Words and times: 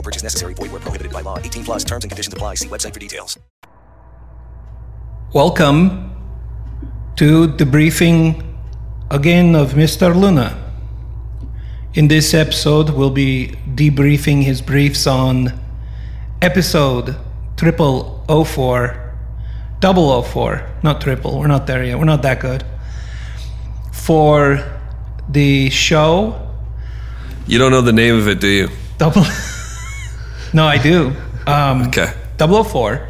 No 0.00 0.02
purchase 0.02 0.22
necessary. 0.22 0.54
Void 0.54 0.72
where 0.72 0.80
prohibited 0.80 1.12
by 1.12 1.20
law. 1.20 1.36
18 1.38 1.62
plus 1.62 1.84
terms 1.84 2.04
and 2.04 2.10
conditions 2.10 2.32
apply. 2.32 2.54
See 2.54 2.68
website 2.68 2.94
for 2.94 3.00
details. 3.00 3.38
Welcome 5.34 6.10
to 7.16 7.46
the 7.46 7.66
briefing 7.66 8.56
again 9.10 9.54
of 9.54 9.72
Mr. 9.74 10.18
Luna. 10.18 10.56
In 11.92 12.08
this 12.08 12.32
episode, 12.32 12.88
we'll 12.88 13.10
be 13.10 13.58
debriefing 13.74 14.42
his 14.42 14.62
briefs 14.62 15.06
on 15.06 15.52
episode 16.40 17.14
triple 17.58 18.24
o 18.26 18.42
four, 18.42 19.12
double 19.80 20.10
o 20.10 20.22
four, 20.22 20.66
not 20.82 21.02
triple. 21.02 21.38
We're 21.38 21.46
not 21.46 21.66
there 21.66 21.84
yet. 21.84 21.98
We're 21.98 22.06
not 22.06 22.22
that 22.22 22.40
good. 22.40 22.64
For 23.92 24.64
the 25.28 25.68
show, 25.68 26.40
You 27.46 27.58
don't 27.58 27.70
know 27.70 27.82
the 27.82 27.92
name 27.92 28.16
of 28.16 28.28
it, 28.28 28.40
do 28.40 28.48
you? 28.48 28.68
double. 28.96 29.24
no, 30.52 30.66
I 30.66 30.78
do. 30.78 31.12
Um, 31.46 31.88
Okay. 31.88 32.12
004 32.38 33.08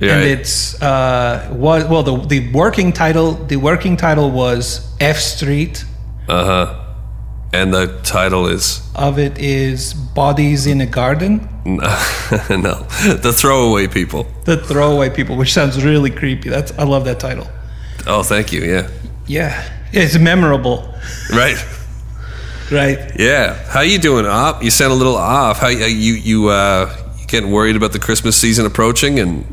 Yeah, 0.00 0.12
and 0.12 0.20
right. 0.22 0.38
it's 0.40 0.80
uh 0.82 1.48
was 1.52 1.84
well 1.84 2.02
the 2.02 2.16
the 2.26 2.50
working 2.52 2.92
title 2.92 3.32
the 3.46 3.56
working 3.56 3.96
title 3.96 4.30
was 4.30 4.86
F 5.00 5.16
Street 5.18 5.84
Uh 6.28 6.44
huh. 6.44 6.74
And 7.52 7.72
the 7.72 7.86
title 8.02 8.46
is 8.46 8.82
of 8.94 9.18
it 9.18 9.38
is 9.38 9.94
Bodies 9.94 10.66
in 10.66 10.80
a 10.80 10.86
Garden 10.86 11.48
no, 11.64 12.86
the 13.22 13.32
throwaway 13.34 13.86
people. 13.88 14.26
the 14.44 14.56
throwaway 14.56 15.10
people 15.10 15.36
which 15.36 15.52
sounds 15.52 15.82
really 15.84 16.10
creepy 16.10 16.48
that's 16.50 16.72
I 16.78 16.84
love 16.84 17.04
that 17.04 17.18
title 17.20 17.46
Oh, 18.06 18.22
thank 18.22 18.52
you. 18.52 18.62
Yeah. 18.64 18.88
yeah 19.26 19.52
it's 19.92 20.18
memorable 20.18 20.78
Right. 21.30 21.58
Right 22.70 22.98
Yeah. 23.18 23.54
How 23.72 23.80
you 23.80 23.98
doing, 23.98 24.26
Op? 24.26 24.62
You 24.62 24.70
sound 24.70 24.92
a 24.92 24.96
little 24.96 25.16
off. 25.16 25.58
How 25.58 25.68
you 25.68 26.12
you 26.14 26.48
uh, 26.48 26.94
you 27.18 27.26
getting 27.26 27.50
worried 27.50 27.76
about 27.76 27.92
the 27.92 27.98
Christmas 27.98 28.36
season 28.36 28.66
approaching 28.66 29.18
and 29.18 29.44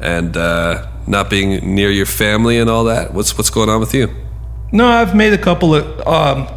and 0.00 0.36
uh, 0.36 0.86
not 1.06 1.30
being 1.30 1.74
near 1.74 1.90
your 1.90 2.06
family 2.06 2.58
and 2.58 2.68
all 2.70 2.84
that? 2.84 3.12
What's 3.14 3.36
what's 3.36 3.50
going 3.50 3.68
on 3.68 3.80
with 3.80 3.94
you? 3.94 4.08
no 4.72 4.86
I've 4.86 5.14
made 5.14 5.32
a 5.32 5.38
couple 5.38 5.74
of 5.74 5.84
um 6.06 6.48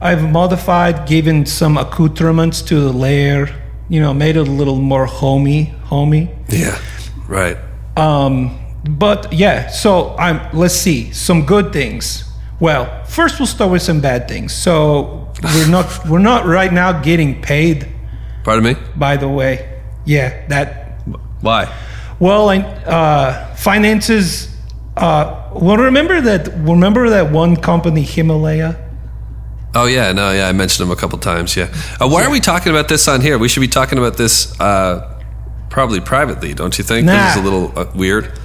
I've 0.00 0.22
modified 0.30 1.06
given 1.06 1.46
some 1.46 1.76
accoutrements 1.76 2.62
to 2.62 2.80
the 2.80 2.92
lair 2.92 3.48
you 3.88 4.00
know 4.00 4.14
made 4.14 4.36
it 4.36 4.48
a 4.48 4.50
little 4.50 4.80
more 4.80 5.06
homey 5.06 5.74
homey 5.84 6.30
Yeah. 6.48 6.78
Right. 7.28 7.56
Um, 7.96 8.58
but 8.88 9.32
yeah, 9.32 9.68
so 9.68 10.16
I'm. 10.18 10.40
Let's 10.52 10.74
see 10.74 11.12
some 11.12 11.44
good 11.46 11.72
things. 11.72 12.24
Well, 12.58 13.04
first 13.04 13.38
we'll 13.38 13.46
start 13.46 13.70
with 13.70 13.82
some 13.82 14.00
bad 14.00 14.28
things. 14.28 14.54
So 14.54 15.21
we're 15.42 15.68
not 15.68 16.08
we're 16.08 16.18
not 16.18 16.46
right 16.46 16.72
now 16.72 17.00
getting 17.00 17.40
paid. 17.42 17.88
Pardon 18.44 18.64
me. 18.64 18.76
By 18.96 19.16
the 19.16 19.28
way, 19.28 19.80
yeah, 20.04 20.46
that. 20.48 21.00
Why? 21.40 21.72
Well, 22.18 22.50
I, 22.50 22.58
uh, 22.58 23.54
finances. 23.56 24.48
Uh, 24.96 25.50
well, 25.54 25.76
remember 25.76 26.20
that. 26.20 26.48
Remember 26.58 27.10
that 27.10 27.32
one 27.32 27.56
company, 27.56 28.02
Himalaya. 28.02 28.76
Oh 29.74 29.86
yeah, 29.86 30.12
no, 30.12 30.32
yeah, 30.32 30.48
I 30.48 30.52
mentioned 30.52 30.86
them 30.86 30.96
a 30.96 31.00
couple 31.00 31.18
times. 31.18 31.56
Yeah. 31.56 31.72
Uh, 32.00 32.08
why 32.08 32.24
are 32.24 32.30
we 32.30 32.40
talking 32.40 32.70
about 32.70 32.88
this 32.88 33.08
on 33.08 33.20
here? 33.22 33.38
We 33.38 33.48
should 33.48 33.60
be 33.60 33.68
talking 33.68 33.98
about 33.98 34.16
this 34.18 34.58
uh, 34.60 35.20
probably 35.70 36.00
privately, 36.00 36.52
don't 36.52 36.76
you 36.76 36.84
think? 36.84 37.06
This 37.06 37.36
is 37.36 37.40
a 37.40 37.44
little 37.44 37.78
uh, 37.78 37.90
weird. 37.94 38.38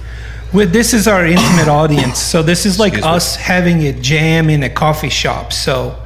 Well, 0.54 0.66
this 0.66 0.94
is 0.94 1.06
our 1.06 1.26
intimate 1.26 1.68
audience. 1.68 2.18
So 2.18 2.42
this 2.42 2.64
is 2.64 2.78
like 2.78 3.02
us 3.02 3.36
having 3.36 3.82
a 3.86 3.92
jam 3.92 4.48
in 4.48 4.62
a 4.62 4.70
coffee 4.70 5.10
shop. 5.10 5.52
So, 5.52 6.02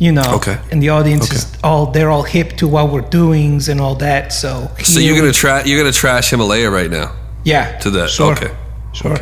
you 0.00 0.10
know, 0.12 0.34
Okay. 0.38 0.56
and 0.72 0.82
the 0.82 0.88
audience 0.88 1.30
is 1.30 1.46
all 1.62 1.86
they're 1.92 2.10
all 2.10 2.24
hip 2.24 2.56
to 2.56 2.66
what 2.66 2.90
we're 2.92 3.08
doing 3.22 3.60
and 3.70 3.80
all 3.80 3.94
that. 3.96 4.32
So, 4.32 4.70
So 4.82 4.98
you're 4.98 5.16
gonna 5.16 5.32
try 5.32 5.62
you're 5.66 5.78
gonna 5.78 5.92
trash 5.92 6.30
Himalaya 6.30 6.70
right 6.70 6.90
now 6.90 7.12
yeah 7.44 7.78
to 7.82 7.90
that? 7.90 8.08
Sure. 8.10 8.32
Okay. 8.32 8.50
Sure. 8.92 9.16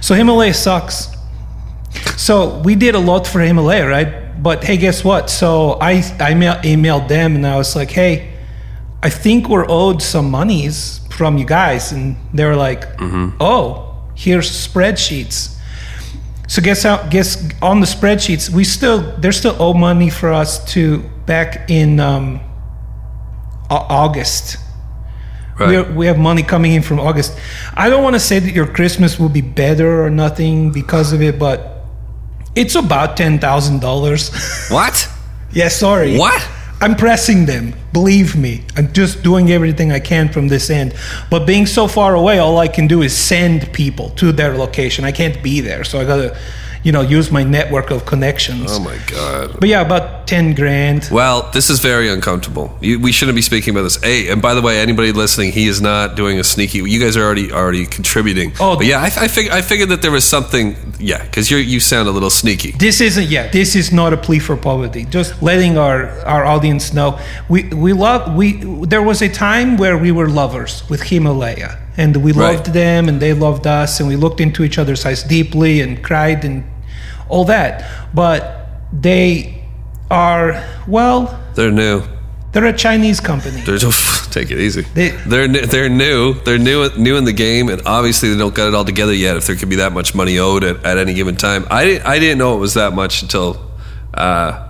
So 0.00 0.14
Himalaya 0.14 0.52
sucks. 0.52 1.08
So 2.16 2.58
we 2.64 2.74
did 2.74 2.94
a 2.94 2.98
lot 2.98 3.26
for 3.26 3.40
Himalaya, 3.40 3.86
right? 3.86 4.42
But 4.42 4.64
hey, 4.64 4.76
guess 4.76 5.02
what? 5.04 5.30
So 5.30 5.78
I 5.80 6.02
I 6.20 6.34
mail, 6.34 6.56
emailed 6.62 7.08
them 7.08 7.34
and 7.36 7.46
I 7.46 7.56
was 7.56 7.74
like, 7.74 7.90
hey, 7.90 8.12
I 9.02 9.10
think 9.10 9.48
we're 9.48 9.66
owed 9.68 10.02
some 10.02 10.30
monies 10.30 11.00
from 11.10 11.38
you 11.38 11.44
guys, 11.44 11.92
and 11.92 12.16
they 12.34 12.44
were 12.44 12.56
like, 12.56 12.82
mm-hmm. 12.98 13.36
oh, 13.40 13.94
here's 14.14 14.50
spreadsheets. 14.50 15.56
So 16.48 16.62
guess 16.62 16.82
how? 16.82 17.06
Guess 17.08 17.52
on 17.60 17.80
the 17.80 17.86
spreadsheets, 17.86 18.48
we 18.48 18.64
still 18.64 19.14
there's 19.18 19.36
still 19.36 19.54
owe 19.60 19.74
money 19.74 20.08
for 20.08 20.32
us 20.32 20.64
to 20.72 21.02
back 21.26 21.68
in 21.70 22.00
um, 22.00 22.40
August. 23.70 24.56
Right. 25.60 25.68
We, 25.68 25.76
are, 25.76 25.92
we 25.92 26.06
have 26.06 26.18
money 26.18 26.42
coming 26.42 26.72
in 26.72 26.82
from 26.82 27.00
August. 27.00 27.38
I 27.74 27.90
don't 27.90 28.02
want 28.02 28.14
to 28.14 28.20
say 28.20 28.38
that 28.38 28.52
your 28.52 28.66
Christmas 28.66 29.18
will 29.18 29.28
be 29.28 29.42
better 29.42 30.04
or 30.04 30.08
nothing 30.08 30.72
because 30.72 31.12
of 31.12 31.20
it, 31.20 31.38
but 31.38 31.84
it's 32.54 32.74
about 32.74 33.18
ten 33.18 33.38
thousand 33.38 33.80
dollars. 33.80 34.30
What? 34.70 35.06
yeah, 35.52 35.68
sorry. 35.68 36.16
What? 36.16 36.48
I'm 36.80 36.94
pressing 36.94 37.46
them. 37.46 37.74
Believe 37.92 38.36
me, 38.36 38.62
I'm 38.76 38.92
just 38.92 39.22
doing 39.24 39.50
everything 39.50 39.90
I 39.90 39.98
can 39.98 40.28
from 40.28 40.46
this 40.46 40.70
end. 40.70 40.94
But 41.28 41.44
being 41.44 41.66
so 41.66 41.88
far 41.88 42.14
away, 42.14 42.38
all 42.38 42.58
I 42.58 42.68
can 42.68 42.86
do 42.86 43.02
is 43.02 43.16
send 43.16 43.72
people 43.72 44.10
to 44.10 44.30
their 44.30 44.56
location. 44.56 45.04
I 45.04 45.10
can't 45.10 45.42
be 45.42 45.60
there, 45.60 45.82
so 45.82 46.00
I 46.00 46.04
gotta, 46.04 46.38
you 46.82 46.92
know, 46.92 47.00
use 47.00 47.30
my 47.30 47.42
network 47.42 47.90
of 47.90 48.06
connections. 48.06 48.70
Oh 48.70 48.80
my 48.80 48.98
god. 49.06 49.58
But 49.58 49.68
yeah, 49.68 49.80
about 49.80 50.26
ten 50.26 50.54
grand. 50.54 51.08
Well, 51.10 51.50
this 51.52 51.70
is 51.70 51.80
very 51.80 52.08
uncomfortable. 52.08 52.76
You, 52.80 53.00
we 53.00 53.12
shouldn't 53.12 53.36
be 53.36 53.42
speaking 53.42 53.74
about 53.74 53.82
this. 53.82 53.96
Hey, 54.02 54.28
and 54.28 54.40
by 54.40 54.54
the 54.54 54.62
way, 54.62 54.80
anybody 54.80 55.12
listening, 55.12 55.52
he 55.52 55.66
is 55.66 55.80
not 55.80 56.16
doing 56.16 56.38
a 56.38 56.44
sneaky. 56.44 56.78
You 56.78 57.00
guys 57.00 57.16
are 57.16 57.24
already 57.24 57.52
already 57.52 57.86
contributing. 57.86 58.52
Oh. 58.60 58.76
but 58.76 58.86
yeah, 58.86 59.00
I, 59.00 59.06
I, 59.24 59.28
fig, 59.28 59.50
I 59.50 59.62
figured 59.62 59.88
that 59.90 60.02
there 60.02 60.10
was 60.10 60.24
something. 60.24 60.76
Yeah, 60.98 61.22
because 61.24 61.50
you 61.50 61.58
you 61.58 61.80
sound 61.80 62.08
a 62.08 62.12
little 62.12 62.30
sneaky. 62.30 62.72
This 62.72 63.00
isn't 63.00 63.28
yeah. 63.28 63.48
This 63.48 63.76
is 63.76 63.92
not 63.92 64.12
a 64.12 64.16
plea 64.16 64.38
for 64.38 64.56
poverty. 64.56 65.04
Just 65.04 65.42
letting 65.42 65.78
our 65.78 66.08
our 66.26 66.44
audience 66.44 66.92
know 66.92 67.18
we 67.48 67.64
we 67.68 67.92
love 67.92 68.34
we. 68.34 68.54
There 68.86 69.02
was 69.02 69.22
a 69.22 69.28
time 69.28 69.76
where 69.76 69.96
we 69.96 70.12
were 70.12 70.28
lovers 70.28 70.88
with 70.88 71.02
Himalaya, 71.02 71.78
and 71.98 72.16
we 72.16 72.32
Right. 72.32 72.54
loved 72.56 72.72
them, 72.72 73.08
and 73.08 73.20
they 73.20 73.32
loved 73.34 73.66
us, 73.66 74.00
and 74.00 74.08
we 74.08 74.16
looked 74.16 74.40
into 74.40 74.62
each 74.64 74.78
other's 74.78 75.04
eyes 75.04 75.22
deeply 75.22 75.80
and 75.82 76.02
cried 76.02 76.44
and 76.44 76.64
all 77.28 77.44
that. 77.44 77.84
But 78.14 78.40
they 78.92 79.62
are 80.10 80.62
well, 80.86 81.38
They're 81.54 81.70
new. 81.70 82.02
they're 82.52 82.64
a 82.64 82.72
Chinese 82.72 83.20
company. 83.20 83.60
They're 83.66 83.78
take 84.30 84.50
it 84.50 84.58
easy. 84.58 84.86
They- 84.94 85.12
They're 85.26 85.48
new, 85.48 85.66
they're 85.66 85.88
new. 85.90 86.34
They're 86.44 86.58
new 86.58 86.88
new 86.96 87.16
in 87.16 87.24
the 87.24 87.32
game, 87.34 87.68
and 87.68 87.82
obviously 87.84 88.30
they 88.32 88.38
don't 88.38 88.54
got 88.54 88.68
it 88.68 88.74
all 88.74 88.84
together 88.86 89.12
yet. 89.12 89.36
If 89.36 89.46
there 89.46 89.56
could 89.56 89.68
be 89.68 89.76
that 89.76 89.92
much 89.92 90.14
money 90.14 90.38
owed 90.38 90.64
at, 90.64 90.76
at 90.86 90.96
any 90.98 91.12
given 91.14 91.36
time, 91.36 91.66
I 91.70 91.84
didn't 91.84 92.06
I 92.06 92.18
didn't 92.18 92.38
know 92.38 92.54
it 92.56 92.60
was 92.60 92.74
that 92.74 92.94
much 92.94 93.20
until 93.22 93.60
uh, 94.14 94.67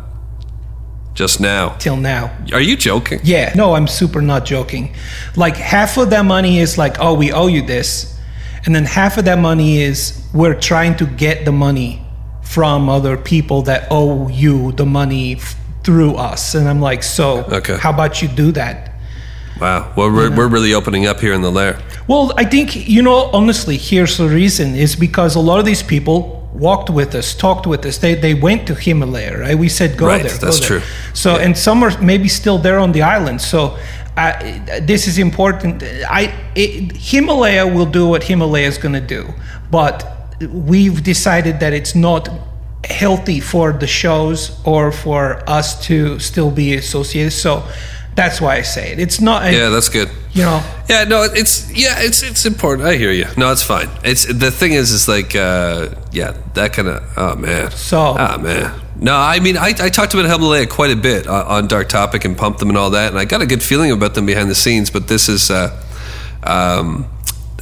just 1.19 1.41
now. 1.41 1.71
Till 1.79 1.97
now. 1.97 2.31
Are 2.53 2.61
you 2.61 2.77
joking? 2.77 3.19
Yeah, 3.25 3.53
no, 3.57 3.75
I'm 3.75 3.89
super 3.89 4.23
not 4.23 4.45
joking. 4.45 4.95
Like 5.35 5.57
half 5.57 5.99
of 5.99 6.11
that 6.11 6.25
money 6.25 6.61
is 6.61 6.79
like, 6.79 6.97
oh, 7.01 7.15
we 7.15 7.33
owe 7.33 7.49
you 7.49 7.63
this. 7.67 8.17
And 8.65 8.75
then 8.75 8.85
half 8.85 9.19
of 9.19 9.25
that 9.25 9.39
money 9.39 9.83
is 9.83 10.23
we're 10.33 10.55
trying 10.59 10.97
to 10.99 11.07
get 11.07 11.45
the 11.45 11.51
money 11.53 12.01
from 12.43 12.89
other 12.89 13.17
people 13.17 13.63
that 13.63 13.89
owe 13.91 14.29
you 14.29 14.73
the 14.73 14.87
money 14.87 15.35
f- 15.37 15.57
through 15.83 16.15
us. 16.15 16.55
And 16.55 16.69
I'm 16.69 16.81
like, 16.81 17.03
so 17.03 17.43
Okay. 17.51 17.77
how 17.77 17.91
about 17.91 18.23
you 18.23 18.29
do 18.29 18.53
that? 18.53 18.95
Wow. 19.61 19.93
Well, 19.97 20.13
we're, 20.13 20.31
we're 20.35 20.47
really 20.49 20.73
opening 20.73 21.07
up 21.07 21.19
here 21.19 21.33
in 21.33 21.43
the 21.43 21.51
lair. 21.51 21.81
Well, 22.07 22.33
I 22.37 22.45
think 22.45 22.89
you 22.89 23.03
know. 23.03 23.29
Honestly, 23.33 23.77
here's 23.77 24.17
the 24.17 24.29
reason: 24.29 24.75
is 24.77 24.95
because 24.97 25.35
a 25.37 25.41
lot 25.41 25.59
of 25.59 25.67
these 25.67 25.83
people 25.83 26.38
walked 26.53 26.91
with 26.91 27.15
us, 27.15 27.35
talked 27.35 27.67
with 27.67 27.85
us. 27.87 27.99
They 27.99 28.15
they 28.15 28.35
went 28.35 28.67
to 28.69 28.75
Himalaya, 28.75 29.39
right? 29.39 29.57
We 29.59 29.69
said 29.69 29.97
go 29.97 30.07
Right, 30.07 30.23
there. 30.23 30.33
go 30.39 30.47
that's 30.47 30.61
there. 30.61 30.81
true. 30.81 30.89
So, 31.15 31.37
and 31.37 31.57
some 31.57 31.83
are 31.83 31.93
maybe 32.03 32.29
still 32.29 32.59
there 32.59 32.79
on 32.79 32.93
the 32.93 33.03
island. 33.03 33.41
So, 33.41 33.77
I, 34.17 34.81
this 34.83 35.07
is 35.07 35.19
important. 35.19 35.83
I 36.09 36.33
it, 36.55 36.93
Himalaya 36.97 37.67
will 37.67 37.87
do 37.87 38.09
what 38.09 38.25
Himalaya 38.25 38.67
is 38.67 38.79
going 38.79 38.95
to 38.95 39.01
do, 39.19 39.33
but 39.71 40.05
we've 40.51 41.03
decided 41.03 41.61
that 41.61 41.73
it's 41.73 41.95
not 41.95 42.29
healthy 42.85 43.41
for 43.41 43.73
the 43.73 43.87
shows 43.87 44.59
or 44.65 44.91
for 44.93 45.43
us 45.49 45.81
to 45.87 46.19
still 46.19 46.51
be 46.51 46.75
associated. 46.75 47.33
So. 47.33 47.63
That's 48.19 48.41
why 48.41 48.57
I 48.57 48.63
say 48.63 48.91
it. 48.93 48.99
It's 48.99 49.21
not. 49.21 49.53
Yeah, 49.53 49.69
that's 49.69 49.89
good. 49.89 50.09
you 50.33 50.43
know. 50.43 50.61
Yeah, 50.91 51.05
no, 51.05 51.23
it's 51.23 51.71
yeah, 51.71 52.01
it's 52.07 52.25
it's 52.25 52.45
important. 52.47 52.89
I 52.89 52.97
hear 52.97 53.13
you. 53.13 53.27
No, 53.37 53.53
it's 53.53 53.63
fine. 53.63 53.89
It's 54.03 54.25
the 54.27 54.51
thing 54.51 54.73
is, 54.73 54.91
is 54.91 55.07
like, 55.07 55.37
uh, 55.37 55.91
yeah, 56.11 56.33
that 56.55 56.73
kind 56.73 56.89
of. 56.89 56.99
Oh 57.17 57.37
man. 57.37 57.71
So- 57.71 58.17
Ah 58.19 58.37
man. 58.37 58.73
No, 59.01 59.15
I 59.15 59.39
mean, 59.39 59.57
I, 59.57 59.69
I 59.81 59.89
talked 59.91 60.15
about 60.15 60.27
Himalaya 60.29 60.67
quite 60.67 60.91
a 60.91 60.97
bit 60.97 61.29
on, 61.29 61.47
on 61.47 61.69
Dark 61.69 61.89
Topic 61.89 62.25
and 62.25 62.37
pumped 62.37 62.59
them 62.59 62.69
and 62.71 62.77
all 62.77 62.91
that, 62.91 63.11
and 63.13 63.19
I 63.21 63.25
got 63.25 63.41
a 63.41 63.47
good 63.47 63.63
feeling 63.63 63.93
about 63.93 64.15
them 64.15 64.27
behind 64.27 64.51
the 64.51 64.57
scenes. 64.57 64.91
But 64.91 65.07
this 65.07 65.29
is, 65.29 65.49
uh, 65.53 65.71
um, 66.43 67.07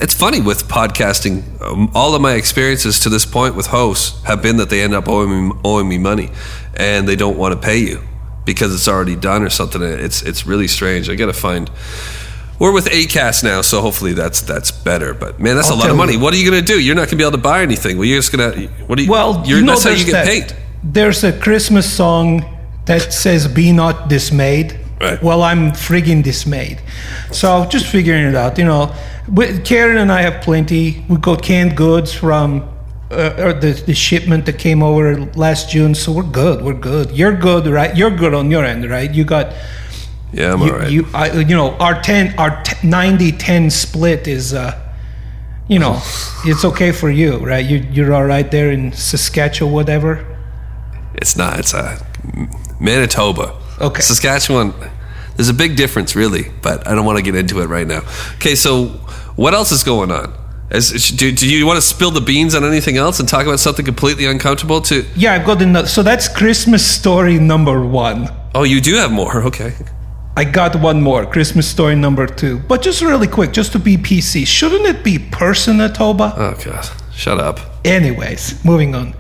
it's 0.00 0.14
funny 0.14 0.40
with 0.40 0.68
podcasting. 0.68 1.42
Um, 1.60 1.90
all 1.94 2.14
of 2.14 2.22
my 2.22 2.32
experiences 2.32 3.00
to 3.00 3.10
this 3.10 3.26
point 3.26 3.54
with 3.54 3.66
hosts 3.66 4.22
have 4.24 4.40
been 4.40 4.56
that 4.56 4.70
they 4.70 4.80
end 4.80 4.94
up 4.94 5.06
owing 5.08 5.48
me, 5.48 5.54
owing 5.64 5.86
me 5.86 5.98
money, 5.98 6.30
and 6.74 7.06
they 7.06 7.16
don't 7.16 7.36
want 7.36 7.52
to 7.52 7.60
pay 7.60 7.78
you 7.78 8.00
because 8.46 8.74
it's 8.74 8.88
already 8.88 9.16
done 9.16 9.42
or 9.42 9.50
something. 9.50 9.82
It's 9.82 10.22
it's 10.22 10.46
really 10.46 10.68
strange. 10.68 11.10
I 11.10 11.14
got 11.16 11.26
to 11.26 11.34
find. 11.34 11.70
We're 12.58 12.72
with 12.72 12.86
Acast 12.86 13.44
now, 13.44 13.60
so 13.60 13.82
hopefully 13.82 14.14
that's 14.14 14.40
that's 14.40 14.70
better. 14.70 15.12
But 15.12 15.38
man, 15.38 15.56
that's 15.56 15.70
I'll 15.70 15.76
a 15.76 15.80
lot 15.80 15.90
of 15.90 15.96
money. 15.98 16.14
you. 16.14 16.20
What 16.20 16.32
are 16.32 16.38
you 16.38 16.48
gonna 16.50 16.62
do? 16.62 16.80
You're 16.80 16.94
not 16.94 17.08
gonna 17.08 17.18
be 17.18 17.22
able 17.24 17.32
to 17.32 17.38
buy 17.52 17.60
anything. 17.60 17.98
Well, 17.98 18.06
you're 18.06 18.16
just 18.18 18.32
gonna. 18.32 18.52
What 18.86 18.98
are 18.98 19.02
you? 19.02 19.10
Well, 19.10 19.42
you're, 19.46 19.58
you 19.58 19.64
know, 19.66 19.72
that's 19.72 19.84
how 19.84 19.90
you 19.90 20.06
get 20.06 20.12
that- 20.12 20.26
paid. 20.26 20.56
There's 20.82 21.22
a 21.24 21.32
Christmas 21.38 21.84
song 21.92 22.44
that 22.86 23.12
says 23.12 23.46
"Be 23.46 23.72
not 23.72 24.08
dismayed." 24.08 24.78
Right. 24.98 25.22
Well, 25.22 25.42
I'm 25.42 25.72
friggin' 25.72 26.22
dismayed. 26.22 26.80
So 27.30 27.66
just 27.66 27.84
figuring 27.86 28.24
it 28.24 28.34
out. 28.34 28.56
You 28.56 28.64
know, 28.64 28.94
Karen 29.64 29.98
and 29.98 30.10
I 30.10 30.22
have 30.22 30.42
plenty. 30.42 31.04
We 31.10 31.18
got 31.18 31.42
canned 31.42 31.76
goods 31.76 32.14
from 32.14 32.66
uh, 33.10 33.34
or 33.38 33.52
the, 33.52 33.72
the 33.86 33.94
shipment 33.94 34.46
that 34.46 34.58
came 34.58 34.82
over 34.82 35.20
last 35.34 35.70
June. 35.70 35.94
So 35.94 36.12
we're 36.12 36.22
good. 36.22 36.62
We're 36.62 36.74
good. 36.74 37.12
You're 37.12 37.36
good, 37.36 37.66
right? 37.66 37.96
You're 37.96 38.10
good 38.10 38.34
on 38.34 38.50
your 38.50 38.64
end, 38.64 38.88
right? 38.88 39.12
You 39.12 39.24
got. 39.24 39.54
Yeah, 40.32 40.52
I'm 40.52 40.60
you, 40.60 40.72
all 40.72 40.78
right. 40.78 40.90
you, 40.90 41.06
I, 41.14 41.32
you 41.32 41.54
know, 41.54 41.76
our 41.76 42.02
10, 42.02 42.38
our 42.38 42.62
90-10 42.62 43.70
split 43.70 44.26
is, 44.26 44.52
uh, 44.52 44.78
you 45.68 45.78
know, 45.78 45.94
it's 46.44 46.64
okay 46.64 46.92
for 46.92 47.08
you, 47.10 47.38
right? 47.38 47.64
You, 47.64 47.78
you're 47.90 48.12
all 48.12 48.24
right 48.24 48.50
there 48.50 48.70
in 48.70 48.92
Saskatchewan, 48.92 49.72
whatever. 49.72 50.36
It's 51.14 51.36
not. 51.36 51.58
It's 51.60 51.74
uh, 51.74 52.04
Manitoba. 52.80 53.56
Okay. 53.80 54.02
Saskatchewan. 54.02 54.74
There's 55.36 55.48
a 55.48 55.54
big 55.54 55.76
difference, 55.76 56.16
really, 56.16 56.50
but 56.62 56.86
I 56.88 56.94
don't 56.94 57.04
want 57.04 57.18
to 57.18 57.22
get 57.22 57.34
into 57.34 57.60
it 57.60 57.66
right 57.66 57.86
now. 57.86 58.02
Okay, 58.36 58.54
so 58.54 58.86
what 59.36 59.54
else 59.54 59.70
is 59.70 59.84
going 59.84 60.10
on? 60.10 60.34
Is, 60.70 60.90
do, 61.12 61.30
do 61.30 61.48
you 61.48 61.64
want 61.64 61.76
to 61.76 61.82
spill 61.82 62.10
the 62.10 62.20
beans 62.20 62.54
on 62.54 62.64
anything 62.64 62.96
else 62.96 63.20
and 63.20 63.28
talk 63.28 63.46
about 63.46 63.60
something 63.60 63.84
completely 63.84 64.26
uncomfortable? 64.26 64.80
To 64.82 65.04
Yeah, 65.14 65.34
I've 65.34 65.46
got 65.46 65.62
another. 65.62 65.86
So 65.86 66.02
that's 66.02 66.28
Christmas 66.28 66.84
story 66.84 67.38
number 67.38 67.84
one. 67.86 68.28
oh, 68.54 68.64
you 68.64 68.80
do 68.80 68.94
have 68.96 69.12
more. 69.12 69.42
Okay. 69.42 69.72
I 70.38 70.44
got 70.44 70.76
one 70.76 71.00
more, 71.00 71.24
Christmas 71.24 71.66
story 71.66 71.94
number 71.94 72.26
two. 72.26 72.58
But 72.58 72.82
just 72.82 73.00
really 73.00 73.26
quick, 73.28 73.52
just 73.52 73.72
to 73.72 73.78
be 73.78 73.96
PC, 73.96 74.46
shouldn't 74.46 74.84
it 74.84 75.02
be 75.02 75.18
Personatoba? 75.18 76.34
Oh 76.36 76.58
god, 76.62 76.90
shut 77.14 77.38
up. 77.40 77.58
Anyways, 77.86 78.62
moving 78.62 78.94
on. 78.94 79.14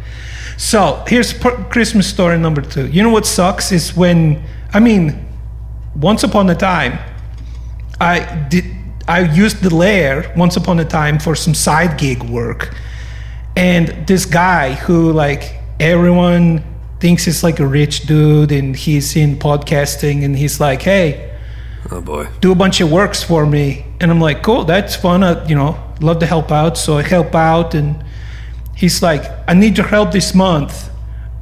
So 0.58 1.04
here's 1.06 1.32
per- 1.32 1.64
Christmas 1.70 2.06
story 2.06 2.38
number 2.38 2.60
two. 2.60 2.88
You 2.88 3.02
know 3.02 3.10
what 3.10 3.24
sucks 3.24 3.72
is 3.72 3.96
when 3.96 4.42
I 4.74 4.80
mean, 4.80 5.26
once 5.94 6.22
upon 6.22 6.50
a 6.50 6.54
time, 6.54 6.98
I 7.98 8.46
did 8.50 8.75
I 9.08 9.20
used 9.20 9.62
the 9.62 9.74
lair 9.74 10.32
once 10.36 10.56
upon 10.56 10.80
a 10.80 10.84
time 10.84 11.18
for 11.18 11.34
some 11.34 11.54
side 11.54 11.98
gig 11.98 12.22
work, 12.24 12.74
and 13.56 13.88
this 14.06 14.24
guy 14.26 14.72
who 14.74 15.12
like 15.12 15.58
everyone 15.80 16.62
thinks 17.00 17.24
he's 17.24 17.44
like 17.44 17.60
a 17.60 17.66
rich 17.66 18.06
dude 18.06 18.50
and 18.50 18.74
he's 18.74 19.14
in 19.16 19.36
podcasting 19.36 20.24
and 20.24 20.36
he's 20.36 20.58
like, 20.60 20.82
hey, 20.82 21.30
Oh 21.90 22.00
boy. 22.00 22.26
do 22.40 22.50
a 22.50 22.54
bunch 22.54 22.80
of 22.80 22.90
works 22.90 23.22
for 23.22 23.46
me. 23.46 23.84
And 24.00 24.10
i'm 24.10 24.20
like 24.20 24.42
cool 24.42 24.64
that's 24.64 24.96
fun. 24.96 25.22
I, 25.22 25.46
you 25.46 25.54
know 25.54 25.78
love 26.00 26.18
to 26.20 26.26
help 26.26 26.50
out. 26.50 26.76
So 26.76 26.98
i 26.98 27.02
help 27.02 27.34
out 27.34 27.74
and 27.74 28.02
he's 28.74 29.02
like 29.02 29.22
i 29.48 29.54
need 29.54 29.76
your 29.78 29.86
help 29.86 30.10
this 30.12 30.34
month 30.34 30.90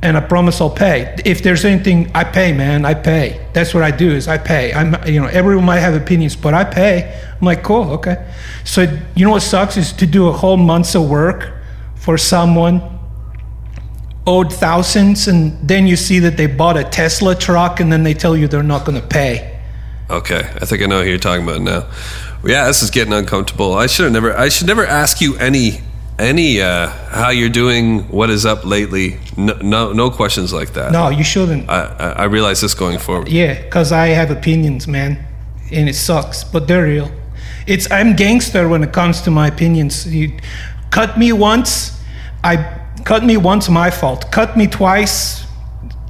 and 0.04 0.16
i 0.16 0.20
promise 0.20 0.60
i'll 0.60 0.70
pay 0.70 1.14
if 1.24 1.42
there's 1.42 1.64
anything 1.64 2.10
i 2.14 2.22
pay 2.22 2.52
man 2.52 2.84
i 2.84 2.94
pay 2.94 3.44
that's 3.52 3.74
what 3.74 3.82
i 3.82 3.90
do 3.90 4.10
is 4.10 4.28
i 4.28 4.38
pay 4.38 4.72
i'm 4.74 4.94
you 5.08 5.20
know 5.20 5.26
everyone 5.28 5.64
might 5.64 5.80
have 5.80 5.94
opinions 5.94 6.36
but 6.36 6.54
i 6.54 6.62
pay 6.62 7.20
i'm 7.32 7.46
like 7.46 7.62
cool 7.62 7.90
okay 7.90 8.30
so 8.64 8.82
you 9.16 9.24
know 9.24 9.32
what 9.32 9.40
sucks 9.40 9.76
is 9.76 9.92
to 9.92 10.06
do 10.06 10.28
a 10.28 10.32
whole 10.32 10.56
month's 10.56 10.94
of 10.94 11.08
work 11.08 11.52
for 11.96 12.16
someone 12.16 12.80
owed 14.26 14.52
thousands 14.52 15.26
and 15.26 15.68
then 15.68 15.86
you 15.86 15.96
see 15.96 16.18
that 16.18 16.36
they 16.36 16.46
bought 16.46 16.76
a 16.76 16.84
tesla 16.84 17.34
truck 17.34 17.80
and 17.80 17.92
then 17.92 18.02
they 18.04 18.14
tell 18.14 18.36
you 18.36 18.46
they're 18.46 18.62
not 18.62 18.84
going 18.84 19.00
to 19.00 19.06
pay 19.06 19.50
Okay, 20.10 20.38
I 20.38 20.66
think 20.66 20.82
I 20.82 20.86
know 20.86 21.02
who 21.02 21.08
you're 21.08 21.18
talking 21.18 21.44
about 21.44 21.62
now. 21.62 21.88
Yeah, 22.44 22.66
this 22.66 22.82
is 22.82 22.90
getting 22.90 23.14
uncomfortable. 23.14 23.72
I 23.72 23.86
should 23.86 24.04
have 24.04 24.12
never. 24.12 24.36
I 24.36 24.50
should 24.50 24.66
never 24.66 24.84
ask 24.84 25.20
you 25.20 25.36
any 25.38 25.80
any 26.18 26.60
uh, 26.60 26.88
how 26.88 27.30
you're 27.30 27.48
doing, 27.48 28.08
what 28.08 28.30
is 28.30 28.46
up 28.46 28.64
lately. 28.64 29.18
No, 29.36 29.54
no, 29.54 29.92
no 29.92 30.10
questions 30.10 30.52
like 30.52 30.72
that. 30.74 30.92
no 30.92 31.08
you 31.08 31.24
shouldn't 31.24 31.68
I, 31.68 31.84
I 31.98 32.08
I 32.10 32.24
realize 32.24 32.60
this 32.60 32.74
going 32.74 32.98
forward. 32.98 33.28
Yeah, 33.28 33.60
because 33.62 33.92
I 33.92 34.08
have 34.08 34.30
opinions, 34.30 34.86
man, 34.86 35.18
and 35.72 35.88
it 35.88 35.94
sucks, 35.94 36.44
but 36.44 36.68
they're 36.68 36.84
real. 36.84 37.10
It's 37.66 37.90
I'm 37.90 38.14
gangster 38.14 38.68
when 38.68 38.82
it 38.84 38.92
comes 38.92 39.22
to 39.22 39.30
my 39.30 39.48
opinions. 39.48 40.06
You 40.06 40.32
cut 40.90 41.18
me 41.18 41.32
once, 41.32 42.00
I 42.44 42.80
cut 43.04 43.24
me 43.24 43.36
once, 43.36 43.68
my 43.68 43.90
fault. 43.90 44.30
Cut 44.30 44.56
me 44.56 44.66
twice, 44.66 45.44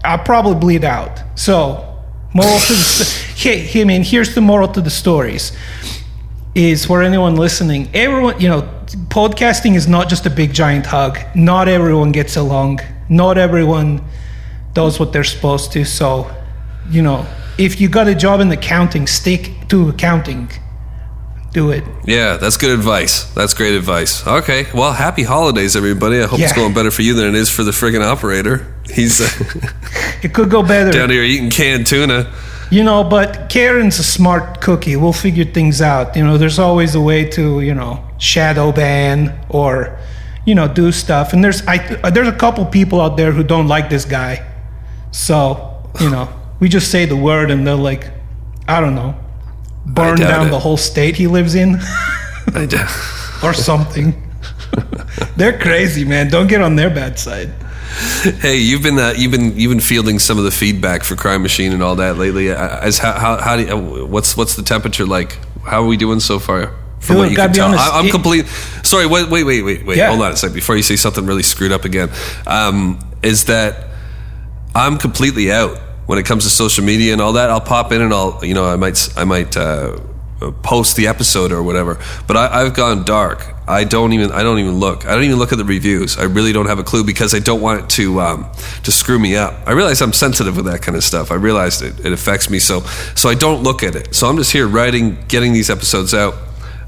I'll 0.04 0.18
probably 0.18 0.54
bleed 0.56 0.84
out. 0.84 1.22
So, 1.34 1.96
moral 2.34 2.58
to 2.58 2.72
the 2.72 2.78
st- 2.78 3.38
hey, 3.38 3.58
hey, 3.58 3.84
man, 3.84 4.02
here's 4.02 4.34
the 4.34 4.40
moral 4.40 4.68
to 4.68 4.80
the 4.80 4.90
stories. 4.90 5.52
Is 6.54 6.84
for 6.86 7.02
anyone 7.02 7.34
listening, 7.34 7.90
everyone, 7.92 8.40
you 8.40 8.48
know, 8.48 8.62
podcasting 9.08 9.74
is 9.74 9.88
not 9.88 10.08
just 10.08 10.24
a 10.24 10.30
big 10.30 10.52
giant 10.54 10.86
hug. 10.86 11.18
Not 11.34 11.66
everyone 11.66 12.12
gets 12.12 12.36
along. 12.36 12.78
Not 13.08 13.38
everyone 13.38 14.04
does 14.72 15.00
what 15.00 15.12
they're 15.12 15.24
supposed 15.24 15.72
to. 15.72 15.84
So, 15.84 16.30
you 16.88 17.02
know, 17.02 17.26
if 17.58 17.80
you 17.80 17.88
got 17.88 18.06
a 18.06 18.14
job 18.14 18.38
in 18.40 18.52
accounting, 18.52 19.08
stick 19.08 19.50
to 19.68 19.88
accounting. 19.88 20.48
Do 21.52 21.70
it. 21.70 21.82
Yeah, 22.04 22.36
that's 22.36 22.56
good 22.56 22.70
advice. 22.70 23.24
That's 23.34 23.54
great 23.54 23.74
advice. 23.74 24.24
Okay, 24.26 24.66
well, 24.74 24.92
happy 24.92 25.22
holidays, 25.24 25.74
everybody. 25.74 26.20
I 26.20 26.26
hope 26.26 26.40
it's 26.40 26.52
going 26.52 26.74
better 26.74 26.90
for 26.90 27.02
you 27.02 27.14
than 27.14 27.26
it 27.26 27.34
is 27.34 27.48
for 27.50 27.64
the 27.64 27.70
friggin' 27.72 28.00
operator. 28.00 28.74
He's 28.88 29.20
uh, 29.20 29.70
It 30.22 30.34
could 30.34 30.50
go 30.50 30.62
better. 30.62 30.90
down 30.98 31.10
here 31.10 31.22
eating 31.22 31.50
canned 31.50 31.86
tuna. 31.86 32.32
You 32.70 32.82
know, 32.82 33.04
but 33.04 33.48
Karen's 33.48 33.98
a 33.98 34.04
smart 34.04 34.60
cookie. 34.60 34.96
We'll 34.96 35.12
figure 35.12 35.44
things 35.44 35.80
out. 35.82 36.16
You 36.16 36.24
know, 36.24 36.38
there's 36.38 36.58
always 36.58 36.94
a 36.94 37.00
way 37.00 37.28
to, 37.30 37.60
you 37.60 37.74
know, 37.74 38.04
shadow 38.18 38.72
ban 38.72 39.38
or, 39.48 39.98
you 40.46 40.54
know, 40.54 40.66
do 40.66 40.90
stuff. 40.90 41.32
And 41.32 41.44
there's 41.44 41.66
I 41.66 41.76
uh, 42.02 42.10
there's 42.10 42.28
a 42.28 42.32
couple 42.32 42.64
people 42.66 43.00
out 43.00 43.16
there 43.16 43.32
who 43.32 43.44
don't 43.44 43.68
like 43.68 43.90
this 43.90 44.04
guy. 44.04 44.44
So, 45.12 45.82
you 46.00 46.10
know, 46.10 46.28
we 46.58 46.68
just 46.68 46.90
say 46.90 47.04
the 47.04 47.16
word 47.16 47.50
and 47.50 47.66
they're 47.66 47.74
like, 47.74 48.10
I 48.66 48.80
don't 48.80 48.94
know, 48.94 49.14
burn 49.86 50.18
down 50.18 50.48
it. 50.48 50.50
the 50.50 50.58
whole 50.58 50.76
state 50.76 51.16
he 51.16 51.26
lives 51.26 51.54
in 51.54 51.78
or 53.42 53.52
something. 53.52 54.20
they're 55.36 55.58
crazy, 55.58 56.04
man. 56.04 56.28
Don't 56.28 56.46
get 56.46 56.60
on 56.60 56.76
their 56.76 56.90
bad 56.90 57.18
side. 57.18 57.52
hey, 58.40 58.56
you've 58.56 58.82
been 58.82 58.98
uh, 58.98 59.14
you've 59.16 59.30
been 59.30 59.56
you've 59.58 59.70
been 59.70 59.80
fielding 59.80 60.18
some 60.18 60.38
of 60.38 60.44
the 60.44 60.50
feedback 60.50 61.04
for 61.04 61.16
Crime 61.16 61.42
Machine 61.42 61.72
and 61.72 61.82
all 61.82 61.96
that 61.96 62.16
lately. 62.18 62.50
Uh, 62.50 62.80
As 62.80 62.98
how 62.98 63.12
how, 63.12 63.40
how 63.40 63.56
do 63.56 63.64
you, 63.64 64.06
what's 64.06 64.36
what's 64.36 64.56
the 64.56 64.62
temperature 64.62 65.06
like? 65.06 65.38
How 65.64 65.82
are 65.82 65.86
we 65.86 65.96
doing 65.96 66.20
so 66.20 66.38
far? 66.38 66.74
From 67.00 67.16
Dude, 67.16 67.22
what 67.22 67.30
you 67.30 67.36
can 67.36 67.52
tell, 67.52 67.68
honest, 67.68 67.92
I, 67.92 67.98
I'm 67.98 68.06
it- 68.06 68.10
complete. 68.10 68.46
Sorry, 68.82 69.06
wait, 69.06 69.28
wait, 69.28 69.44
wait, 69.44 69.62
wait, 69.62 69.84
wait. 69.84 69.98
Yeah. 69.98 70.08
Hold 70.08 70.22
on 70.22 70.32
a 70.32 70.36
sec 70.36 70.52
before 70.54 70.76
you 70.76 70.82
say 70.82 70.96
something 70.96 71.26
really 71.26 71.42
screwed 71.42 71.72
up 71.72 71.84
again. 71.84 72.10
Um, 72.46 72.98
is 73.22 73.44
that 73.44 73.88
I'm 74.74 74.96
completely 74.98 75.52
out 75.52 75.78
when 76.06 76.18
it 76.18 76.24
comes 76.26 76.44
to 76.44 76.50
social 76.50 76.84
media 76.84 77.12
and 77.12 77.20
all 77.22 77.34
that. 77.34 77.50
I'll 77.50 77.60
pop 77.60 77.92
in 77.92 78.02
and 78.02 78.12
I'll, 78.12 78.40
you 78.42 78.54
know, 78.54 78.64
I 78.66 78.76
might, 78.76 79.08
I 79.16 79.24
might 79.24 79.56
uh, 79.56 79.98
uh, 80.42 80.50
post 80.62 80.96
the 80.96 81.06
episode 81.06 81.52
or 81.52 81.62
whatever. 81.62 81.98
But 82.26 82.36
I, 82.36 82.62
I've 82.62 82.74
gone 82.74 83.04
dark. 83.04 83.53
I 83.66 83.84
don't 83.84 84.12
even 84.12 84.30
I 84.30 84.42
don't 84.42 84.58
even 84.58 84.78
look. 84.78 85.06
I 85.06 85.14
don't 85.14 85.24
even 85.24 85.38
look 85.38 85.52
at 85.52 85.58
the 85.58 85.64
reviews. 85.64 86.18
I 86.18 86.24
really 86.24 86.52
don't 86.52 86.66
have 86.66 86.78
a 86.78 86.82
clue 86.82 87.02
because 87.02 87.34
I 87.34 87.38
don't 87.38 87.62
want 87.62 87.84
it 87.84 87.90
to 87.90 88.20
um, 88.20 88.46
to 88.82 88.92
screw 88.92 89.18
me 89.18 89.36
up. 89.36 89.54
I 89.66 89.72
realize 89.72 90.02
I'm 90.02 90.12
sensitive 90.12 90.56
with 90.56 90.66
that 90.66 90.82
kind 90.82 90.96
of 90.96 91.04
stuff. 91.04 91.30
I 91.30 91.36
realize 91.36 91.80
it, 91.80 92.04
it 92.04 92.12
affects 92.12 92.50
me, 92.50 92.58
so 92.58 92.80
so 93.14 93.28
I 93.28 93.34
don't 93.34 93.62
look 93.62 93.82
at 93.82 93.96
it. 93.96 94.14
So 94.14 94.28
I'm 94.28 94.36
just 94.36 94.52
here 94.52 94.66
writing, 94.66 95.16
getting 95.28 95.52
these 95.52 95.70
episodes 95.70 96.12
out. 96.12 96.34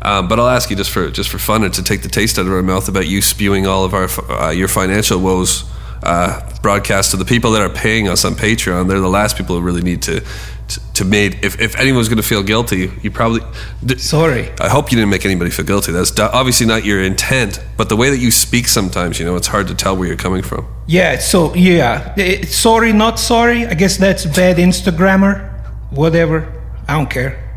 Um, 0.03 0.29
but 0.29 0.39
I'll 0.39 0.49
ask 0.49 0.69
you 0.69 0.77
just 0.77 0.91
for 0.91 1.11
just 1.11 1.31
for 1.31 1.39
fun 1.39 1.65
and 1.65 1.73
to 1.75 1.83
take 1.83 2.03
the 2.03 2.09
taste 2.09 2.39
out 2.39 2.47
of 2.47 2.53
our 2.53 2.63
mouth 2.63 2.89
about 2.89 3.09
you 3.09 3.23
spewing 3.23 3.67
all 3.67 3.85
of 3.85 3.95
our 3.95 4.09
uh, 4.31 4.51
your 4.51 4.69
financial 4.69 5.19
woes 5.19 5.65
uh, 6.03 6.43
broadcast 6.61 7.13
to 7.13 7.17
the 7.17 7.25
people 7.25 7.53
that 7.53 7.63
are 7.63 7.71
paying 7.71 8.07
us 8.07 8.25
on 8.25 8.35
Patreon. 8.35 8.87
They're 8.87 9.01
the 9.01 9.09
last 9.09 9.39
people 9.39 9.57
who 9.57 9.63
really 9.63 9.83
need 9.83 10.03
to 10.03 10.23
to, 10.69 10.93
to 10.95 11.05
made. 11.05 11.45
If, 11.45 11.61
if 11.61 11.77
anyone's 11.79 12.09
going 12.09 12.17
to 12.23 12.23
feel 12.29 12.43
guilty, 12.43 12.91
you 13.03 13.11
probably. 13.11 13.41
d- 13.85 13.99
Sorry. 13.99 14.51
I 14.61 14.69
hope 14.69 14.91
you 14.91 14.97
didn't 14.97 15.11
make 15.11 15.25
anybody 15.25 15.51
feel 15.51 15.65
guilty. 15.65 15.93
That's 15.93 16.11
do- 16.11 16.23
obviously 16.23 16.67
not 16.67 16.85
your 16.85 17.03
intent. 17.03 17.61
But 17.77 17.89
the 17.89 17.97
way 17.97 18.11
that 18.11 18.19
you 18.19 18.31
speak, 18.31 18.67
sometimes 18.69 19.19
you 19.19 19.25
know 19.27 19.37
it's 19.37 19.47
hard 19.49 19.69
to 19.69 19.75
tell 19.75 19.97
where 19.97 20.09
you're 20.09 20.17
coming 20.17 20.43
from. 20.43 20.67
Yeah, 20.87 21.19
so 21.19 21.55
yeah, 21.55 22.15
Eh, 22.17 22.45
sorry, 22.47 22.93
not 22.93 23.19
sorry. 23.19 23.67
I 23.67 23.75
guess 23.75 23.97
that's 23.97 24.25
bad 24.27 24.57
Instagrammer. 24.57 25.53
Whatever. 25.91 26.53
I 26.89 26.95
don't 26.95 27.11
care. 27.11 27.43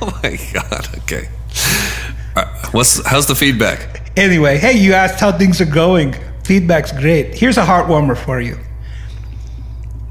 Oh 0.00 0.16
my 0.22 0.38
god. 0.52 0.86
Okay. 0.98 1.28
Uh, 2.36 2.44
what's 2.70 3.04
how's 3.04 3.26
the 3.26 3.34
feedback? 3.34 4.12
Anyway, 4.16 4.56
hey, 4.56 4.72
you 4.78 4.92
asked 4.92 5.18
how 5.18 5.32
things 5.32 5.60
are 5.60 5.64
going. 5.66 6.14
Feedback's 6.44 6.92
great. 6.92 7.34
Here's 7.34 7.56
a 7.58 7.64
heartwarmer 7.64 8.16
for 8.16 8.40
you. 8.40 8.58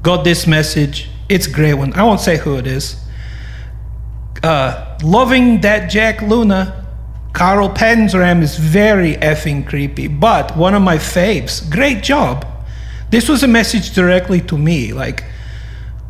Got 0.02 0.24
this 0.24 0.46
message. 0.46 1.08
It's 1.28 1.46
a 1.46 1.50
great 1.50 1.74
one. 1.74 1.92
I 1.94 2.02
won't 2.04 2.20
say 2.20 2.38
who 2.38 2.56
it 2.56 2.66
is. 2.66 2.96
Uh, 4.42 4.98
loving 5.02 5.60
that 5.62 5.90
Jack 5.90 6.22
Luna. 6.22 6.86
Carl 7.34 7.68
Panzram 7.68 8.42
is 8.42 8.56
very 8.56 9.14
effing 9.16 9.66
creepy, 9.66 10.08
but 10.08 10.56
one 10.56 10.74
of 10.74 10.82
my 10.82 10.96
faves. 10.96 11.70
Great 11.70 12.02
job. 12.02 12.46
This 13.10 13.28
was 13.28 13.42
a 13.42 13.48
message 13.48 13.94
directly 13.94 14.40
to 14.42 14.58
me. 14.58 14.92
Like, 14.92 15.24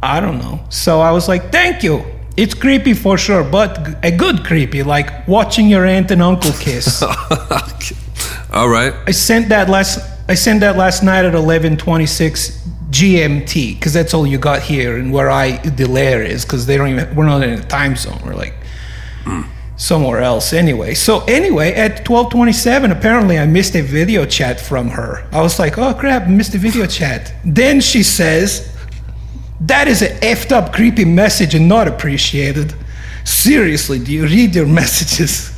I 0.02 0.20
don't 0.20 0.38
know. 0.38 0.60
So 0.70 1.00
I 1.00 1.10
was 1.10 1.28
like, 1.28 1.50
thank 1.52 1.82
you. 1.82 2.04
It's 2.36 2.54
creepy 2.54 2.94
for 2.94 3.18
sure, 3.18 3.42
but 3.42 3.98
a 4.04 4.12
good 4.12 4.44
creepy, 4.44 4.84
like 4.84 5.26
watching 5.26 5.68
your 5.68 5.84
aunt 5.84 6.10
and 6.12 6.22
uncle 6.22 6.52
kiss. 6.52 7.02
All 8.52 8.68
right. 8.68 8.94
I 9.06 9.10
sent 9.10 9.48
that 9.48 9.68
last. 9.68 9.98
I 10.28 10.34
sent 10.34 10.60
that 10.60 10.76
last 10.76 11.02
night 11.02 11.24
at 11.24 11.34
eleven 11.34 11.76
twenty 11.76 12.06
six 12.06 12.64
GMT 12.90 13.74
because 13.74 13.92
that's 13.92 14.14
all 14.14 14.26
you 14.26 14.38
got 14.38 14.62
here 14.62 14.96
and 14.96 15.12
where 15.12 15.30
I 15.30 15.58
the 15.58 15.86
layer 15.86 16.22
is 16.22 16.44
because 16.44 16.66
they 16.66 16.76
don't 16.76 16.88
even. 16.88 17.14
We're 17.14 17.26
not 17.26 17.42
in 17.42 17.58
a 17.58 17.62
time 17.62 17.96
zone. 17.96 18.20
We're 18.24 18.34
like 18.34 18.54
somewhere 19.76 20.20
else 20.20 20.52
anyway. 20.52 20.94
So 20.94 21.20
anyway, 21.24 21.72
at 21.72 22.04
twelve 22.04 22.30
twenty 22.30 22.52
seven, 22.52 22.90
apparently 22.90 23.38
I 23.38 23.46
missed 23.46 23.74
a 23.74 23.82
video 23.82 24.26
chat 24.26 24.60
from 24.60 24.88
her. 24.88 25.26
I 25.32 25.40
was 25.42 25.58
like, 25.58 25.78
oh 25.78 25.94
crap, 25.94 26.28
missed 26.28 26.54
a 26.54 26.58
video 26.58 26.86
chat. 26.86 27.32
Then 27.44 27.80
she 27.80 28.02
says, 28.02 28.74
"That 29.60 29.88
is 29.88 30.02
a 30.02 30.08
effed 30.20 30.52
up, 30.52 30.72
creepy 30.72 31.04
message 31.04 31.54
and 31.54 31.68
not 31.68 31.88
appreciated." 31.88 32.74
Seriously, 33.24 33.98
do 33.98 34.12
you 34.12 34.24
read 34.24 34.54
your 34.54 34.66
messages? 34.82 35.54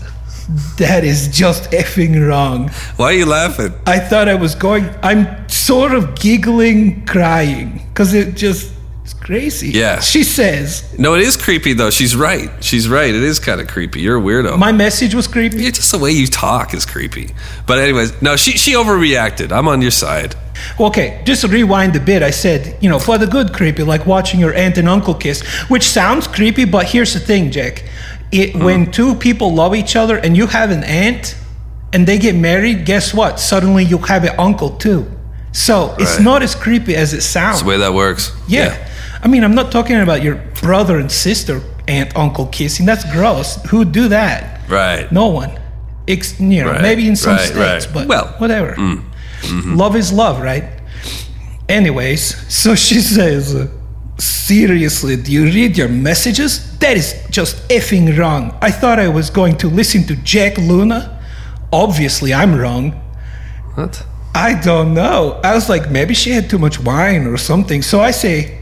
That 0.79 1.05
is 1.05 1.29
just 1.29 1.71
effing 1.71 2.29
wrong. 2.29 2.71
Why 2.97 3.07
are 3.07 3.13
you 3.13 3.27
laughing? 3.27 3.73
I 3.87 4.01
thought 4.01 4.29
I 4.29 4.35
was 4.35 4.57
going. 4.57 4.91
I'm 5.01 5.40
sort 5.61 5.93
of 5.93 6.15
giggling, 6.19 7.05
crying, 7.07 7.83
because 7.89 8.15
it 8.15 8.35
just 8.37 8.73
it's 9.05 9.15
crazy. 9.15 9.71
Yeah. 9.71 10.01
She 10.01 10.23
says 10.25 10.83
No, 10.99 11.15
it 11.15 11.23
is 11.23 11.37
creepy 11.37 11.73
though. 11.73 11.91
She's 11.91 12.15
right. 12.15 12.51
She's 12.63 12.89
right. 12.89 13.13
It 13.15 13.23
is 13.23 13.39
kind 13.41 13.61
of 13.61 13.67
creepy. 13.69 14.01
You're 14.01 14.19
a 14.19 14.21
weirdo. 14.21 14.59
my 14.59 14.73
message 14.73 15.15
was 15.15 15.27
creepy. 15.27 15.63
Yeah, 15.65 15.71
just 15.71 15.91
the 15.93 15.99
way 15.99 16.13
you 16.13 16.27
talk 16.27 16.75
is 16.75 16.85
creepy. 16.87 17.31
But 17.67 17.79
anyways, 17.79 18.21
no, 18.23 18.37
she 18.37 18.53
she 18.53 18.73
overreacted. 18.75 19.51
I'm 19.53 19.69
on 19.69 19.83
your 19.83 19.91
side. 19.91 20.35
Okay, 20.79 21.23
just 21.25 21.41
to 21.41 21.49
rewind 21.49 21.97
a 21.97 22.01
bit. 22.01 22.23
I 22.23 22.31
said, 22.31 22.77
you 22.83 22.91
know, 22.91 22.99
for 22.99 23.17
the 23.19 23.27
good 23.27 23.53
creepy, 23.55 23.83
like 23.83 24.05
watching 24.07 24.39
your 24.41 24.53
aunt 24.55 24.77
and 24.79 24.89
uncle 24.89 25.15
kiss, 25.15 25.41
which 25.71 25.85
sounds 25.85 26.27
creepy, 26.27 26.67
but 26.67 26.85
here's 26.87 27.15
the 27.15 27.21
thing, 27.21 27.51
Jack. 27.51 27.83
It, 28.31 28.53
Hmm. 28.53 28.65
When 28.65 28.91
two 28.93 29.15
people 29.15 29.55
love 29.55 29.75
each 29.75 29.97
other 29.97 30.17
and 30.19 30.37
you 30.37 30.47
have 30.47 30.71
an 30.71 30.85
aunt 30.85 31.35
and 31.93 32.07
they 32.07 32.19
get 32.19 32.35
married, 32.37 32.85
guess 32.85 33.13
what? 33.15 33.41
Suddenly 33.41 33.85
you 33.85 33.99
have 33.99 34.23
an 34.25 34.39
uncle 34.39 34.71
too. 34.77 35.11
So 35.53 35.95
it's 35.99 36.17
Right. 36.17 36.25
not 36.25 36.43
as 36.43 36.55
creepy 36.55 36.95
as 36.97 37.13
it 37.13 37.23
sounds. 37.23 37.57
That's 37.57 37.63
the 37.63 37.69
way 37.69 37.79
that 37.79 37.93
works. 37.95 38.33
Yeah. 38.49 38.77
I 39.23 39.29
mean, 39.29 39.45
I'm 39.45 39.55
not 39.55 39.71
talking 39.73 40.01
about 40.01 40.23
your 40.23 40.37
brother 40.63 40.99
and 40.99 41.11
sister, 41.11 41.61
aunt, 41.89 42.17
uncle 42.17 42.47
kissing. 42.47 42.87
That's 42.87 43.05
gross. 43.13 43.59
Who 43.71 43.85
do 43.85 44.09
that? 44.09 44.61
Right. 44.69 45.11
No 45.13 45.27
one. 45.27 45.51
Ex- 46.09 46.41
you 46.41 46.65
know, 46.65 46.71
Right, 46.73 46.83
maybe 46.83 47.07
in 47.07 47.17
some 47.17 47.37
right, 47.37 47.47
states, 47.49 47.87
but 47.87 48.07
Well, 48.09 48.25
mm, 48.27 48.41
whatever. 48.41 48.73
mm-hmm. 48.77 49.75
Love 49.77 49.97
is 49.97 50.13
love, 50.13 50.41
right? 50.41 50.65
Anyways, 51.69 52.23
so 52.49 52.75
she 52.75 53.01
says, 53.01 53.55
uh, 53.55 53.67
Seriously, 54.19 55.17
do 55.17 55.33
you 55.33 55.45
read 55.45 55.79
your 55.79 55.89
messages? 55.89 56.77
That 56.79 56.97
is 56.97 57.15
just 57.31 57.67
effing 57.69 58.19
wrong. 58.19 58.55
I 58.61 58.71
thought 58.71 58.99
I 58.99 59.09
was 59.09 59.31
going 59.31 59.57
to 59.59 59.69
listen 59.69 60.05
to 60.09 60.17
Jack 60.17 60.59
Luna. 60.59 61.19
Obviously, 61.73 62.35
I'm 62.35 62.55
wrong. 62.59 62.93
What? 63.77 64.03
I 64.35 64.61
don't 64.61 64.95
know. 64.95 65.41
I 65.43 65.55
was 65.55 65.69
like, 65.69 65.91
maybe 65.91 66.15
she 66.15 66.31
had 66.31 66.49
too 66.49 66.59
much 66.59 66.81
wine 66.81 67.27
or 67.27 67.37
something. 67.37 67.83
So 67.83 68.01
I 68.01 68.11
say, 68.13 68.59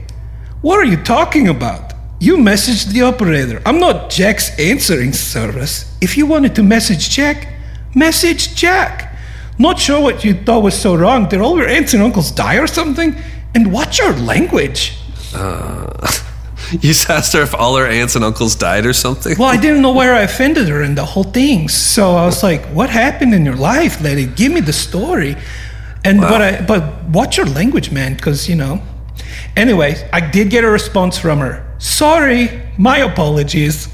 What 0.63 0.79
are 0.79 0.85
you 0.85 0.97
talking 0.97 1.49
about? 1.49 1.93
You 2.21 2.37
messaged 2.37 2.89
the 2.93 3.03
operator. 3.03 3.63
I'm 3.65 3.79
not 3.79 4.11
Jack's 4.11 4.59
answering 4.59 5.13
service. 5.13 5.97
If 6.01 6.17
you 6.17 6.27
wanted 6.27 6.55
to 6.57 6.63
message 6.63 7.11
Jack, 7.11 7.49
message 7.95 8.57
Jack. 8.57 9.17
Not 9.59 9.79
sure 9.79 10.01
what 10.01 10.25
you 10.25 10.35
thought 10.35 10.63
was 10.63 10.81
so 10.81 10.97
wrong. 10.97 11.29
Did 11.29 11.41
all 11.41 11.57
your 11.57 11.69
aunts 11.69 11.95
and 11.95 12.03
uncles 12.03 12.31
die 12.31 12.57
or 12.57 12.67
something? 12.67 13.15
And 13.55 13.73
what's 13.73 13.99
your 13.99 14.15
language? 14.15 14.97
Uh, 15.35 16.07
you 16.73 16.79
just 16.79 17.09
asked 17.11 17.33
her 17.33 17.43
if 17.43 17.55
all 17.55 17.77
her 17.77 17.87
aunts 17.87 18.17
and 18.17 18.25
uncles 18.25 18.55
died 18.55 18.87
or 18.87 18.93
something. 18.93 19.37
Well, 19.39 19.49
I 19.49 19.57
didn't 19.57 19.83
know 19.83 19.93
where 19.93 20.15
I 20.15 20.21
offended 20.23 20.69
her 20.69 20.83
in 20.83 20.95
the 20.95 21.05
whole 21.05 21.25
thing. 21.25 21.69
So 21.69 22.13
I 22.17 22.25
was 22.27 22.43
like, 22.43 22.65
"What 22.67 22.91
happened 22.91 23.35
in 23.35 23.45
your 23.45 23.57
life, 23.57 24.01
lady? 24.01 24.27
Give 24.27 24.53
me 24.53 24.61
the 24.61 24.73
story." 24.73 25.37
And 26.05 26.21
but 26.21 26.41
I 26.43 26.61
but 26.63 27.05
watch 27.09 27.37
your 27.37 27.47
language, 27.47 27.91
man, 27.91 28.15
because 28.15 28.49
you 28.49 28.57
know. 28.57 28.81
Anyway, 29.57 29.97
I 30.13 30.21
did 30.21 30.51
get 30.51 30.65
a 30.65 30.69
response 30.71 31.19
from 31.19 31.39
her. 31.41 31.65
Sorry, 31.79 32.63
my 32.79 32.99
apologies. 32.99 33.89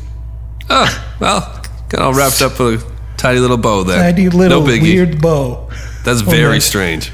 Oh, 0.68 1.16
well, 1.20 1.62
got 1.88 2.00
all 2.02 2.14
wrapped 2.14 2.42
up 2.42 2.58
with 2.58 2.82
a 2.82 3.16
tiny 3.16 3.38
little 3.40 3.56
bow 3.56 3.82
there. 3.84 3.98
Tiny 4.12 4.28
little 4.28 4.60
no 4.62 4.66
biggie. 4.66 4.82
weird 4.82 5.20
bow. 5.20 5.68
That's 6.04 6.20
Oh, 6.22 6.30
very 6.30 6.54
my- 6.54 6.58
strange. 6.58 7.10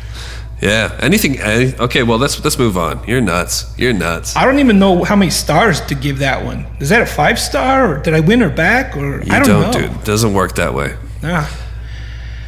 Yeah. 0.60 0.96
Anything? 1.00 1.38
Any, 1.40 1.74
okay. 1.78 2.02
Well, 2.02 2.18
let's 2.18 2.42
let's 2.44 2.58
move 2.58 2.76
on. 2.76 3.02
You're 3.08 3.20
nuts. 3.20 3.72
You're 3.78 3.92
nuts. 3.94 4.36
I 4.36 4.44
don't 4.44 4.58
even 4.58 4.78
know 4.78 5.04
how 5.04 5.16
many 5.16 5.30
stars 5.30 5.80
to 5.82 5.94
give 5.94 6.18
that 6.18 6.44
one. 6.44 6.66
Is 6.80 6.88
that 6.90 7.00
a 7.02 7.06
five 7.06 7.38
star, 7.38 7.94
or 7.94 7.98
did 8.02 8.14
I 8.14 8.20
win 8.20 8.40
her 8.40 8.50
back, 8.50 8.96
or 8.96 9.22
You 9.22 9.32
I 9.32 9.38
don't, 9.38 9.48
don't, 9.48 9.62
know. 9.72 9.88
dude. 9.88 10.00
It 10.00 10.04
doesn't 10.04 10.34
work 10.34 10.56
that 10.56 10.74
way. 10.74 10.96
Ah. 11.22 11.48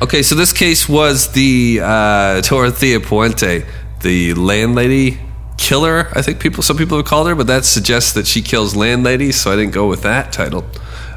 Okay, 0.03 0.23
so 0.23 0.35
this 0.35 0.53
case 0.53 0.89
was 0.89 1.33
the 1.33 1.81
uh, 1.83 2.41
Dorothea 2.41 2.99
Puente, 3.01 3.65
the 4.01 4.35
landlady 4.35 5.19
killer. 5.57 6.09
I 6.13 6.23
think 6.23 6.41
people, 6.41 6.63
some 6.65 6.77
people 6.77 6.97
have 6.97 7.07
called 7.07 7.29
her, 7.29 7.37
but 7.37 7.47
that 7.47 7.65
suggests 7.65 8.13
that 8.15 8.27
she 8.27 8.43
kills 8.43 8.75
landladies. 8.75 9.41
So 9.41 9.53
I 9.53 9.57
didn't 9.57 9.73
go 9.75 9.87
with 9.89 10.03
that 10.03 10.33
title. 10.33 10.65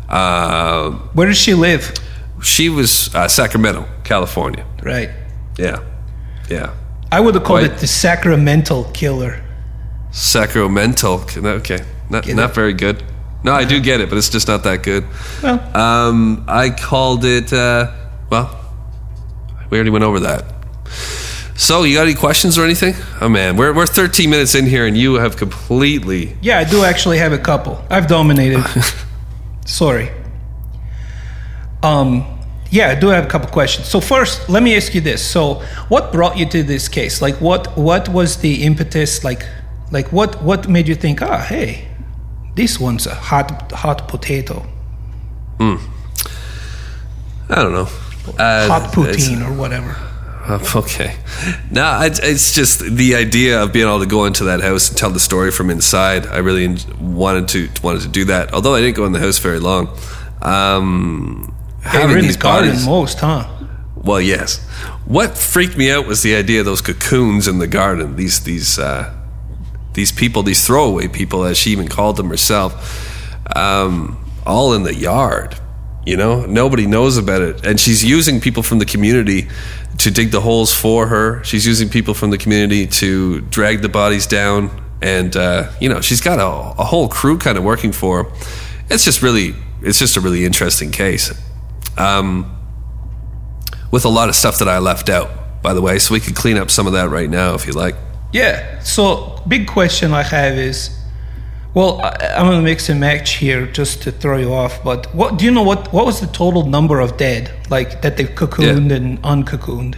Uh, 0.08 0.92
Where 1.14 1.28
does 1.28 1.38
she 1.38 1.56
live? 1.56 1.92
she 2.44 2.70
was 2.70 3.14
uh, 3.16 3.28
Sacramento, 3.28 3.88
California. 4.04 4.64
Right. 4.84 5.10
Yeah, 5.58 5.80
yeah. 6.48 6.75
I 7.15 7.22
would 7.22 7.34
have 7.36 7.45
called 7.45 7.62
White- 7.62 7.72
it 7.72 7.77
the 7.79 7.88
sacramental 7.88 8.84
killer. 8.93 9.39
Sacramental. 10.12 11.24
Okay, 11.38 11.79
not 12.10 12.27
not 12.27 12.53
very 12.53 12.74
good. 12.74 13.03
No, 13.43 13.53
I 13.53 13.63
do 13.63 13.79
get 13.79 14.01
it, 14.01 14.10
but 14.10 14.17
it's 14.17 14.29
just 14.29 14.48
not 14.48 14.63
that 14.63 14.84
good. 14.84 15.03
Well, 15.41 15.60
Um, 15.74 16.43
I 16.48 16.72
called 16.72 17.24
it. 17.24 17.53
Uh, 17.53 17.88
well, 18.29 18.50
we 19.69 19.77
already 19.77 19.91
went 19.91 20.03
over 20.03 20.19
that. 20.22 20.43
So, 21.57 21.84
you 21.84 21.95
got 21.95 22.01
any 22.07 22.15
questions 22.15 22.57
or 22.57 22.65
anything? 22.65 22.95
Oh 23.22 23.29
man, 23.29 23.55
we're 23.55 23.72
we're 23.74 23.88
13 23.88 24.29
minutes 24.29 24.55
in 24.55 24.65
here, 24.65 24.86
and 24.88 24.98
you 24.98 25.13
have 25.19 25.38
completely. 25.38 26.36
Yeah, 26.41 26.60
I 26.60 26.65
do 26.65 26.84
actually 26.84 27.19
have 27.19 27.31
a 27.31 27.38
couple. 27.38 27.77
I've 27.89 28.07
dominated. 28.07 28.62
Sorry. 29.65 30.10
Um, 31.81 32.25
yeah, 32.75 32.89
I 32.89 32.96
do 32.96 33.08
have 33.08 33.24
a 33.24 33.27
couple 33.27 33.50
questions. 33.50 33.88
So 33.88 34.01
first, 34.01 34.50
let 34.50 34.62
me 34.62 34.75
ask 34.75 34.94
you 34.94 35.01
this: 35.01 35.25
So, 35.25 35.63
what 35.88 36.12
brought 36.12 36.38
you 36.38 36.46
to 36.48 36.62
this 36.62 36.89
case? 36.89 37.22
Like, 37.22 37.39
what 37.39 37.77
what 37.77 38.10
was 38.10 38.38
the 38.38 38.63
impetus? 38.63 39.24
Like, 39.24 39.48
like 39.91 40.12
what 40.12 40.44
what 40.44 40.67
made 40.67 40.88
you 40.88 40.96
think, 40.96 41.22
ah, 41.22 41.39
hey, 41.39 41.88
this 42.55 42.77
one's 42.79 43.08
a 43.08 43.15
hot 43.15 43.72
hot 43.72 44.08
potato, 44.10 44.65
I 47.50 47.55
don't 47.55 47.72
know. 47.72 47.88
Uh, 48.38 48.67
hot 48.67 48.91
poutine, 48.91 49.41
or 49.48 49.53
whatever. 49.53 49.96
Okay. 50.75 51.15
No, 51.72 52.01
it's, 52.03 52.20
it's 52.20 52.53
just 52.53 52.79
the 52.79 53.15
idea 53.15 53.63
of 53.63 53.74
being 53.74 53.88
able 53.88 54.01
to 54.01 54.05
go 54.05 54.25
into 54.25 54.44
that 54.44 54.62
house 54.62 54.89
and 54.89 54.96
tell 54.96 55.10
the 55.10 55.20
story 55.20 55.50
from 55.50 55.72
inside. 55.72 56.27
I 56.27 56.38
really 56.38 56.77
wanted 57.01 57.48
to 57.48 57.67
wanted 57.82 58.03
to 58.03 58.10
do 58.10 58.25
that. 58.25 58.53
Although 58.53 58.75
I 58.75 58.82
didn't 58.82 58.96
go 58.96 59.08
in 59.08 59.12
the 59.12 59.20
house 59.20 59.39
very 59.39 59.60
long. 59.60 59.89
Um, 60.44 61.55
They 61.92 62.00
having 62.00 62.10
were 62.10 62.18
in 62.18 62.22
the 62.24 62.27
these 62.27 62.38
garden 62.38 62.72
bodies. 62.72 62.86
most, 62.86 63.20
huh? 63.20 63.48
Well, 63.96 64.22
yes. 64.22 64.63
What 65.06 65.38
freaked 65.38 65.77
me 65.77 65.92
out 65.92 66.06
was 66.06 66.22
the 66.22 66.36
idea 66.36 66.60
of 66.60 66.65
those 66.65 66.82
cocoons 66.82 67.48
in 67.48 67.60
the 67.60 67.68
garden. 67.68 68.15
These 68.15 68.44
these 68.44 68.77
uh, 68.77 69.13
these 69.94 70.12
people, 70.12 70.44
these 70.44 70.65
throwaway 70.65 71.08
people, 71.08 71.44
as 71.44 71.58
she 71.58 71.72
even 71.72 71.88
called 71.88 72.18
them 72.18 72.30
herself, 72.30 72.74
um, 73.56 74.24
all 74.46 74.74
in 74.74 74.84
the 74.84 74.94
yard. 74.94 75.56
You 76.06 76.18
know, 76.18 76.46
nobody 76.46 76.86
knows 76.86 77.18
about 77.18 77.42
it, 77.42 77.65
and 77.65 77.80
she's 77.80 78.04
using 78.04 78.39
people 78.39 78.62
from 78.62 78.77
the 78.77 78.86
community 78.86 79.48
to 80.00 80.12
dig 80.12 80.30
the 80.30 80.42
holes 80.42 80.72
for 80.74 81.08
her. 81.08 81.44
She's 81.44 81.65
using 81.65 81.89
people 81.89 82.13
from 82.13 82.30
the 82.30 82.38
community 82.38 82.86
to 82.86 83.42
drag 83.42 83.82
the 83.82 83.89
bodies 83.89 84.27
down, 84.27 84.70
and 85.01 85.36
uh, 85.36 85.72
you 85.80 85.89
know, 85.89 86.01
she's 86.01 86.22
got 86.22 86.38
a, 86.38 86.80
a 86.80 86.84
whole 86.84 87.08
crew 87.08 87.39
kind 87.39 87.58
of 87.58 87.63
working 87.63 87.92
for 87.92 88.24
her. 88.24 88.32
It's 88.89 89.04
just 89.04 89.24
really, 89.24 89.56
it's 89.82 89.98
just 89.98 90.15
a 90.15 90.22
really 90.22 90.46
interesting 90.46 90.92
case. 90.92 91.34
Um, 91.98 92.52
with 93.92 94.06
a 94.06 94.10
lot 94.10 94.30
of 94.30 94.36
stuff 94.36 94.60
that 94.60 94.68
I 94.68 94.80
left 94.80 95.10
out, 95.10 95.62
by 95.62 95.74
the 95.74 95.82
way. 95.82 96.00
So 96.00 96.14
we 96.14 96.20
could 96.20 96.36
clean 96.36 96.58
up 96.58 96.70
some 96.70 96.88
of 96.88 96.94
that 96.94 97.10
right 97.10 97.30
now 97.30 97.54
if 97.54 97.66
you 97.66 97.74
like. 97.74 97.96
Yeah. 98.34 98.80
So 98.80 99.42
big 99.48 99.68
question 99.68 100.14
I 100.14 100.24
have 100.24 100.58
is, 100.58 100.98
well, 101.74 102.02
I, 102.02 102.10
I'm 102.36 102.46
gonna 102.48 102.62
mix 102.62 102.90
and 102.90 103.00
match 103.00 103.36
here 103.36 103.66
just 103.66 104.02
to 104.04 104.12
throw 104.12 104.38
you 104.38 104.54
off. 104.54 104.84
But 104.84 105.14
what 105.16 105.38
do 105.38 105.46
you 105.46 105.52
know? 105.52 105.64
What 105.64 105.94
what 105.94 106.06
was 106.06 106.20
the 106.20 106.28
total 106.28 106.66
number 106.66 107.00
of 107.00 107.18
dead, 107.18 107.52
like 107.70 108.02
that 108.02 108.18
they've 108.18 108.30
cocooned 108.30 108.92
and 108.92 109.22
uncocooned? 109.24 109.96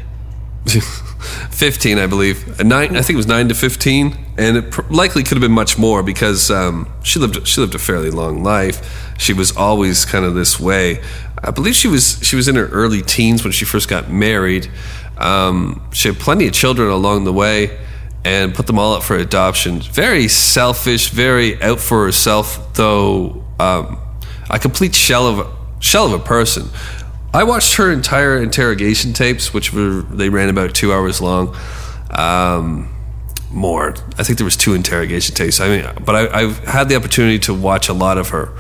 15, 0.68 1.98
I 1.98 2.08
believe. 2.08 2.64
Nine, 2.64 2.96
I 2.96 3.02
think 3.02 3.12
it 3.12 3.16
was 3.16 3.28
9 3.28 3.50
to 3.50 3.56
15. 3.56 4.18
And 4.38 4.58
it 4.58 4.72
pr- 4.72 4.82
likely 4.90 5.24
could 5.24 5.38
have 5.38 5.42
been 5.42 5.52
much 5.52 5.78
more 5.78 6.04
because 6.04 6.52
um, 6.52 6.92
she, 7.04 7.20
lived, 7.20 7.48
she 7.48 7.62
lived 7.62 7.74
a 7.74 7.80
fairly 7.80 8.12
long 8.12 8.44
life. 8.44 9.16
She 9.18 9.34
was 9.34 9.56
always 9.56 10.06
kind 10.06 10.26
of 10.26 10.36
this 10.36 10.60
way. 10.60 11.02
I 11.44 11.52
believe 11.52 11.76
she 11.76 11.88
was, 11.88 12.20
she 12.22 12.36
was 12.36 12.48
in 12.48 12.56
her 12.56 12.68
early 12.68 13.02
teens 13.02 13.44
when 13.44 13.54
she 13.54 13.66
first 13.66 13.88
got 13.88 14.10
married. 14.10 14.70
Um, 15.18 15.88
she 15.94 16.10
had 16.10 16.18
plenty 16.18 16.48
of 16.48 16.54
children 16.54 16.90
along 16.90 17.24
the 17.26 17.34
way 17.34 17.78
and 18.26 18.54
put 18.54 18.68
them 18.68 18.78
all 18.78 18.94
up 18.94 19.04
for 19.04 19.16
adoption. 19.16 19.80
Very 19.80 20.28
selfish, 20.28 21.10
very 21.10 21.62
out 21.62 21.80
for 21.80 22.06
herself, 22.06 22.74
though 22.74 23.46
um, 23.60 24.00
a 24.50 24.60
complete 24.60 24.96
shell 24.96 25.28
of, 25.28 25.48
shell 25.80 26.08
of 26.08 26.14
a 26.14 26.24
person. 26.24 26.70
I 27.34 27.44
watched 27.44 27.76
her 27.76 27.92
entire 27.92 28.42
interrogation 28.42 29.14
tapes, 29.14 29.54
which 29.54 29.74
were 29.74 30.02
they 30.02 30.30
ran 30.30 30.50
about 30.50 30.74
two 30.74 30.92
hours 30.92 31.22
long. 31.22 31.56
Um, 32.10 32.94
more, 33.52 33.96
I 34.18 34.24
think 34.24 34.38
there 34.38 34.46
was 34.46 34.58
two 34.58 34.74
interrogation 34.74 35.36
tapes. 35.36 35.60
I 35.60 35.68
mean, 35.70 35.86
but 36.04 36.16
I, 36.16 36.42
I've 36.42 36.58
had 36.60 36.90
the 36.90 36.96
opportunity 36.96 37.40
to 37.40 37.54
watch 37.54 37.90
a 37.90 37.94
lot 37.94 38.18
of 38.18 38.30
her, 38.30 38.54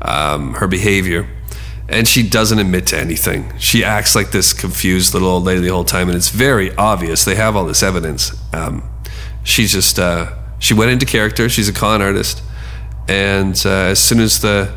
um, 0.00 0.54
her 0.54 0.66
behavior, 0.66 1.28
and 1.90 2.06
she 2.08 2.22
doesn't 2.28 2.58
admit 2.58 2.86
to 2.88 2.98
anything. 2.98 3.52
She 3.58 3.84
acts 3.84 4.14
like 4.14 4.30
this 4.30 4.52
confused 4.52 5.12
little 5.14 5.28
old 5.28 5.44
lady 5.44 5.60
the 5.60 5.68
whole 5.68 5.84
time, 5.84 6.08
and 6.08 6.16
it's 6.16 6.30
very 6.30 6.74
obvious. 6.76 7.24
They 7.24 7.34
have 7.34 7.56
all 7.56 7.64
this 7.64 7.82
evidence. 7.82 8.32
Um, 8.54 8.82
she's 9.44 9.72
just 9.72 9.98
uh, 9.98 10.32
she 10.58 10.74
went 10.74 10.90
into 10.90 11.06
character. 11.06 11.48
She's 11.48 11.68
a 11.68 11.72
con 11.72 12.00
artist, 12.02 12.42
and 13.08 13.60
uh, 13.66 13.70
as 13.92 13.98
soon 14.02 14.20
as 14.20 14.40
the 14.40 14.72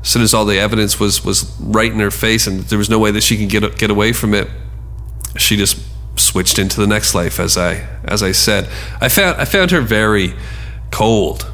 as 0.00 0.08
soon 0.08 0.22
as 0.22 0.34
all 0.34 0.44
the 0.44 0.58
evidence 0.58 0.98
was 0.98 1.24
was 1.24 1.44
right 1.60 1.92
in 1.92 2.00
her 2.00 2.10
face 2.10 2.48
and 2.48 2.60
there 2.64 2.78
was 2.78 2.90
no 2.90 2.98
way 2.98 3.12
that 3.12 3.22
she 3.22 3.36
can 3.36 3.46
get 3.46 3.78
get 3.78 3.88
away 3.88 4.12
from 4.12 4.34
it 4.34 4.48
she 5.36 5.56
just 5.56 5.78
switched 6.16 6.58
into 6.58 6.80
the 6.80 6.88
next 6.88 7.14
life 7.14 7.38
as 7.38 7.56
i 7.56 7.86
as 8.02 8.20
i 8.20 8.32
said 8.32 8.68
i 9.00 9.08
found 9.08 9.40
i 9.40 9.44
found 9.44 9.70
her 9.70 9.80
very 9.80 10.34
cold 10.90 11.48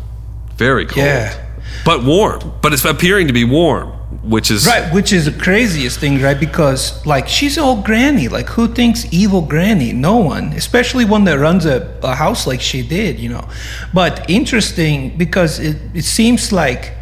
very 0.56 0.86
cold 0.86 0.96
Yeah. 1.04 1.46
but 1.84 2.02
warm 2.02 2.54
but 2.62 2.72
it's 2.72 2.86
appearing 2.86 3.26
to 3.26 3.34
be 3.34 3.44
warm 3.44 3.92
which 4.28 4.50
is 4.50 4.66
Right, 4.66 4.92
which 4.92 5.12
is 5.12 5.24
the 5.24 5.32
craziest 5.32 5.98
thing, 5.98 6.20
right? 6.20 6.38
Because 6.38 7.04
like 7.06 7.28
she's 7.28 7.56
an 7.56 7.64
old 7.64 7.84
granny. 7.84 8.28
Like 8.28 8.46
who 8.46 8.68
thinks 8.68 9.10
evil 9.12 9.40
granny? 9.40 9.92
No 9.92 10.18
one, 10.18 10.52
especially 10.52 11.04
one 11.04 11.24
that 11.24 11.38
runs 11.38 11.64
a, 11.64 11.98
a 12.02 12.14
house 12.14 12.46
like 12.46 12.60
she 12.60 12.86
did, 12.86 13.18
you 13.18 13.30
know. 13.30 13.48
But 13.94 14.28
interesting 14.28 15.16
because 15.16 15.58
it, 15.58 15.76
it 15.94 16.04
seems 16.04 16.52
like 16.52 16.92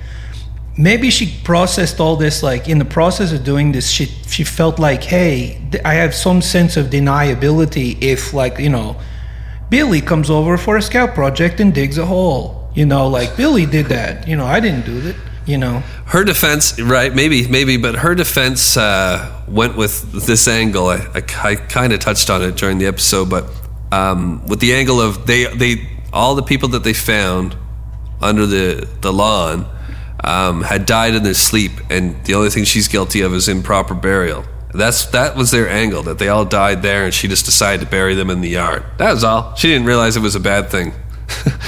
maybe 0.78 1.10
she 1.10 1.34
processed 1.42 2.00
all 2.00 2.16
this 2.16 2.42
like 2.42 2.68
in 2.68 2.78
the 2.78 2.84
process 2.84 3.32
of 3.32 3.42
doing 3.44 3.72
this 3.72 3.88
she 3.88 4.04
she 4.28 4.44
felt 4.44 4.78
like 4.78 5.02
hey 5.02 5.58
i 5.86 5.94
have 5.94 6.14
some 6.14 6.42
sense 6.42 6.76
of 6.76 6.86
deniability 6.88 7.96
if 8.02 8.34
like 8.34 8.58
you 8.58 8.68
know 8.68 8.94
billy 9.70 10.02
comes 10.02 10.28
over 10.28 10.58
for 10.58 10.76
a 10.76 10.82
scout 10.82 11.14
project 11.14 11.60
and 11.60 11.72
digs 11.72 11.96
a 11.96 12.04
hole 12.04 12.70
you 12.74 12.84
know 12.84 13.08
like 13.08 13.34
billy 13.38 13.64
did 13.64 13.86
that 13.86 14.28
you 14.28 14.36
know 14.36 14.44
i 14.44 14.60
didn't 14.60 14.84
do 14.84 15.08
it 15.08 15.16
you 15.46 15.56
know. 15.56 15.80
Her 16.06 16.24
defense 16.24 16.78
right 16.80 17.14
maybe 17.14 17.48
maybe 17.48 17.76
but 17.76 17.96
her 17.96 18.14
defense 18.14 18.76
uh, 18.76 19.42
went 19.48 19.76
with 19.76 20.26
this 20.26 20.48
angle. 20.48 20.88
I, 20.88 20.96
I, 21.14 21.22
I 21.42 21.54
kind 21.56 21.92
of 21.92 22.00
touched 22.00 22.28
on 22.30 22.42
it 22.42 22.56
during 22.56 22.78
the 22.78 22.86
episode 22.86 23.30
but 23.30 23.50
um, 23.92 24.44
with 24.46 24.60
the 24.60 24.74
angle 24.74 25.00
of 25.00 25.26
they 25.26 25.44
they 25.46 25.88
all 26.12 26.34
the 26.34 26.42
people 26.42 26.70
that 26.70 26.84
they 26.84 26.92
found 26.92 27.56
under 28.20 28.46
the 28.46 28.88
the 29.00 29.12
lawn 29.12 29.66
um, 30.24 30.62
had 30.62 30.86
died 30.86 31.14
in 31.14 31.22
their 31.22 31.34
sleep 31.34 31.72
and 31.90 32.24
the 32.24 32.34
only 32.34 32.50
thing 32.50 32.64
she's 32.64 32.88
guilty 32.88 33.20
of 33.20 33.32
is 33.34 33.48
improper 33.48 33.94
burial. 33.94 34.44
That's 34.74 35.06
that 35.06 35.36
was 35.36 35.52
their 35.52 35.68
angle 35.68 36.02
that 36.04 36.18
they 36.18 36.28
all 36.28 36.44
died 36.44 36.82
there 36.82 37.04
and 37.04 37.14
she 37.14 37.28
just 37.28 37.44
decided 37.46 37.80
to 37.84 37.90
bury 37.90 38.14
them 38.14 38.30
in 38.30 38.40
the 38.40 38.48
yard. 38.48 38.84
That 38.98 39.12
was 39.12 39.24
all. 39.24 39.54
She 39.54 39.68
didn't 39.68 39.86
realize 39.86 40.16
it 40.16 40.20
was 40.20 40.34
a 40.34 40.40
bad 40.40 40.70
thing 40.70 40.92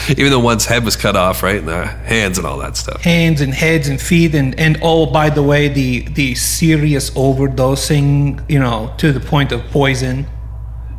even 0.16 0.31
though 0.31 0.38
one's 0.38 0.66
head 0.66 0.85
was 0.85 0.97
cut 0.97 1.16
off 1.16 1.42
right 1.42 1.59
and 1.59 1.68
the 1.68 1.87
hands 1.87 2.38
and 2.38 2.47
all 2.47 2.59
that 2.59 2.77
stuff 2.77 3.03
hands 3.03 3.40
and 3.40 3.53
heads 3.53 3.88
and 3.88 4.01
feet 4.01 4.35
and 4.35 4.59
and 4.59 4.79
oh 4.83 5.07
by 5.07 5.29
the 5.29 5.42
way 5.42 5.68
the 5.68 6.01
the 6.11 6.35
serious 6.35 7.11
overdosing 7.11 8.42
you 8.49 8.59
know 8.59 8.92
to 8.99 9.12
the 9.12 9.21
point 9.21 9.53
of 9.53 9.62
poison 9.71 10.27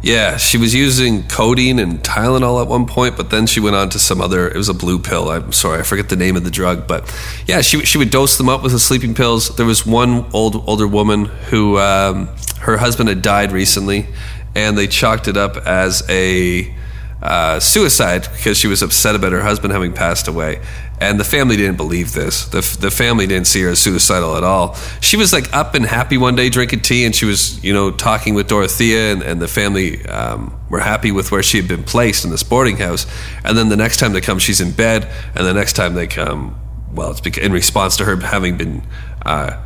Yeah, 0.02 0.38
she 0.38 0.58
was 0.58 0.74
using 0.74 1.28
codeine 1.28 1.78
and 1.78 2.02
Tylenol 2.02 2.62
at 2.62 2.70
one 2.70 2.86
point, 2.86 3.18
but 3.18 3.32
then 3.32 3.46
she 3.48 3.60
went 3.60 3.76
on 3.76 3.90
to 3.90 4.00
some 4.00 4.22
other. 4.22 4.48
It 4.48 4.56
was 4.56 4.70
a 4.70 4.74
blue 4.74 4.98
pill. 4.98 5.30
I'm 5.30 5.52
sorry, 5.52 5.80
I 5.80 5.84
forget 5.84 6.08
the 6.08 6.16
name 6.16 6.38
of 6.38 6.46
the 6.46 6.52
drug, 6.52 6.88
but 6.88 7.04
yeah, 7.48 7.60
she 7.60 7.84
she 7.84 7.98
would 7.98 8.10
dose 8.10 8.38
them 8.38 8.48
up 8.48 8.64
with 8.64 8.72
the 8.72 8.80
sleeping 8.80 9.14
pills. 9.14 9.54
There 9.58 9.66
was 9.66 9.86
one 9.86 10.26
old 10.32 10.56
older 10.70 10.88
woman 10.88 11.26
who 11.50 11.78
um, 11.80 12.30
her 12.62 12.78
husband 12.78 13.10
had 13.10 13.22
died 13.22 13.52
recently, 13.52 14.08
and 14.56 14.78
they 14.78 14.88
chalked 14.88 15.28
it 15.28 15.36
up 15.36 15.58
as 15.68 16.02
a 16.08 16.74
uh, 17.22 17.60
suicide 17.60 18.28
because 18.32 18.58
she 18.58 18.68
was 18.68 18.82
upset 18.82 19.16
about 19.16 19.32
her 19.32 19.42
husband 19.42 19.74
having 19.74 19.94
passed 19.94 20.28
away. 20.28 20.62
And 21.02 21.20
the 21.20 21.24
family 21.24 21.56
didn't 21.56 21.78
believe 21.78 22.14
this. 22.14 22.46
The, 22.46 22.62
the 22.80 22.92
family 22.92 23.26
didn't 23.26 23.48
see 23.48 23.62
her 23.62 23.70
as 23.70 23.80
suicidal 23.80 24.36
at 24.36 24.44
all. 24.44 24.76
She 25.02 25.16
was 25.16 25.32
like 25.32 25.54
up 25.54 25.74
and 25.74 25.86
happy 25.86 26.18
one 26.18 26.36
day 26.36 26.50
drinking 26.50 26.82
tea, 26.82 27.06
and 27.06 27.16
she 27.16 27.26
was, 27.26 27.64
you 27.64 27.74
know, 27.74 27.90
talking 27.90 28.36
with 28.36 28.48
Dorothea, 28.48 29.14
and, 29.14 29.22
and 29.22 29.42
the 29.42 29.48
family 29.48 30.06
um, 30.08 30.60
were 30.70 30.80
happy 30.80 31.12
with 31.12 31.32
where 31.32 31.42
she 31.42 31.58
had 31.58 31.70
been 31.70 31.84
placed 31.84 32.26
in 32.26 32.32
this 32.32 32.44
boarding 32.44 32.78
house. 32.78 33.06
And 33.46 33.58
then 33.58 33.70
the 33.70 33.78
next 33.78 33.98
time 33.98 34.12
they 34.12 34.22
come, 34.22 34.40
she's 34.40 34.60
in 34.60 34.72
bed, 34.72 35.10
and 35.36 35.46
the 35.46 35.54
next 35.54 35.74
time 35.74 35.94
they 35.94 36.08
come, 36.08 36.60
well, 36.94 37.12
it's 37.12 37.38
in 37.38 37.54
response 37.54 37.96
to 37.98 38.06
her 38.06 38.18
having 38.18 38.58
been 38.58 38.84
uh, 39.26 39.62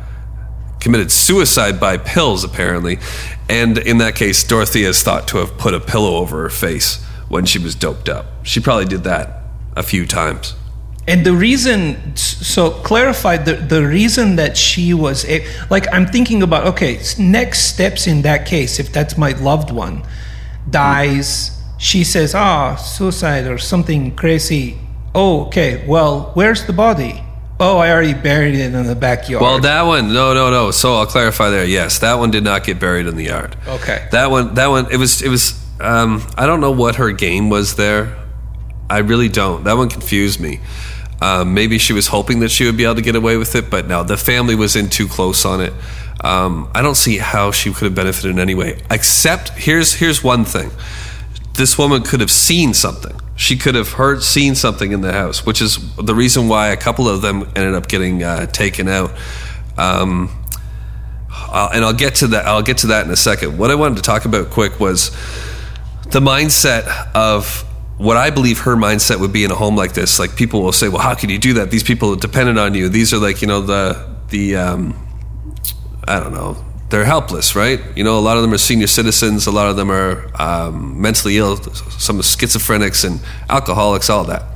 committed 0.78 1.10
suicide 1.10 1.80
by 1.80 1.96
pills, 1.96 2.44
apparently. 2.44 2.98
And 3.48 3.78
in 3.78 3.98
that 3.98 4.14
case, 4.14 4.44
Dorothea 4.44 4.88
is 4.88 5.02
thought 5.02 5.26
to 5.28 5.38
have 5.38 5.58
put 5.58 5.74
a 5.74 5.80
pillow 5.80 6.16
over 6.16 6.42
her 6.42 6.50
face 6.50 7.04
when 7.34 7.44
she 7.44 7.58
was 7.58 7.74
doped 7.74 8.08
up. 8.08 8.26
She 8.44 8.60
probably 8.60 8.84
did 8.84 9.02
that 9.02 9.42
a 9.74 9.82
few 9.82 10.06
times. 10.06 10.54
And 11.08 11.26
the 11.26 11.32
reason, 11.32 12.14
so 12.14 12.70
clarify 12.70 13.38
the, 13.38 13.54
the 13.54 13.84
reason 13.84 14.36
that 14.36 14.56
she 14.56 14.94
was, 14.94 15.24
a, 15.24 15.44
like, 15.68 15.92
I'm 15.92 16.06
thinking 16.06 16.44
about, 16.44 16.64
okay, 16.68 17.00
next 17.18 17.72
steps 17.72 18.06
in 18.06 18.22
that 18.22 18.46
case, 18.46 18.78
if 18.78 18.92
that's 18.92 19.18
my 19.18 19.32
loved 19.32 19.72
one, 19.72 20.04
dies, 20.70 21.60
she 21.76 22.04
says, 22.04 22.36
ah, 22.36 22.76
suicide 22.76 23.48
or 23.48 23.58
something 23.58 24.14
crazy. 24.14 24.78
Oh, 25.12 25.46
okay, 25.46 25.84
well, 25.88 26.30
where's 26.34 26.64
the 26.66 26.72
body? 26.72 27.20
Oh, 27.58 27.78
I 27.78 27.90
already 27.90 28.14
buried 28.14 28.54
it 28.54 28.72
in 28.72 28.86
the 28.86 28.94
backyard. 28.94 29.42
Well, 29.42 29.58
that 29.58 29.82
one, 29.82 30.14
no, 30.14 30.34
no, 30.34 30.50
no. 30.50 30.70
So 30.70 30.94
I'll 30.94 31.06
clarify 31.06 31.50
there. 31.50 31.64
Yes, 31.64 31.98
that 31.98 32.14
one 32.14 32.30
did 32.30 32.44
not 32.44 32.62
get 32.62 32.78
buried 32.78 33.08
in 33.08 33.16
the 33.16 33.24
yard. 33.24 33.56
Okay. 33.66 34.06
That 34.12 34.30
one, 34.30 34.54
that 34.54 34.68
one, 34.68 34.86
it 34.92 34.98
was, 34.98 35.20
it 35.20 35.30
was. 35.30 35.63
Um, 35.80 36.22
I 36.36 36.46
don't 36.46 36.60
know 36.60 36.70
what 36.70 36.96
her 36.96 37.10
game 37.12 37.50
was 37.50 37.76
there. 37.76 38.16
I 38.88 38.98
really 38.98 39.28
don't. 39.28 39.64
That 39.64 39.76
one 39.76 39.88
confused 39.88 40.40
me. 40.40 40.60
Um, 41.20 41.54
maybe 41.54 41.78
she 41.78 41.92
was 41.92 42.08
hoping 42.08 42.40
that 42.40 42.50
she 42.50 42.66
would 42.66 42.76
be 42.76 42.84
able 42.84 42.96
to 42.96 43.02
get 43.02 43.16
away 43.16 43.36
with 43.36 43.54
it, 43.54 43.70
but 43.70 43.86
no, 43.86 44.02
the 44.02 44.16
family 44.16 44.54
was 44.54 44.76
in 44.76 44.90
too 44.90 45.08
close 45.08 45.44
on 45.44 45.60
it. 45.60 45.72
Um, 46.22 46.70
I 46.74 46.82
don't 46.82 46.96
see 46.96 47.18
how 47.18 47.50
she 47.50 47.72
could 47.72 47.84
have 47.84 47.94
benefited 47.94 48.32
in 48.32 48.38
any 48.38 48.54
way. 48.54 48.82
Except 48.90 49.50
here's 49.50 49.94
here's 49.94 50.22
one 50.22 50.44
thing: 50.44 50.70
this 51.54 51.78
woman 51.78 52.02
could 52.02 52.20
have 52.20 52.30
seen 52.30 52.74
something. 52.74 53.18
She 53.36 53.56
could 53.56 53.74
have 53.74 53.92
heard, 53.92 54.22
seen 54.22 54.54
something 54.54 54.92
in 54.92 55.00
the 55.00 55.12
house, 55.12 55.44
which 55.44 55.60
is 55.60 55.78
the 55.96 56.14
reason 56.14 56.48
why 56.48 56.68
a 56.68 56.76
couple 56.76 57.08
of 57.08 57.20
them 57.20 57.42
ended 57.56 57.74
up 57.74 57.88
getting 57.88 58.22
uh, 58.22 58.46
taken 58.46 58.88
out. 58.88 59.10
Um, 59.76 60.30
I'll, 61.30 61.70
and 61.70 61.84
I'll 61.84 61.92
get 61.92 62.16
to 62.16 62.28
that. 62.28 62.46
I'll 62.46 62.62
get 62.62 62.78
to 62.78 62.88
that 62.88 63.06
in 63.06 63.12
a 63.12 63.16
second. 63.16 63.58
What 63.58 63.70
I 63.70 63.74
wanted 63.74 63.96
to 63.96 64.02
talk 64.02 64.24
about 64.24 64.50
quick 64.50 64.78
was 64.78 65.10
the 66.10 66.20
mindset 66.20 66.86
of 67.14 67.64
what 67.98 68.16
I 68.16 68.30
believe 68.30 68.60
her 68.60 68.76
mindset 68.76 69.20
would 69.20 69.32
be 69.32 69.44
in 69.44 69.50
a 69.50 69.54
home 69.54 69.76
like 69.76 69.94
this. 69.94 70.18
Like 70.18 70.36
people 70.36 70.62
will 70.62 70.72
say, 70.72 70.88
"Well, 70.88 71.02
how 71.02 71.14
can 71.14 71.30
you 71.30 71.38
do 71.38 71.54
that? 71.54 71.70
These 71.70 71.84
people 71.84 72.12
are 72.12 72.16
dependent 72.16 72.58
on 72.58 72.74
you. 72.74 72.88
These 72.88 73.12
are 73.12 73.18
like 73.18 73.40
you 73.42 73.48
know 73.48 73.60
the 73.60 74.16
the 74.28 74.56
um, 74.56 74.94
I 76.06 76.20
don't 76.20 76.34
know." 76.34 76.56
They're 76.90 77.04
helpless, 77.04 77.56
right? 77.56 77.80
You 77.96 78.04
know, 78.04 78.18
a 78.18 78.20
lot 78.20 78.36
of 78.36 78.42
them 78.42 78.52
are 78.52 78.58
senior 78.58 78.86
citizens. 78.86 79.46
A 79.46 79.50
lot 79.50 79.68
of 79.68 79.74
them 79.74 79.90
are 79.90 80.30
um, 80.40 81.00
mentally 81.00 81.38
ill. 81.38 81.56
Some 81.56 82.20
are 82.20 82.22
schizophrenics 82.22 83.04
and 83.04 83.20
alcoholics. 83.48 84.10
All 84.10 84.22
that 84.24 84.53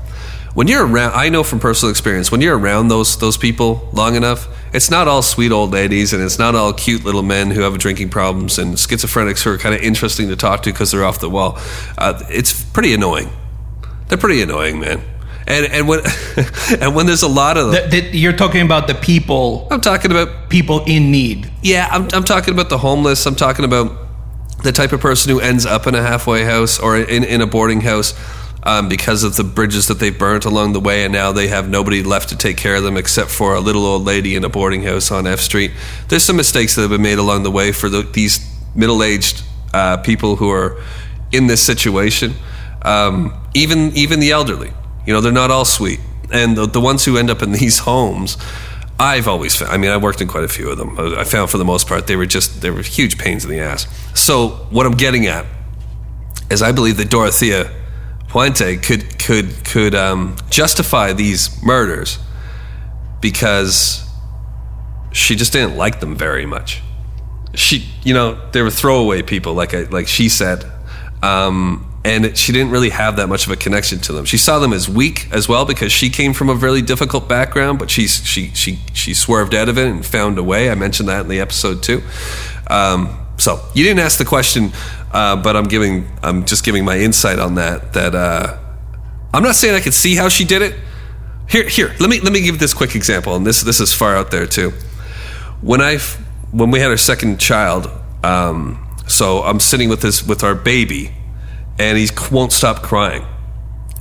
when 0.55 0.67
you're 0.69 0.87
around 0.87 1.13
i 1.15 1.29
know 1.29 1.43
from 1.43 1.59
personal 1.61 1.91
experience 1.91 2.31
when 2.33 2.41
you're 2.41 2.57
around 2.59 2.89
those 2.89 3.19
those 3.19 3.37
people 3.37 3.89
long 3.93 4.15
enough 4.17 4.49
it's 4.73 4.91
not 4.91 5.09
all 5.09 5.23
sweet 5.23 5.51
old 5.53 5.73
ladies 5.73 6.13
and 6.13 6.23
it's 6.23 6.39
not 6.39 6.55
all 6.55 6.73
cute 6.73 7.05
little 7.05 7.23
men 7.23 7.51
who 7.51 7.63
have 7.63 7.77
drinking 7.79 8.09
problems 8.11 8.59
and 8.59 8.75
schizophrenics 8.77 9.43
who 9.43 9.51
are 9.51 9.59
kind 9.59 9.75
of 9.75 9.81
interesting 9.81 10.29
to 10.29 10.37
talk 10.37 10.63
to 10.63 10.71
because 10.73 10.91
they're 10.91 11.05
off 11.05 11.21
the 11.21 11.31
wall. 11.31 11.57
Uh, 11.97 12.23
it's 12.29 12.65
pretty 12.65 12.93
annoying. 12.93 13.31
They're 14.09 14.19
pretty 14.19 14.43
annoying 14.43 14.79
man. 14.79 15.01
And 15.47 15.65
and 15.73 15.89
when 15.89 16.01
and 16.83 16.95
when 16.95 17.07
there's 17.07 17.23
a 17.23 17.29
lot 17.29 17.57
of 17.57 17.73
them, 17.73 17.89
The- 17.89 18.01
the- 18.11 18.19
you're 18.19 18.35
talking 18.37 18.61
about 18.61 18.89
the 18.89 18.95
people, 18.95 19.67
i'm 19.71 19.81
talking 19.81 20.11
about 20.11 20.51
people 20.51 20.85
in 20.85 21.11
need. 21.11 21.51
yeah 21.63 21.89
I'm, 21.91 22.07
I'm 22.13 22.25
talking 22.25 22.53
about 22.53 22.69
the 22.69 22.77
homeless. 22.79 23.25
I'm 23.25 23.37
talking 23.37 23.65
about 23.65 23.91
the 24.65 24.73
type 24.73 24.93
of 24.93 25.01
person 25.01 25.33
who 25.33 25.41
ends 25.41 25.65
up 25.65 25.87
in 25.87 25.95
a 25.95 26.03
halfway 26.03 26.45
house 26.45 26.79
or 26.79 26.99
in, 26.99 27.25
in 27.25 27.41
a 27.41 27.47
boarding 27.47 27.81
house 27.81 28.13
um, 28.63 28.89
because 28.89 29.25
of 29.25 29.37
the 29.37 29.45
bridges 29.45 29.87
that 29.89 29.99
they 29.99 30.11
burnt 30.11 30.45
along 30.45 30.73
the 30.73 30.81
way, 30.81 31.05
and 31.05 31.13
now 31.13 31.33
they 31.33 31.49
have 31.49 31.69
nobody 31.69 32.03
left 32.03 32.31
to 32.31 32.37
take 32.37 32.57
care 32.57 32.77
of 32.77 32.83
them 32.83 32.97
except 32.97 33.31
for 33.31 33.55
a 33.55 33.61
little 33.61 33.87
old 33.87 34.05
lady 34.05 34.35
in 34.35 34.45
a 34.45 34.49
boarding 34.49 34.83
house 34.83 35.11
on 35.11 35.27
F 35.27 35.41
Street. 35.41 35.73
There's 36.09 36.25
some 36.25 36.37
mistakes 36.37 36.75
that 36.75 36.83
have 36.83 36.91
been 36.91 37.03
made 37.03 37.19
along 37.19 37.45
the 37.45 37.51
way 37.51 37.73
for 37.73 37.89
the, 37.89 38.03
these 38.03 38.41
middle-aged 38.75 39.43
uh, 39.73 39.99
people 39.99 40.37
who 40.37 40.51
are 40.51 40.81
in 41.33 41.47
this 41.47 41.63
situation. 41.65 42.35
Um, 42.83 43.35
even 43.55 43.93
even 43.97 44.21
the 44.21 44.31
elderly, 44.31 44.73
you 45.07 45.13
know, 45.13 45.21
they're 45.21 45.33
not 45.33 45.51
all 45.51 45.65
sweet, 45.65 46.01
and 46.33 46.57
the, 46.57 46.67
the 46.67 46.81
ones 46.81 47.05
who 47.05 47.17
end 47.17 47.31
up 47.31 47.43
in 47.43 47.53
these 47.63 47.81
homes. 47.81 48.37
I've 49.01 49.29
always 49.29 49.55
found, 49.55 49.71
I 49.71 49.77
mean, 49.77 49.93
I 49.93 49.97
worked 49.97 50.21
in 50.21 50.27
quite 50.27 50.43
a 50.43 50.49
few 50.49 50.69
of 50.71 50.77
them. 50.77 50.99
I 50.99 51.23
found 51.23 51.51
for 51.51 51.59
the 51.59 51.65
most 51.65 51.87
part 51.87 52.09
they 52.09 52.17
were 52.17 52.27
just, 52.27 52.63
they 52.63 52.71
were 52.71 52.83
huge 52.83 53.17
pains 53.17 53.45
in 53.45 53.51
the 53.51 53.61
ass. 53.61 53.87
So, 54.13 54.49
what 54.71 54.87
I'm 54.87 54.97
getting 54.97 55.27
at 55.27 55.47
is 56.51 56.63
I 56.63 56.73
believe 56.73 56.97
that 56.97 57.09
Dorothea 57.09 57.71
Puente 58.29 58.83
could 58.83 59.19
could 59.19 59.65
could 59.65 59.95
um, 59.95 60.37
justify 60.51 61.13
these 61.13 61.63
murders 61.63 62.19
because 63.21 64.09
she 65.13 65.35
just 65.35 65.53
didn't 65.53 65.77
like 65.77 66.01
them 66.01 66.15
very 66.15 66.47
much. 66.47 66.83
She, 67.55 67.89
you 68.05 68.13
know, 68.13 68.39
they 68.53 68.63
were 68.63 68.71
throwaway 68.71 69.23
people, 69.23 69.55
like 69.55 69.75
I, 69.75 69.85
like 69.85 70.07
she 70.07 70.29
said, 70.29 70.71
um, 71.23 71.89
and 72.05 72.27
it, 72.27 72.37
she 72.39 72.53
didn't 72.53 72.71
really 72.71 72.91
have 72.91 73.17
that 73.17 73.29
much 73.29 73.47
of 73.47 73.53
a 73.53 73.57
connection 73.57 73.99
to 74.01 74.13
them. 74.13 74.25
She 74.25 74.37
saw 74.37 74.59
them 74.59 74.73
as 74.73 74.89
weak 74.89 75.29
as 75.33 75.49
well 75.49 75.65
because 75.65 75.91
she 75.91 76.11
came 76.11 76.35
from 76.35 76.51
a 76.51 76.55
really 76.55 76.83
difficult 76.83 77.29
background, 77.29 77.79
but 77.79 77.91
she's 77.91 78.25
she 78.27 78.49
she 78.55 78.79
she 78.93 79.15
swerved 79.15 79.55
out 79.55 79.69
of 79.69 79.79
it 79.79 79.87
and 79.87 80.05
found 80.05 80.39
a 80.39 80.43
way. 80.43 80.71
I 80.71 80.75
mentioned 80.75 81.09
that 81.09 81.23
in 81.23 81.29
the 81.29 81.41
episode 81.41 81.83
too. 81.83 82.03
Um, 82.69 83.19
so 83.39 83.65
you 83.73 83.85
didn't 83.85 84.01
ask 84.01 84.19
the 84.19 84.25
question, 84.25 84.73
uh, 85.13 85.37
but 85.37 85.57
I'm 85.57 85.65
giving 85.65 86.09
I'm 86.23 86.45
just 86.45 86.65
giving 86.65 86.85
my 86.85 86.99
insight 86.99 87.39
on 87.39 87.55
that. 87.57 87.93
That 87.95 88.15
uh, 88.15 88.59
I'm 89.33 89.43
not 89.43 89.55
saying 89.55 89.75
I 89.75 89.81
could 89.81 89.95
see 89.95 90.15
how 90.15 90.29
she 90.29 90.45
did 90.45 90.63
it. 90.63 90.75
Here, 91.49 91.69
here. 91.69 91.95
Let 91.99 92.11
me 92.11 92.21
let 92.21 92.33
me 92.33 92.43
give 92.43 92.59
this 92.59 92.75
quick 92.75 92.95
example, 92.95 93.35
and 93.35 93.47
this 93.47 93.63
this 93.63 93.81
is 93.81 93.93
far 93.95 94.17
out 94.17 94.31
there 94.31 94.47
too. 94.47 94.73
When 95.61 95.81
I 95.81 95.99
when 96.51 96.71
we 96.71 96.81
had 96.81 96.91
our 96.91 96.97
second 96.97 97.41
child, 97.41 97.91
um, 98.23 98.87
so 99.07 99.43
I'm 99.43 99.61
sitting 99.61 99.89
with 99.89 100.03
this 100.03 100.27
with 100.27 100.45
our 100.45 100.55
baby, 100.55 101.13
and 101.79 101.97
he 101.97 102.09
won't 102.31 102.53
stop 102.53 102.83
crying, 102.83 103.25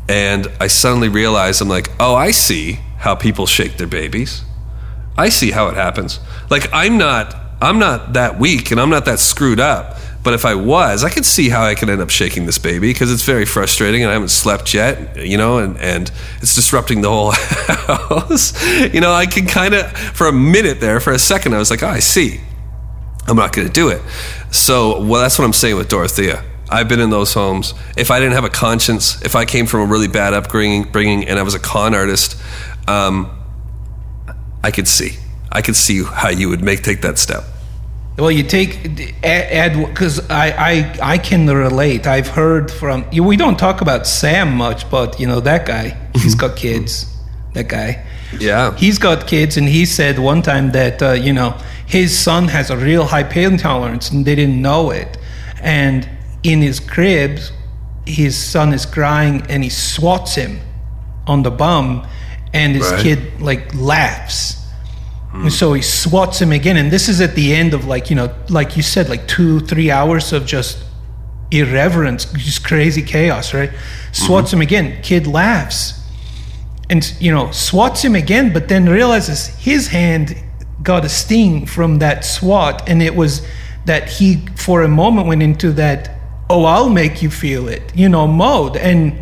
and 0.10 0.48
I 0.60 0.68
suddenly 0.68 1.10
realize 1.10 1.62
I'm 1.62 1.70
like, 1.70 1.90
oh, 2.00 2.16
I 2.16 2.32
see 2.32 2.80
how 2.98 3.16
people 3.16 3.46
shake 3.46 3.78
their 3.78 3.88
babies. 3.88 4.44
I 5.18 5.30
see 5.30 5.52
how 5.52 5.68
it 5.68 5.76
happens. 5.76 6.20
Like 6.50 6.70
I'm 6.74 6.98
not 6.98 7.36
I'm 7.62 7.80
not 7.80 8.14
that 8.14 8.40
weak 8.40 8.72
and 8.72 8.80
I'm 8.80 8.90
not 8.90 9.06
that 9.06 9.20
screwed 9.20 9.60
up. 9.60 9.98
But 10.28 10.34
if 10.34 10.44
I 10.44 10.56
was, 10.56 11.06
I 11.06 11.10
could 11.10 11.26
see 11.26 11.48
how 11.48 11.64
I 11.64 11.74
could 11.74 11.90
end 11.90 12.02
up 12.02 12.10
shaking 12.10 12.48
this 12.48 12.58
baby 12.58 12.90
because 12.90 13.14
it's 13.14 13.24
very 13.24 13.46
frustrating 13.46 14.02
and 14.04 14.10
I 14.10 14.14
haven't 14.14 14.28
slept 14.28 14.74
yet, 14.74 15.26
you 15.26 15.38
know, 15.38 15.60
and, 15.60 15.78
and 15.78 16.12
it's 16.42 16.54
disrupting 16.54 17.00
the 17.00 17.08
whole 17.08 17.32
house. 17.32 18.52
you 18.94 19.00
know, 19.00 19.14
I 19.14 19.26
can 19.26 19.46
kind 19.46 19.74
of, 19.74 19.90
for 19.90 20.28
a 20.28 20.34
minute 20.34 20.82
there, 20.82 21.00
for 21.00 21.14
a 21.14 21.18
second, 21.18 21.54
I 21.54 21.60
was 21.60 21.72
like, 21.72 21.82
oh, 21.82 21.88
I 21.88 22.00
see. 22.00 22.42
I'm 23.26 23.38
not 23.38 23.54
going 23.54 23.68
to 23.68 23.74
do 23.74 23.88
it. 23.88 24.02
So, 24.52 25.02
well, 25.06 25.22
that's 25.22 25.40
what 25.40 25.46
I'm 25.46 25.54
saying 25.54 25.78
with 25.78 25.88
Dorothea. 25.88 26.44
I've 26.70 26.90
been 26.90 27.00
in 27.00 27.10
those 27.10 27.34
homes. 27.34 27.74
If 27.96 28.12
I 28.12 28.20
didn't 28.20 28.34
have 28.34 28.44
a 28.44 28.50
conscience, 28.50 29.22
if 29.24 29.34
I 29.34 29.46
came 29.46 29.66
from 29.66 29.80
a 29.80 29.86
really 29.86 30.10
bad 30.10 30.34
upbringing, 30.34 30.92
bringing, 30.92 31.26
and 31.30 31.40
I 31.40 31.44
was 31.44 31.54
a 31.54 31.60
con 31.60 31.96
artist, 31.96 32.36
um, 32.86 33.32
I 34.62 34.72
could 34.72 34.90
see. 34.90 35.20
I 35.54 35.62
could 35.62 35.78
see 35.78 36.04
how 36.04 36.28
you 36.28 36.50
would 36.50 36.62
make 36.62 36.84
take 36.84 37.00
that 37.04 37.18
step. 37.18 37.46
Well, 38.18 38.32
you 38.32 38.42
take 38.44 39.24
add 39.24 39.74
because 39.86 40.28
I, 40.30 40.48
I 40.72 40.98
I 41.14 41.18
can 41.20 41.46
relate. 41.48 42.08
I've 42.08 42.28
heard 42.28 42.72
from 42.72 43.06
you. 43.12 43.24
We 43.24 43.38
don't 43.38 43.60
talk 43.60 43.82
about 43.82 44.08
Sam 44.08 44.56
much, 44.58 44.90
but 44.90 45.20
you 45.20 45.28
know 45.28 45.40
that 45.42 45.68
guy. 45.68 45.96
He's 46.16 46.34
got 46.34 46.56
kids. 46.66 47.06
That 47.54 47.68
guy. 47.68 48.04
Yeah. 48.40 48.76
He's 48.76 48.98
got 48.98 49.28
kids, 49.28 49.56
and 49.58 49.68
he 49.68 49.86
said 49.86 50.18
one 50.18 50.42
time 50.42 50.72
that 50.72 51.02
uh, 51.02 51.12
you 51.12 51.32
know 51.32 51.56
his 51.86 52.18
son 52.18 52.48
has 52.48 52.72
a 52.72 52.78
real 52.78 53.06
high 53.06 53.24
pain 53.24 53.56
tolerance, 53.58 54.10
and 54.10 54.26
they 54.26 54.34
didn't 54.36 54.62
know 54.62 54.90
it. 54.90 55.18
And 55.62 56.10
in 56.44 56.62
his 56.62 56.80
crib, 56.80 57.40
his 58.08 58.36
son 58.36 58.74
is 58.74 58.86
crying, 58.86 59.44
and 59.48 59.64
he 59.64 59.70
swats 59.70 60.34
him 60.36 60.60
on 61.28 61.44
the 61.44 61.52
bum, 61.52 62.08
and 62.54 62.76
his 62.76 62.92
Right. 62.92 63.04
kid 63.04 63.42
like 63.42 63.74
laughs. 63.76 64.56
And 65.34 65.54
so 65.54 65.74
he 65.74 65.82
swats 65.82 66.42
him 66.42 66.52
again, 66.52 66.78
and 66.78 66.92
this 66.92 67.08
is 67.08 67.22
at 67.22 67.36
the 67.36 67.54
end 67.54 67.74
of 67.74 67.86
like 67.86 68.10
you 68.10 68.16
know, 68.16 68.34
like 68.50 68.76
you 68.76 68.82
said, 68.82 69.08
like 69.08 69.28
two, 69.28 69.60
three 69.60 69.92
hours 69.92 70.34
of 70.34 70.46
just 70.46 70.84
irreverence, 71.52 72.26
just 72.26 72.66
crazy 72.66 73.02
chaos, 73.02 73.54
right? 73.54 73.72
Swats 74.12 74.52
him 74.52 74.62
again, 74.62 75.02
kid 75.04 75.28
laughs, 75.28 76.02
and 76.90 77.14
you 77.20 77.32
know, 77.32 77.52
swats 77.52 78.04
him 78.04 78.16
again, 78.16 78.52
but 78.52 78.68
then 78.68 78.88
realizes 78.88 79.48
his 79.48 79.88
hand 79.88 80.36
got 80.82 81.06
a 81.06 81.10
sting 81.10 81.66
from 81.66 82.00
that 82.00 82.24
swat, 82.24 82.88
and 82.90 83.04
it 83.04 83.16
was 83.16 83.46
that 83.86 84.10
he, 84.10 84.46
for 84.56 84.84
a 84.84 84.88
moment, 84.88 85.28
went 85.28 85.44
into 85.44 85.72
that, 85.74 86.10
oh, 86.50 86.66
I'll 86.66 86.90
make 86.90 87.22
you 87.22 87.30
feel 87.30 87.68
it, 87.68 87.96
you 87.96 88.10
know, 88.10 88.28
mode, 88.28 88.78
and 88.78 89.20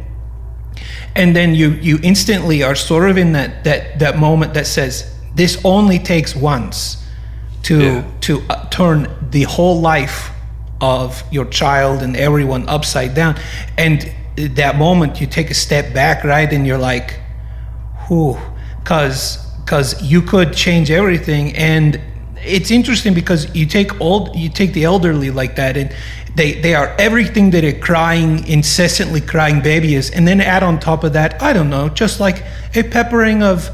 and 1.15 1.35
then 1.35 1.55
you 1.55 1.71
you 1.71 1.99
instantly 2.03 2.61
are 2.63 2.75
sort 2.75 3.09
of 3.09 3.17
in 3.17 3.31
that 3.33 3.63
that 3.63 3.99
that 3.99 4.17
moment 4.17 4.53
that 4.53 4.67
says 4.67 5.14
this 5.35 5.59
only 5.63 5.99
takes 5.99 6.35
once 6.35 6.97
to 7.63 7.77
Yeah. 7.79 8.03
to 8.21 8.43
uh, 8.49 8.65
turn 8.69 9.07
the 9.31 9.43
whole 9.43 9.79
life 9.81 10.31
of 10.81 11.23
your 11.31 11.45
child 11.45 12.01
and 12.01 12.15
everyone 12.15 12.67
upside 12.69 13.13
down. 13.15 13.35
And 13.77 14.11
that 14.35 14.77
moment 14.77 15.19
you 15.21 15.27
take 15.27 15.49
a 15.51 15.53
step 15.53 15.93
back 15.93 16.23
right? 16.23 16.51
And 16.53 16.65
you're 16.67 16.77
like 16.91 17.19
whew. 18.07 18.37
Because 18.83 19.39
because 19.63 20.01
you 20.03 20.21
could 20.21 20.53
change 20.53 20.91
everything. 20.91 21.55
And 21.55 21.99
it's 22.45 22.69
interesting 22.69 23.13
because 23.15 23.53
you 23.55 23.65
take 23.65 23.99
old 23.99 24.35
you 24.35 24.49
take 24.49 24.73
the 24.73 24.83
elderly 24.83 25.31
like 25.31 25.55
that 25.55 25.75
and 25.77 25.89
they 26.35 26.53
they 26.61 26.75
are 26.75 26.93
everything 26.99 27.51
that 27.51 27.63
a 27.63 27.73
crying 27.73 28.45
incessantly 28.47 29.21
crying 29.21 29.61
baby 29.61 29.95
is. 29.95 30.11
And 30.11 30.27
then 30.27 30.39
add 30.41 30.61
on 30.63 30.79
top 30.79 31.03
of 31.03 31.13
that 31.13 31.41
i 31.41 31.53
don't 31.53 31.69
know 31.69 31.89
just 31.89 32.19
like 32.19 32.43
a 32.75 32.83
peppering 32.83 33.41
of 33.41 33.69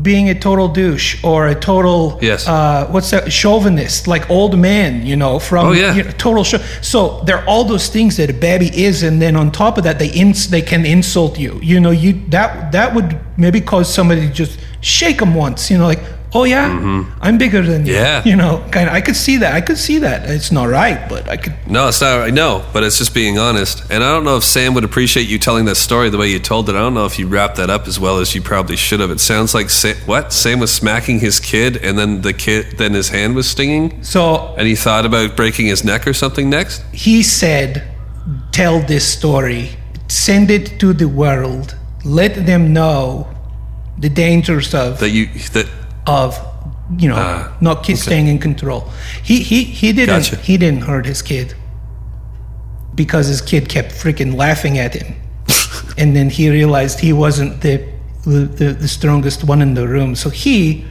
being 0.00 0.28
a 0.30 0.34
total 0.38 0.68
douche 0.68 1.22
or 1.24 1.48
a 1.48 1.54
total 1.54 2.18
Yes. 2.22 2.46
uh, 2.46 2.86
what's 2.90 3.10
that 3.10 3.32
chauvinist 3.32 4.06
like 4.06 4.30
old 4.30 4.56
man 4.58 5.04
you 5.04 5.16
know 5.16 5.38
from 5.40 5.66
Oh, 5.68 5.72
yeah. 5.72 5.94
you 5.94 6.04
know, 6.04 6.10
total 6.12 6.44
show 6.44 6.58
so 6.82 7.20
there 7.26 7.38
are 7.38 7.46
all 7.46 7.64
those 7.64 7.88
things 7.88 8.16
that 8.18 8.30
a 8.30 8.32
baby 8.32 8.70
is 8.80 9.02
and 9.02 9.20
then 9.20 9.34
on 9.34 9.50
top 9.50 9.76
of 9.76 9.84
that 9.84 9.98
they 9.98 10.08
ins- 10.10 10.48
they 10.50 10.62
can 10.62 10.86
insult 10.86 11.36
you 11.38 11.58
you 11.62 11.80
know 11.80 11.90
you 11.90 12.12
that 12.28 12.70
that 12.72 12.94
would 12.94 13.18
maybe 13.36 13.60
cause 13.60 13.92
somebody 13.92 14.20
to 14.28 14.32
just 14.32 14.60
shake 14.80 15.18
them 15.18 15.34
once 15.34 15.68
you 15.70 15.78
know 15.78 15.86
like 15.86 16.02
oh 16.34 16.44
yeah 16.44 16.68
i'm 17.22 17.38
bigger 17.38 17.62
than 17.62 17.86
you 17.86 17.94
Mm-hmm. 17.94 18.04
Yeah. 18.04 18.24
you 18.30 18.36
know 18.36 18.62
kind 18.70 18.86
of 18.88 18.94
i 18.94 19.00
could 19.00 19.16
see 19.16 19.38
that 19.38 19.54
i 19.54 19.60
could 19.62 19.78
see 19.78 19.98
that 19.98 20.28
it's 20.28 20.52
not 20.52 20.68
right 20.68 21.08
but 21.08 21.26
i 21.28 21.36
could 21.36 21.54
No, 21.66 21.88
it's 21.88 22.00
not. 22.00 22.18
Right. 22.20 22.32
No, 22.32 22.64
but 22.72 22.82
it's 22.82 22.96
just 22.98 23.12
being 23.14 23.38
honest. 23.38 23.82
And 23.90 24.02
I 24.02 24.10
don't 24.12 24.24
know 24.24 24.38
if 24.38 24.44
Sam 24.44 24.72
would 24.74 24.84
appreciate 24.84 25.28
you 25.28 25.38
telling 25.38 25.66
that 25.66 25.76
story 25.76 26.08
the 26.08 26.16
way 26.16 26.28
you 26.30 26.38
told 26.38 26.68
it. 26.70 26.74
I 26.74 26.78
don't 26.78 26.94
know 26.94 27.04
if 27.04 27.18
you 27.18 27.26
wrapped 27.28 27.56
that 27.56 27.68
up 27.68 27.86
as 27.86 28.00
well 28.00 28.18
as 28.20 28.34
you 28.34 28.40
probably 28.40 28.76
should 28.76 29.00
have. 29.00 29.10
It 29.10 29.20
sounds 29.20 29.52
like 29.54 29.68
Sam, 29.68 29.96
what 30.06 30.32
Sam 30.32 30.60
was 30.60 30.72
smacking 30.72 31.20
his 31.20 31.40
kid, 31.40 31.76
and 31.76 31.98
then 31.98 32.22
the 32.22 32.32
kid, 32.32 32.78
then 32.78 32.94
his 32.94 33.10
hand 33.10 33.34
was 33.36 33.46
stinging, 33.50 34.02
so 34.02 34.54
and 34.56 34.66
he 34.66 34.74
thought 34.76 35.04
about 35.04 35.36
breaking 35.36 35.66
his 35.66 35.82
neck 35.84 36.06
or 36.06 36.14
something 36.14 36.48
next. 36.48 36.82
he 36.92 37.22
said, 37.22 37.70
Tell 38.52 38.80
this 38.80 39.04
story, 39.18 39.70
send 40.08 40.50
it 40.50 40.80
to 40.80 40.94
the 40.94 41.08
world, 41.08 41.76
let 42.04 42.46
them 42.46 42.72
know 42.72 43.26
the 43.98 44.08
dangers 44.08 44.74
of, 44.74 45.00
That 45.00 45.10
you 45.10 45.26
that 45.52 45.66
of 46.08 46.38
you 46.98 47.08
know, 47.08 47.52
not 47.60 47.84
ki- 47.84 47.96
staying 47.96 48.28
in 48.28 48.38
control. 48.38 48.88
He 49.22 49.42
he 49.42 49.62
he 49.64 49.92
didn't 49.92 50.16
Gotcha. 50.16 50.36
he 50.36 50.56
didn't 50.56 50.82
hurt 50.82 51.04
his 51.06 51.20
kid 51.22 51.54
because 52.94 53.26
his 53.28 53.40
kid 53.40 53.68
kept 53.68 53.90
freaking 53.92 54.34
laughing 54.34 54.78
at 54.78 54.94
him, 54.94 55.14
and 55.98 56.16
then 56.16 56.30
he 56.30 56.48
realized 56.50 56.98
he 57.00 57.12
wasn't 57.12 57.60
the, 57.60 57.84
the 58.24 58.72
the 58.80 58.88
strongest 58.88 59.44
one 59.44 59.60
in 59.62 59.74
the 59.74 59.86
room. 59.86 60.14
So 60.14 60.30
he 60.30 60.84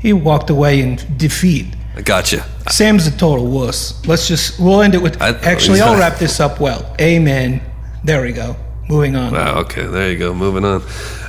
he 0.00 0.12
walked 0.12 0.50
away 0.50 0.80
in 0.80 0.98
defeat. 1.16 1.66
I 1.96 2.02
gotcha. 2.02 2.44
Sam's 2.70 3.06
a 3.08 3.10
total 3.10 3.46
wuss. 3.48 4.06
Let's 4.06 4.28
just 4.28 4.60
we'll 4.60 4.82
end 4.82 4.94
it 4.94 5.02
with. 5.02 5.20
I- 5.20 5.30
actually, 5.42 5.80
I'll 5.80 5.98
wrap 5.98 6.18
this 6.18 6.38
up 6.38 6.60
well. 6.60 6.94
Amen. 7.00 7.60
There 8.04 8.22
we 8.22 8.32
go. 8.32 8.54
Moving 8.88 9.16
on. 9.16 9.32
Wow. 9.32 9.58
Okay. 9.60 9.86
There 9.86 10.10
you 10.12 10.18
go. 10.18 10.32
Moving 10.32 10.64
on. 10.64 10.82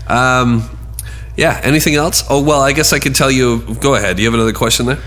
Um, 0.07 0.69
yeah. 1.35 1.59
Anything 1.63 1.95
else? 1.95 2.23
Oh 2.29 2.41
well, 2.43 2.61
I 2.61 2.73
guess 2.73 2.93
I 2.93 2.99
could 2.99 3.15
tell 3.15 3.31
you. 3.31 3.75
Go 3.75 3.95
ahead. 3.95 4.17
Do 4.17 4.23
you 4.23 4.27
have 4.27 4.33
another 4.33 4.53
question 4.53 4.85
there? 4.85 4.99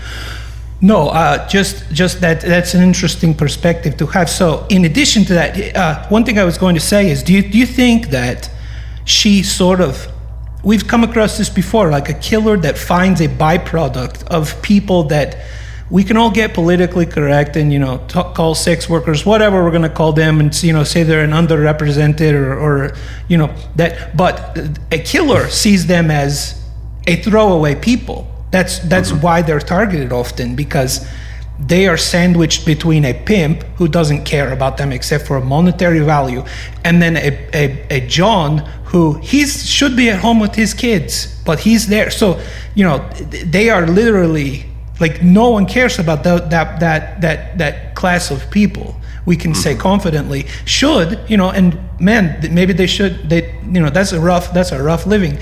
No, 0.81 1.07
uh, 1.07 1.47
just 1.47 1.89
just 1.91 2.21
that 2.21 2.41
that's 2.41 2.73
an 2.73 2.83
interesting 2.83 3.33
perspective 3.33 3.97
to 3.97 4.05
have. 4.07 4.29
So, 4.29 4.65
in 4.69 4.85
addition 4.85 5.23
to 5.25 5.33
that, 5.33 5.75
uh, 5.75 6.07
one 6.09 6.25
thing 6.25 6.37
I 6.37 6.43
was 6.43 6.57
going 6.57 6.75
to 6.75 6.81
say 6.81 7.09
is, 7.09 7.23
do 7.23 7.33
you 7.33 7.41
do 7.41 7.57
you 7.57 7.65
think 7.65 8.09
that 8.09 8.49
she 9.05 9.41
sort 9.41 9.79
of 9.81 10.07
we've 10.63 10.87
come 10.87 11.03
across 11.03 11.37
this 11.37 11.49
before, 11.49 11.89
like 11.89 12.09
a 12.09 12.13
killer 12.13 12.57
that 12.57 12.77
finds 12.77 13.21
a 13.21 13.27
byproduct 13.27 14.23
of 14.25 14.61
people 14.61 15.03
that 15.03 15.37
we 15.89 16.03
can 16.03 16.17
all 16.17 16.31
get 16.31 16.53
politically 16.53 17.05
correct 17.05 17.55
and 17.55 17.71
you 17.71 17.79
know 17.79 17.97
talk, 18.07 18.35
call 18.35 18.55
sex 18.55 18.89
workers 18.89 19.25
whatever 19.25 19.63
we're 19.63 19.71
going 19.71 19.83
to 19.83 19.89
call 19.89 20.11
them 20.13 20.39
and 20.39 20.63
you 20.63 20.73
know 20.73 20.83
say 20.83 21.03
they're 21.03 21.23
an 21.23 21.31
underrepresented 21.31 22.33
or, 22.33 22.57
or 22.57 22.95
you 23.27 23.37
know 23.37 23.53
that 23.75 24.17
but 24.17 24.57
a 24.91 24.99
killer 24.99 25.47
sees 25.49 25.85
them 25.85 26.09
as 26.09 26.61
a 27.07 27.17
throwaway 27.17 27.75
people. 27.75 28.27
That's 28.51 28.79
that's 28.79 29.11
mm-hmm. 29.11 29.21
why 29.21 29.41
they're 29.41 29.59
targeted 29.59 30.11
often 30.11 30.55
because 30.55 31.07
they 31.59 31.87
are 31.87 31.97
sandwiched 31.97 32.65
between 32.65 33.05
a 33.05 33.13
pimp 33.13 33.63
who 33.77 33.87
doesn't 33.87 34.25
care 34.25 34.51
about 34.51 34.77
them 34.77 34.91
except 34.91 35.25
for 35.25 35.37
a 35.37 35.41
monetary 35.41 35.99
value 35.99 36.43
and 36.83 37.01
then 37.01 37.15
a, 37.15 37.49
a, 37.53 37.87
a 37.89 38.07
john 38.07 38.57
who 38.85 39.13
he 39.19 39.45
should 39.45 39.95
be 39.95 40.09
at 40.09 40.19
home 40.19 40.37
with 40.41 40.53
his 40.53 40.73
kids 40.73 41.41
but 41.45 41.59
he's 41.59 41.87
there. 41.87 42.09
So 42.11 42.41
you 42.75 42.83
know 42.85 43.07
they 43.29 43.69
are 43.69 43.87
literally 43.87 44.65
like 44.99 45.21
no 45.21 45.49
one 45.49 45.65
cares 45.65 45.99
about 45.99 46.23
that 46.23 46.49
that 46.49 46.79
that 46.79 47.21
that, 47.21 47.57
that 47.57 47.95
class 47.95 48.31
of 48.31 48.49
people. 48.51 48.95
We 49.25 49.35
can 49.35 49.55
say 49.55 49.71
mm-hmm. 49.71 49.81
confidently 49.81 50.45
should 50.65 51.19
you 51.27 51.37
know 51.37 51.49
and 51.49 51.79
man 51.99 52.53
maybe 52.53 52.73
they 52.73 52.87
should 52.87 53.27
they 53.29 53.59
you 53.63 53.81
know 53.81 53.89
that's 53.89 54.11
a 54.11 54.19
rough 54.19 54.53
that's 54.53 54.71
a 54.71 54.81
rough 54.81 55.05
living. 55.05 55.39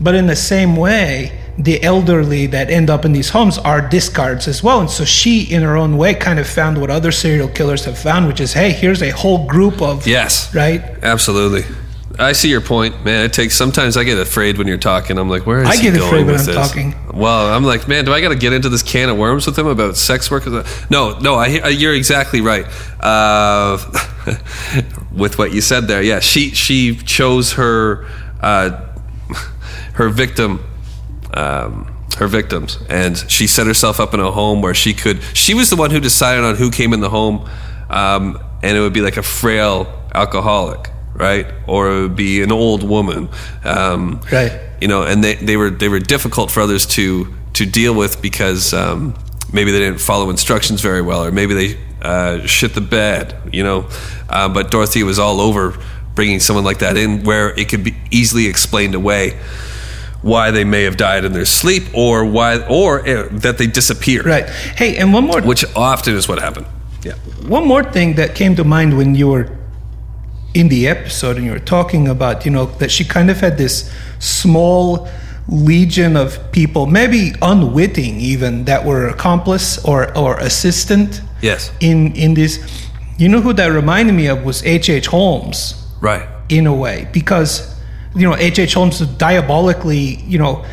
But 0.00 0.14
in 0.14 0.26
the 0.26 0.36
same 0.36 0.76
way 0.76 1.38
the 1.58 1.82
elderly 1.82 2.46
that 2.46 2.70
end 2.70 2.90
up 2.90 3.04
in 3.04 3.12
these 3.12 3.30
homes 3.30 3.56
are 3.58 3.80
discards 3.80 4.46
as 4.46 4.62
well. 4.62 4.80
And 4.80 4.90
so 4.90 5.04
she 5.04 5.42
in 5.42 5.62
her 5.62 5.76
own 5.76 5.96
way 5.96 6.14
kind 6.14 6.38
of 6.38 6.46
found 6.46 6.80
what 6.80 6.90
other 6.90 7.12
serial 7.12 7.48
killers 7.48 7.84
have 7.84 7.98
found 7.98 8.26
which 8.26 8.40
is 8.40 8.52
hey 8.52 8.72
here's 8.72 9.02
a 9.02 9.10
whole 9.10 9.46
group 9.46 9.80
of 9.82 10.06
Yes. 10.06 10.54
right? 10.54 10.82
Absolutely. 11.02 11.64
I 12.18 12.32
see 12.32 12.48
your 12.48 12.60
point, 12.60 13.04
man. 13.04 13.24
It 13.24 13.32
takes 13.32 13.54
sometimes 13.54 13.96
I 13.96 14.04
get 14.04 14.18
afraid 14.18 14.56
when 14.56 14.66
you're 14.66 14.78
talking. 14.78 15.18
I'm 15.18 15.28
like, 15.28 15.44
where 15.44 15.60
is 15.60 15.68
I 15.68 15.76
he 15.76 15.82
get 15.82 15.94
going 15.94 16.06
afraid 16.06 16.24
when 16.24 16.34
with 16.34 16.48
I'm 16.48 16.54
this? 16.54 16.68
talking. 16.68 16.94
Well, 17.12 17.54
I'm 17.54 17.64
like, 17.64 17.88
man, 17.88 18.04
do 18.04 18.12
I 18.12 18.20
got 18.20 18.30
to 18.30 18.36
get 18.36 18.52
into 18.52 18.68
this 18.68 18.82
can 18.82 19.08
of 19.08 19.18
worms 19.18 19.46
with 19.46 19.58
him 19.58 19.66
about 19.66 19.96
sex 19.96 20.30
work? 20.30 20.46
No, 20.90 21.18
no. 21.18 21.34
I, 21.34 21.60
I 21.62 21.68
you're 21.68 21.94
exactly 21.94 22.40
right. 22.40 22.66
Uh, 23.00 23.78
with 25.12 25.38
what 25.38 25.52
you 25.52 25.60
said 25.60 25.88
there, 25.88 26.02
yeah. 26.02 26.20
She 26.20 26.50
she 26.50 26.96
chose 26.96 27.52
her 27.52 28.06
uh, 28.40 28.88
her 29.94 30.08
victim. 30.08 30.64
Um, 31.34 31.92
her 32.16 32.28
victims 32.28 32.78
and 32.88 33.14
she 33.30 33.46
set 33.46 33.66
herself 33.66 34.00
up 34.00 34.14
in 34.14 34.20
a 34.20 34.30
home 34.30 34.62
where 34.62 34.72
she 34.72 34.94
could 34.94 35.22
she 35.34 35.52
was 35.52 35.68
the 35.68 35.76
one 35.76 35.90
who 35.90 36.00
decided 36.00 36.42
on 36.44 36.56
who 36.56 36.70
came 36.70 36.94
in 36.94 37.00
the 37.00 37.10
home 37.10 37.46
um, 37.90 38.42
and 38.62 38.74
it 38.74 38.80
would 38.80 38.94
be 38.94 39.02
like 39.02 39.18
a 39.18 39.22
frail 39.22 39.86
alcoholic 40.14 40.90
right? 41.16 41.46
Or 41.66 41.90
it 41.90 42.00
would 42.02 42.16
be 42.16 42.42
an 42.42 42.52
old 42.52 42.82
woman. 42.82 43.28
Um, 43.64 44.20
Right. 44.32 44.52
you 44.80 44.88
know 44.88 45.02
and 45.02 45.22
they, 45.24 45.34
they 45.36 45.56
were 45.56 45.70
they 45.70 45.88
were 45.88 45.98
difficult 46.00 46.50
for 46.50 46.60
others 46.60 46.84
to 46.86 47.32
to 47.54 47.64
deal 47.64 47.94
with 47.94 48.20
because 48.20 48.74
um, 48.74 49.14
maybe 49.52 49.70
they 49.72 49.78
didn't 49.78 50.00
follow 50.00 50.28
instructions 50.30 50.80
very 50.82 51.00
well 51.02 51.24
or 51.24 51.32
maybe 51.32 51.54
they 51.54 51.78
uh, 52.02 52.46
shit 52.46 52.74
the 52.74 52.80
bed 52.82 53.34
you 53.52 53.64
know? 53.64 53.88
Uh, 54.28 54.48
but 54.48 54.70
Dorothy 54.70 55.02
was 55.02 55.18
all 55.18 55.40
over 55.40 55.74
bringing 56.14 56.40
someone 56.40 56.64
like 56.64 56.78
that 56.80 56.96
in 56.96 57.24
where 57.24 57.48
it 57.58 57.68
could 57.70 57.82
be 57.84 57.94
easily 58.10 58.46
explained 58.46 58.94
away 58.94 59.38
why 60.22 60.50
they 60.50 60.64
may 60.64 60.82
have 60.84 60.96
died 60.96 61.24
in 61.24 61.32
their 61.32 61.44
sleep 61.46 61.84
or 61.94 62.24
why 62.24 62.58
or 62.68 63.00
uh, 63.08 63.28
that 63.30 63.56
they 63.58 63.66
disappeared. 63.66 64.26
Right. 64.26 64.48
Hey 64.76 64.96
and 64.98 65.12
one 65.14 65.24
more 65.24 65.40
which 65.40 65.64
often 65.74 66.14
is 66.14 66.28
what 66.28 66.38
happened. 66.40 66.66
Yeah. 67.02 67.14
One 67.48 67.66
more 67.66 67.84
thing 67.84 68.16
that 68.16 68.34
came 68.34 68.56
to 68.56 68.64
mind 68.64 68.96
when 68.98 69.14
you 69.14 69.28
were 69.28 69.55
in 70.56 70.68
the 70.68 70.88
episode 70.88 71.36
and 71.36 71.44
you 71.44 71.52
were 71.52 71.58
talking 71.58 72.08
about, 72.08 72.46
you 72.46 72.50
know, 72.50 72.64
that 72.80 72.90
she 72.90 73.04
kind 73.04 73.30
of 73.30 73.38
had 73.40 73.58
this 73.58 73.92
small 74.18 75.06
legion 75.48 76.16
of 76.16 76.50
people, 76.50 76.86
maybe 76.86 77.34
unwitting 77.42 78.18
even, 78.18 78.64
that 78.64 78.82
were 78.82 79.06
accomplice 79.08 79.84
or, 79.84 80.16
or 80.16 80.38
assistant 80.38 81.20
yes 81.42 81.70
in, 81.80 82.14
in 82.14 82.32
this. 82.32 82.58
You 83.18 83.28
know 83.28 83.42
who 83.42 83.52
that 83.52 83.66
reminded 83.66 84.14
me 84.14 84.28
of 84.28 84.44
was 84.44 84.64
H.H. 84.64 84.88
H. 84.88 85.06
Holmes 85.06 85.74
right 86.00 86.26
in 86.48 86.66
a 86.66 86.74
way 86.74 87.08
because 87.12 87.78
you 88.14 88.28
know 88.28 88.34
H.H. 88.36 88.58
H. 88.58 88.74
Holmes 88.74 89.00
diabolically 89.00 90.16
you 90.26 90.38
know 90.38 90.64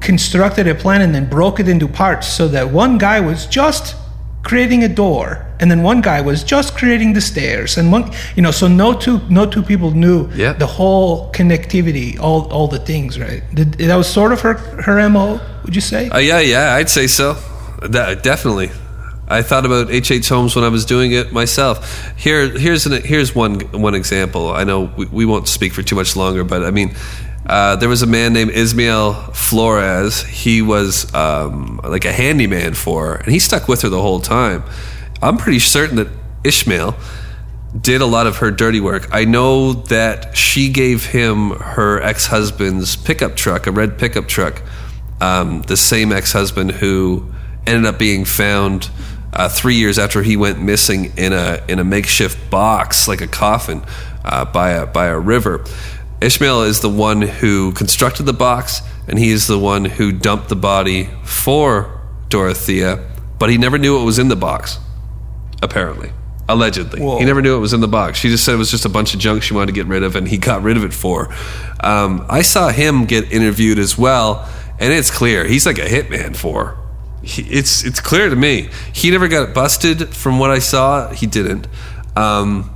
constructed 0.00 0.66
a 0.68 0.74
plan 0.74 1.00
and 1.00 1.14
then 1.14 1.28
broke 1.28 1.60
it 1.60 1.68
into 1.68 1.88
parts 1.88 2.26
so 2.26 2.48
that 2.48 2.70
one 2.70 2.98
guy 2.98 3.20
was 3.20 3.46
just 3.46 3.96
creating 4.42 4.84
a 4.84 4.88
door 4.88 5.46
and 5.62 5.70
then 5.70 5.82
one 5.82 6.00
guy 6.02 6.20
was 6.20 6.44
just 6.44 6.76
creating 6.76 7.14
the 7.14 7.20
stairs 7.20 7.78
and 7.78 7.90
one 7.92 8.04
you 8.36 8.42
know 8.42 8.50
so 8.50 8.66
no 8.68 8.92
two 8.92 9.20
no 9.30 9.46
two 9.46 9.62
people 9.62 9.90
knew 9.92 10.28
Yeah. 10.34 10.52
the 10.52 10.66
whole 10.66 11.30
connectivity 11.32 12.18
all 12.20 12.50
all 12.52 12.68
the 12.68 12.80
things 12.80 13.18
right 13.18 13.42
Did, 13.54 13.72
that 13.78 13.96
was 13.96 14.06
sort 14.06 14.32
of 14.32 14.40
her 14.42 14.54
her 14.86 15.08
mo 15.08 15.40
would 15.64 15.74
you 15.74 15.80
say 15.80 16.08
uh, 16.10 16.18
yeah 16.18 16.40
yeah 16.40 16.74
I'd 16.74 16.90
say 16.90 17.06
so 17.06 17.34
that, 17.88 18.22
definitely 18.22 18.70
I 19.28 19.40
thought 19.42 19.64
about 19.64 19.90
H.H. 19.90 20.10
H. 20.10 20.28
Holmes 20.28 20.54
when 20.56 20.64
I 20.64 20.68
was 20.68 20.84
doing 20.84 21.12
it 21.12 21.32
myself. 21.32 21.76
Here, 22.18 22.50
here's 22.58 22.84
an, 22.86 23.02
here's 23.02 23.34
one 23.34 23.60
one 23.72 23.94
example. 23.94 24.50
I 24.52 24.64
know 24.64 24.90
we, 24.98 25.06
we 25.06 25.24
won't 25.24 25.48
speak 25.48 25.72
for 25.72 25.82
too 25.82 25.96
much 25.96 26.16
longer, 26.16 26.44
but 26.44 26.62
I 26.64 26.70
mean, 26.70 26.94
uh, 27.46 27.76
there 27.76 27.88
was 27.88 28.02
a 28.02 28.06
man 28.06 28.34
named 28.34 28.50
Ismael 28.50 29.14
Flores. 29.32 30.22
He 30.24 30.60
was 30.60 31.12
um, 31.14 31.80
like 31.82 32.04
a 32.04 32.12
handyman 32.12 32.74
for 32.74 33.06
her, 33.06 33.14
and 33.24 33.32
he 33.32 33.38
stuck 33.38 33.68
with 33.68 33.82
her 33.82 33.88
the 33.88 34.02
whole 34.02 34.20
time. 34.20 34.64
I'm 35.22 35.36
pretty 35.36 35.60
certain 35.60 35.96
that 35.96 36.08
Ishmael 36.42 36.96
did 37.80 38.00
a 38.00 38.06
lot 38.06 38.26
of 38.26 38.38
her 38.38 38.50
dirty 38.50 38.80
work. 38.80 39.08
I 39.12 39.24
know 39.24 39.72
that 39.72 40.36
she 40.36 40.68
gave 40.68 41.06
him 41.06 41.50
her 41.50 42.02
ex 42.02 42.26
husband's 42.26 42.96
pickup 42.96 43.36
truck, 43.36 43.68
a 43.68 43.70
red 43.70 43.98
pickup 43.98 44.26
truck, 44.26 44.62
um, 45.20 45.62
the 45.62 45.76
same 45.76 46.10
ex 46.10 46.32
husband 46.32 46.72
who 46.72 47.30
ended 47.66 47.86
up 47.86 48.00
being 48.00 48.24
found 48.24 48.90
uh, 49.32 49.48
three 49.48 49.76
years 49.76 49.96
after 49.96 50.22
he 50.22 50.36
went 50.36 50.60
missing 50.60 51.12
in 51.16 51.32
a 51.32 51.64
in 51.68 51.78
a 51.78 51.84
makeshift 51.84 52.50
box, 52.50 53.06
like 53.06 53.20
a 53.20 53.28
coffin, 53.28 53.82
uh, 54.24 54.44
by 54.44 54.70
a 54.70 54.86
by 54.86 55.06
a 55.06 55.18
river. 55.18 55.64
Ishmael 56.20 56.62
is 56.62 56.80
the 56.80 56.90
one 56.90 57.22
who 57.22 57.72
constructed 57.72 58.24
the 58.24 58.32
box, 58.32 58.80
and 59.06 59.20
he 59.20 59.30
is 59.30 59.46
the 59.46 59.58
one 59.58 59.84
who 59.84 60.10
dumped 60.10 60.48
the 60.48 60.56
body 60.56 61.08
for 61.24 62.00
Dorothea, 62.28 63.08
but 63.38 63.50
he 63.50 63.56
never 63.56 63.78
knew 63.78 63.96
what 63.96 64.04
was 64.04 64.18
in 64.18 64.26
the 64.26 64.36
box 64.36 64.78
apparently. 65.62 66.12
Allegedly. 66.48 67.00
Whoa. 67.00 67.18
He 67.18 67.24
never 67.24 67.40
knew 67.40 67.56
it 67.56 67.60
was 67.60 67.72
in 67.72 67.80
the 67.80 67.88
box. 67.88 68.18
She 68.18 68.28
just 68.28 68.44
said 68.44 68.54
it 68.54 68.58
was 68.58 68.70
just 68.70 68.84
a 68.84 68.88
bunch 68.88 69.14
of 69.14 69.20
junk 69.20 69.42
she 69.42 69.54
wanted 69.54 69.66
to 69.66 69.72
get 69.72 69.86
rid 69.86 70.02
of, 70.02 70.16
and 70.16 70.26
he 70.28 70.36
got 70.38 70.62
rid 70.62 70.76
of 70.76 70.84
it 70.84 70.92
for 70.92 71.26
her. 71.26 71.86
Um, 71.86 72.26
I 72.28 72.42
saw 72.42 72.68
him 72.70 73.06
get 73.06 73.32
interviewed 73.32 73.78
as 73.78 73.96
well, 73.96 74.48
and 74.78 74.92
it's 74.92 75.10
clear. 75.10 75.46
He's 75.46 75.64
like 75.64 75.78
a 75.78 75.86
hitman 75.86 76.36
for 76.36 76.64
her. 76.64 76.76
He, 77.22 77.42
it's, 77.42 77.84
it's 77.84 78.00
clear 78.00 78.28
to 78.28 78.36
me. 78.36 78.68
He 78.92 79.10
never 79.12 79.28
got 79.28 79.54
busted 79.54 80.14
from 80.14 80.40
what 80.40 80.50
I 80.50 80.58
saw. 80.58 81.12
He 81.12 81.26
didn't. 81.26 81.68
Um, 82.16 82.70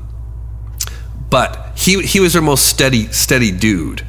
but 1.29 1.77
he, 1.77 2.01
he 2.03 2.21
was 2.21 2.35
her 2.35 2.41
most 2.41 2.67
steady, 2.67 3.09
steady 3.09 3.51
dude. 3.51 4.07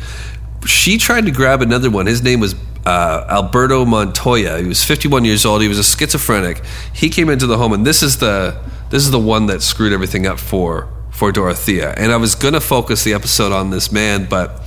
She 0.66 0.98
tried 0.98 1.26
to 1.26 1.32
grab 1.32 1.62
another 1.62 1.90
one. 1.90 2.06
His 2.06 2.22
name 2.22 2.40
was 2.40 2.54
uh, 2.88 3.26
Alberto 3.30 3.84
Montoya. 3.84 4.60
He 4.60 4.68
was 4.68 4.82
51 4.82 5.26
years 5.26 5.46
old. 5.46 5.62
He 5.62 5.68
was 5.68 5.78
a 5.78 5.84
schizophrenic. 5.84 6.64
He 6.94 7.10
came 7.10 7.30
into 7.30 7.46
the 7.46 7.58
home, 7.58 7.74
and 7.74 7.86
this 7.86 8.02
is 8.02 8.18
the 8.18 8.58
this 8.90 9.04
is 9.04 9.12
the 9.12 9.20
one 9.20 9.48
that 9.48 9.62
screwed 9.62 9.92
everything 9.92 10.26
up 10.26 10.40
for 10.40 10.88
for 11.12 11.34
Dorothea. 11.34 11.94
And 11.98 12.14
I 12.14 12.16
was 12.16 12.34
gonna 12.34 12.62
focus 12.62 13.04
the 13.04 13.14
episode 13.14 13.52
on 13.52 13.72
this 13.72 13.92
man, 13.92 14.28
but 14.30 14.62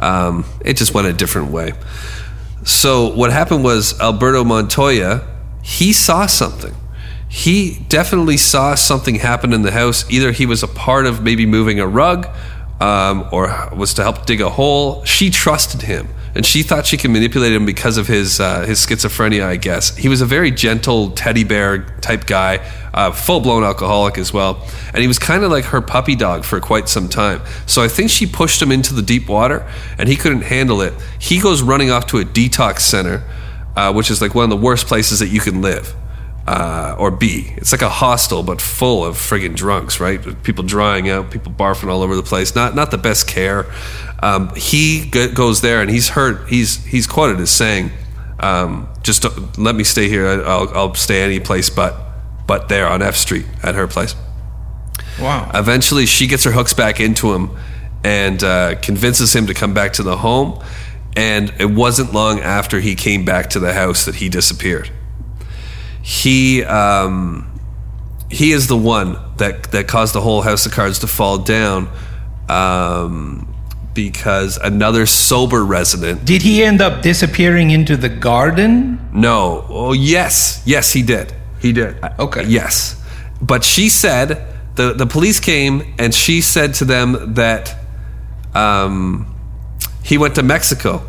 um, 0.00 0.44
it 0.64 0.76
just 0.76 0.92
went 0.92 1.06
a 1.06 1.12
different 1.12 1.52
way. 1.52 1.74
So 2.64 3.14
what 3.14 3.30
happened 3.30 3.62
was 3.62 3.98
Alberto 4.00 4.42
Montoya. 4.42 5.24
He 5.62 5.92
saw 5.92 6.26
something. 6.26 6.74
He 7.28 7.78
definitely 7.88 8.38
saw 8.38 8.74
something 8.74 9.16
happen 9.16 9.52
in 9.52 9.62
the 9.62 9.70
house. 9.70 10.04
Either 10.10 10.32
he 10.32 10.46
was 10.46 10.64
a 10.64 10.68
part 10.68 11.06
of 11.06 11.22
maybe 11.22 11.46
moving 11.46 11.78
a 11.78 11.86
rug, 11.86 12.26
um, 12.80 13.28
or 13.30 13.70
was 13.76 13.94
to 13.94 14.02
help 14.02 14.26
dig 14.26 14.40
a 14.40 14.50
hole. 14.50 15.04
She 15.04 15.30
trusted 15.30 15.82
him. 15.82 16.08
And 16.34 16.46
she 16.46 16.62
thought 16.62 16.86
she 16.86 16.96
could 16.96 17.10
manipulate 17.10 17.52
him 17.52 17.66
because 17.66 17.96
of 17.96 18.06
his 18.06 18.40
uh, 18.40 18.64
his 18.66 18.84
schizophrenia. 18.84 19.44
I 19.44 19.56
guess 19.56 19.96
he 19.96 20.08
was 20.08 20.20
a 20.20 20.26
very 20.26 20.50
gentle 20.50 21.10
teddy 21.10 21.44
bear 21.44 21.84
type 22.00 22.26
guy, 22.26 22.58
uh, 22.94 23.12
full 23.12 23.40
blown 23.40 23.64
alcoholic 23.64 24.18
as 24.18 24.32
well, 24.32 24.66
and 24.88 24.98
he 24.98 25.08
was 25.08 25.18
kind 25.18 25.44
of 25.44 25.50
like 25.50 25.66
her 25.66 25.80
puppy 25.80 26.14
dog 26.14 26.44
for 26.44 26.60
quite 26.60 26.88
some 26.88 27.08
time. 27.08 27.40
So 27.66 27.82
I 27.82 27.88
think 27.88 28.10
she 28.10 28.26
pushed 28.26 28.60
him 28.60 28.72
into 28.72 28.94
the 28.94 29.02
deep 29.02 29.28
water, 29.28 29.68
and 29.98 30.08
he 30.08 30.16
couldn't 30.16 30.42
handle 30.42 30.80
it. 30.80 30.94
He 31.18 31.40
goes 31.40 31.62
running 31.62 31.90
off 31.90 32.06
to 32.08 32.18
a 32.18 32.24
detox 32.24 32.80
center, 32.80 33.22
uh, 33.76 33.92
which 33.92 34.10
is 34.10 34.20
like 34.20 34.34
one 34.34 34.44
of 34.44 34.50
the 34.50 34.56
worst 34.56 34.86
places 34.86 35.18
that 35.20 35.28
you 35.28 35.40
can 35.40 35.62
live 35.62 35.94
uh, 36.46 36.96
or 36.98 37.10
B. 37.10 37.52
It's 37.56 37.72
like 37.72 37.82
a 37.82 37.88
hostel, 37.88 38.42
but 38.42 38.60
full 38.60 39.04
of 39.04 39.16
friggin' 39.16 39.54
drunks, 39.54 40.00
right? 40.00 40.20
People 40.42 40.64
drying 40.64 41.08
out, 41.08 41.30
people 41.30 41.52
barfing 41.52 41.88
all 41.88 42.02
over 42.02 42.16
the 42.16 42.22
place. 42.22 42.54
Not 42.54 42.74
not 42.74 42.90
the 42.90 42.98
best 42.98 43.26
care. 43.28 43.66
Um, 44.22 44.54
he 44.54 45.08
g- 45.10 45.28
goes 45.28 45.60
there 45.60 45.80
and 45.80 45.90
he's 45.90 46.10
heard. 46.10 46.48
He's 46.48 46.84
he's 46.84 47.06
quoted 47.06 47.40
as 47.40 47.50
saying, 47.50 47.90
um, 48.40 48.88
"Just 49.02 49.22
don't- 49.22 49.56
let 49.58 49.74
me 49.74 49.84
stay 49.84 50.08
here. 50.08 50.26
I'll, 50.44 50.68
I'll 50.74 50.94
stay 50.94 51.22
any 51.22 51.40
place 51.40 51.70
but 51.70 51.96
but 52.46 52.68
there 52.68 52.88
on 52.88 53.02
F 53.02 53.16
Street 53.16 53.46
at 53.62 53.74
her 53.74 53.86
place." 53.86 54.14
Wow. 55.20 55.50
Eventually, 55.54 56.06
she 56.06 56.26
gets 56.26 56.44
her 56.44 56.52
hooks 56.52 56.72
back 56.72 56.98
into 56.98 57.32
him 57.34 57.50
and 58.02 58.42
uh, 58.42 58.74
convinces 58.80 59.34
him 59.34 59.46
to 59.46 59.54
come 59.54 59.74
back 59.74 59.92
to 59.94 60.02
the 60.02 60.16
home. 60.16 60.62
And 61.14 61.52
it 61.58 61.70
wasn't 61.70 62.14
long 62.14 62.40
after 62.40 62.80
he 62.80 62.94
came 62.94 63.24
back 63.24 63.50
to 63.50 63.60
the 63.60 63.74
house 63.74 64.06
that 64.06 64.14
he 64.16 64.28
disappeared 64.30 64.90
he 66.02 66.64
um, 66.64 67.48
he 68.28 68.52
is 68.52 68.66
the 68.66 68.76
one 68.76 69.16
that 69.36 69.70
that 69.72 69.86
caused 69.86 70.14
the 70.14 70.20
whole 70.20 70.42
house 70.42 70.66
of 70.66 70.72
cards 70.72 70.98
to 71.00 71.06
fall 71.06 71.38
down 71.38 71.88
um, 72.48 73.54
because 73.94 74.56
another 74.56 75.06
sober 75.06 75.64
resident. 75.64 76.24
Did 76.24 76.42
he 76.42 76.64
end 76.64 76.80
up 76.80 77.02
disappearing 77.02 77.70
into 77.70 77.96
the 77.96 78.08
garden? 78.08 78.98
No. 79.12 79.64
Oh 79.68 79.92
yes, 79.92 80.62
yes 80.66 80.92
he 80.92 81.02
did. 81.02 81.32
He 81.60 81.72
did. 81.72 81.96
Okay. 82.18 82.44
Yes, 82.44 83.00
but 83.40 83.62
she 83.62 83.88
said 83.88 84.46
the 84.74 84.92
the 84.94 85.06
police 85.06 85.38
came 85.38 85.94
and 85.98 86.12
she 86.12 86.40
said 86.40 86.74
to 86.74 86.84
them 86.84 87.34
that 87.34 87.76
um, 88.54 89.32
he 90.02 90.18
went 90.18 90.34
to 90.34 90.42
Mexico. 90.42 91.02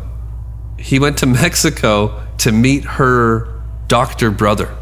He 0.78 1.00
went 1.00 1.18
to 1.18 1.26
Mexico 1.42 2.24
to 2.38 2.52
meet 2.52 2.84
her 2.84 3.60
doctor 3.88 4.30
brother. 4.30 4.76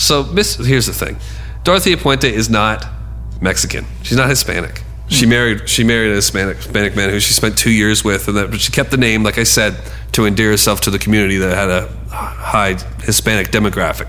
So, 0.00 0.24
Miss, 0.24 0.56
here's 0.56 0.86
the 0.86 0.94
thing: 0.94 1.18
Dorothea 1.62 1.96
Puente 1.96 2.30
is 2.30 2.48
not 2.48 2.86
Mexican. 3.40 3.84
She's 4.02 4.16
not 4.16 4.30
Hispanic. 4.30 4.82
She 5.08 5.26
married 5.26 5.68
she 5.68 5.82
married 5.82 6.12
a 6.12 6.14
Hispanic 6.14 6.56
Hispanic 6.58 6.94
man 6.94 7.10
who 7.10 7.18
she 7.18 7.32
spent 7.32 7.58
two 7.58 7.70
years 7.70 8.04
with, 8.04 8.28
and 8.28 8.36
that 8.36 8.50
but 8.50 8.60
she 8.60 8.72
kept 8.72 8.92
the 8.92 8.96
name, 8.96 9.22
like 9.24 9.38
I 9.38 9.42
said, 9.42 9.76
to 10.12 10.24
endear 10.24 10.50
herself 10.50 10.80
to 10.82 10.90
the 10.90 10.98
community 10.98 11.36
that 11.38 11.54
had 11.54 11.68
a 11.68 11.88
high 12.10 12.76
Hispanic 13.02 13.48
demographic. 13.48 14.08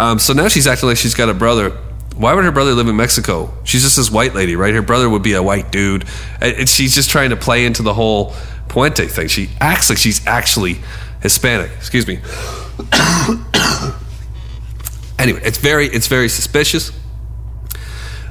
Um, 0.00 0.18
so 0.18 0.32
now 0.32 0.48
she's 0.48 0.66
acting 0.66 0.88
like 0.88 0.96
she's 0.96 1.14
got 1.14 1.28
a 1.28 1.34
brother. 1.34 1.70
Why 2.16 2.34
would 2.34 2.44
her 2.44 2.52
brother 2.52 2.72
live 2.72 2.88
in 2.88 2.96
Mexico? 2.96 3.52
She's 3.64 3.82
just 3.82 3.96
this 3.96 4.10
white 4.10 4.34
lady, 4.34 4.56
right? 4.56 4.74
Her 4.74 4.82
brother 4.82 5.08
would 5.08 5.22
be 5.22 5.34
a 5.34 5.42
white 5.42 5.70
dude, 5.70 6.04
and 6.40 6.56
and 6.56 6.68
she's 6.68 6.94
just 6.94 7.10
trying 7.10 7.30
to 7.30 7.36
play 7.36 7.64
into 7.64 7.82
the 7.82 7.94
whole 7.94 8.34
Puente 8.68 9.06
thing. 9.08 9.28
She 9.28 9.50
acts 9.60 9.88
like 9.88 9.98
she's 9.98 10.26
actually 10.26 10.80
Hispanic. 11.20 11.70
Excuse 11.76 12.08
me. 12.08 12.18
Anyway, 15.22 15.40
it's 15.44 15.58
very 15.58 15.86
it's 15.86 16.08
very 16.08 16.28
suspicious. 16.28 16.92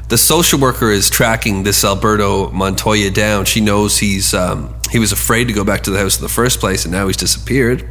The 0.09 0.17
social 0.17 0.59
worker 0.59 0.91
is 0.91 1.09
tracking 1.09 1.63
this 1.63 1.85
Alberto 1.85 2.51
Montoya 2.51 3.09
down. 3.11 3.45
She 3.45 3.61
knows 3.61 3.97
he's 3.97 4.33
um, 4.33 4.75
he 4.91 4.99
was 4.99 5.11
afraid 5.11 5.47
to 5.47 5.53
go 5.53 5.63
back 5.63 5.81
to 5.83 5.91
the 5.91 5.97
house 5.97 6.17
in 6.17 6.23
the 6.23 6.29
first 6.29 6.59
place, 6.59 6.83
and 6.83 6.91
now 6.91 7.07
he's 7.07 7.17
disappeared. 7.17 7.87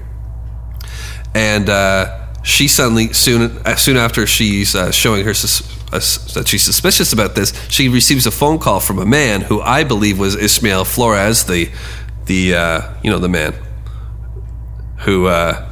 And 1.35 1.71
uh, 1.71 2.31
she 2.43 2.69
suddenly 2.69 3.13
soon 3.15 3.59
uh, 3.65 3.77
soon 3.77 3.97
after 3.97 4.27
she's 4.27 4.75
uh, 4.75 4.91
showing 4.91 5.25
her 5.25 5.33
sus- 5.33 5.79
uh, 5.93 6.35
that 6.35 6.47
she's 6.47 6.63
suspicious 6.63 7.13
about 7.13 7.35
this, 7.35 7.53
she 7.69 7.89
receives 7.89 8.27
a 8.27 8.31
phone 8.31 8.59
call 8.59 8.81
from 8.81 8.99
a 8.99 9.07
man 9.07 9.41
who 9.41 9.61
I 9.61 9.83
believe 9.85 10.19
was 10.19 10.37
Ismael 10.37 10.85
Flores, 10.85 11.45
the 11.45 11.71
the 12.27 12.55
uh, 12.55 12.95
you 13.03 13.11
know 13.11 13.19
the 13.19 13.29
man 13.29 13.55
who 14.99 15.27
uh, 15.27 15.70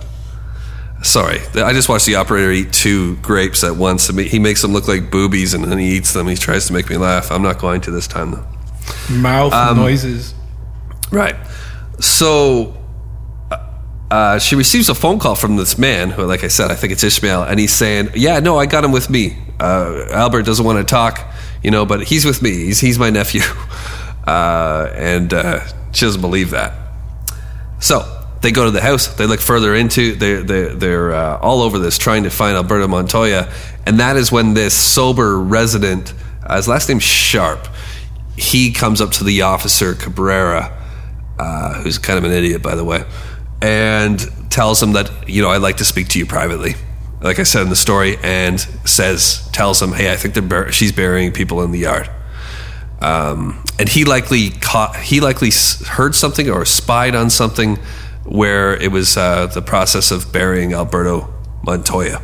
Sorry, 1.03 1.39
I 1.55 1.73
just 1.73 1.89
watched 1.89 2.07
the 2.07 2.17
operator 2.17 2.51
eat 2.51 2.73
two 2.73 3.17
grapes 3.17 3.63
at 3.63 3.77
once. 3.77 4.09
He 4.09 4.39
makes 4.39 4.63
them 4.63 4.73
look 4.73 4.89
like 4.89 5.11
boobies, 5.11 5.55
and 5.55 5.65
then 5.65 5.79
he 5.79 5.97
eats 5.97 6.13
them. 6.13 6.27
He 6.27 6.35
tries 6.35 6.67
to 6.67 6.73
make 6.73 6.91
me 6.91 6.97
laugh. 6.97 7.31
I'm 7.31 7.43
not 7.43 7.59
going 7.61 7.81
to 7.83 7.91
this 7.93 8.07
time 8.09 8.33
though. 8.33 8.47
Mouth 9.11 9.53
Um, 9.53 9.77
noises. 9.77 10.35
Right. 11.13 11.37
So 12.01 12.77
uh, 14.11 14.39
she 14.39 14.57
receives 14.57 14.89
a 14.89 14.95
phone 14.95 15.19
call 15.19 15.35
from 15.35 15.57
this 15.57 15.79
man, 15.79 16.11
who, 16.11 16.25
like 16.25 16.43
I 16.43 16.49
said, 16.49 16.71
I 16.71 16.75
think 16.75 16.93
it's 16.93 17.05
Ishmael, 17.05 17.43
and 17.45 17.61
he's 17.61 17.73
saying, 17.75 18.11
"Yeah, 18.15 18.41
no, 18.41 18.59
I 18.59 18.67
got 18.67 18.83
him 18.85 18.91
with 18.93 19.09
me. 19.09 19.39
Uh, 19.61 20.07
Albert 20.11 20.43
doesn't 20.43 20.65
want 20.65 20.79
to 20.79 20.85
talk, 20.91 21.21
you 21.63 21.71
know, 21.71 21.85
but 21.87 22.03
he's 22.05 22.25
with 22.25 22.43
me. 22.43 22.51
He's 22.51 22.81
he's 22.81 22.99
my 22.99 23.11
nephew." 23.11 23.43
Uh, 24.27 24.93
and 24.95 25.33
uh, 25.33 25.65
she 25.93 26.05
doesn't 26.05 26.21
believe 26.21 26.51
that. 26.51 26.75
So 27.81 28.18
they 28.41 28.53
go 28.53 28.65
to 28.65 28.71
the 28.71 28.81
house. 28.81 29.09
They 29.09 29.27
look 29.27 29.41
further 29.41 29.75
into. 29.75 30.15
They're 30.15 30.43
they're, 30.43 30.75
they're 30.75 31.15
uh, 31.15 31.39
all 31.39 31.63
over 31.63 31.79
this, 31.79 31.99
trying 31.99 32.25
to 32.25 32.31
find 32.31 32.57
Alberto 32.57 32.87
Montoya, 32.87 33.53
and 33.87 34.01
that 34.01 34.17
is 34.17 34.31
when 34.31 34.55
this 34.55 34.75
sober 34.75 35.39
resident, 35.39 36.15
uh, 36.45 36.57
his 36.57 36.69
last 36.69 36.89
name's 36.89 37.03
Sharp, 37.03 37.69
he 38.37 38.73
comes 38.73 39.01
up 39.01 39.11
to 39.13 39.25
the 39.25 39.43
officer 39.43 39.95
Cabrera, 39.95 40.77
uh, 41.39 41.75
who's 41.83 41.99
kind 41.99 42.19
of 42.19 42.25
an 42.25 42.33
idiot, 42.33 42.63
by 42.63 42.75
the 42.75 42.85
way, 42.85 43.05
and 43.61 44.21
tells 44.51 44.83
him 44.83 44.93
that 44.93 45.29
you 45.29 45.43
know 45.43 45.51
I'd 45.51 45.63
like 45.63 45.79
to 45.79 45.85
speak 45.85 46.09
to 46.09 46.19
you 46.19 46.27
privately. 46.27 46.75
Like 47.21 47.41
I 47.41 47.43
said 47.43 47.63
in 47.63 47.69
the 47.69 47.77
story, 47.77 48.17
and 48.23 48.61
says 48.85 49.49
tells 49.53 49.83
him, 49.83 49.93
"Hey, 49.93 50.13
I 50.13 50.17
think 50.17 50.35
they're 50.35 50.43
bur- 50.43 50.71
she's 50.71 50.93
burying 50.93 51.33
people 51.33 51.63
in 51.63 51.73
the 51.73 51.81
yard." 51.81 52.09
Um, 53.01 53.65
and 53.79 53.89
he 53.89 54.05
likely 54.05 54.51
caught, 54.51 54.97
he 54.97 55.21
likely 55.21 55.51
heard 55.87 56.15
something 56.17 56.51
or 56.51 56.65
spied 56.65 57.15
on 57.15 57.31
something 57.31 57.79
where 58.29 58.77
it 58.77 58.93
was 58.93 59.17
uh, 59.17 59.47
the 59.47 59.63
process 59.63 60.11
of 60.11 60.33
burying 60.33 60.73
Alberto 60.73 61.33
Montoya. 61.63 62.23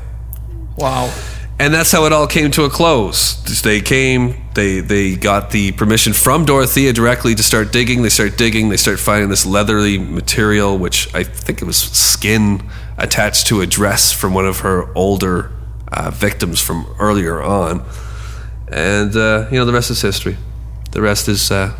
Wow. 0.77 1.13
And 1.59 1.73
that's 1.73 1.93
how 1.93 2.05
it 2.05 2.13
all 2.13 2.27
came 2.27 2.51
to 2.53 2.65
a 2.65 2.71
close. 2.71 3.41
They 3.63 3.81
came, 3.81 4.45
they 4.55 4.81
they 4.81 5.15
got 5.15 5.51
the 5.51 5.71
permission 5.73 6.13
from 6.13 6.45
Dorothea 6.45 6.93
directly 6.93 7.35
to 7.37 7.43
start 7.45 7.73
digging. 7.73 8.03
They 8.03 8.09
start 8.09 8.37
digging. 8.37 8.71
They 8.71 8.77
start 8.77 8.99
finding 8.99 9.31
this 9.31 9.47
leathery 9.47 9.97
material, 9.97 10.77
which 10.77 11.15
I 11.15 11.23
think 11.23 11.63
it 11.63 11.65
was 11.65 11.77
skin 11.77 12.69
attached 12.99 13.47
to 13.49 13.61
a 13.61 13.67
dress 13.67 14.13
from 14.13 14.35
one 14.35 14.47
of 14.47 14.61
her 14.61 14.93
older 14.97 15.53
uh, 15.93 16.11
victims 16.11 16.61
from 16.61 16.93
earlier 16.99 17.41
on. 17.41 17.85
And 18.67 19.15
uh, 19.15 19.47
you 19.53 19.59
know 19.59 19.65
the 19.65 19.73
rest 19.73 19.91
is 19.91 20.03
history. 20.03 20.37
The 20.91 21.03
rest 21.03 21.29
is, 21.29 21.51
uh, 21.51 21.73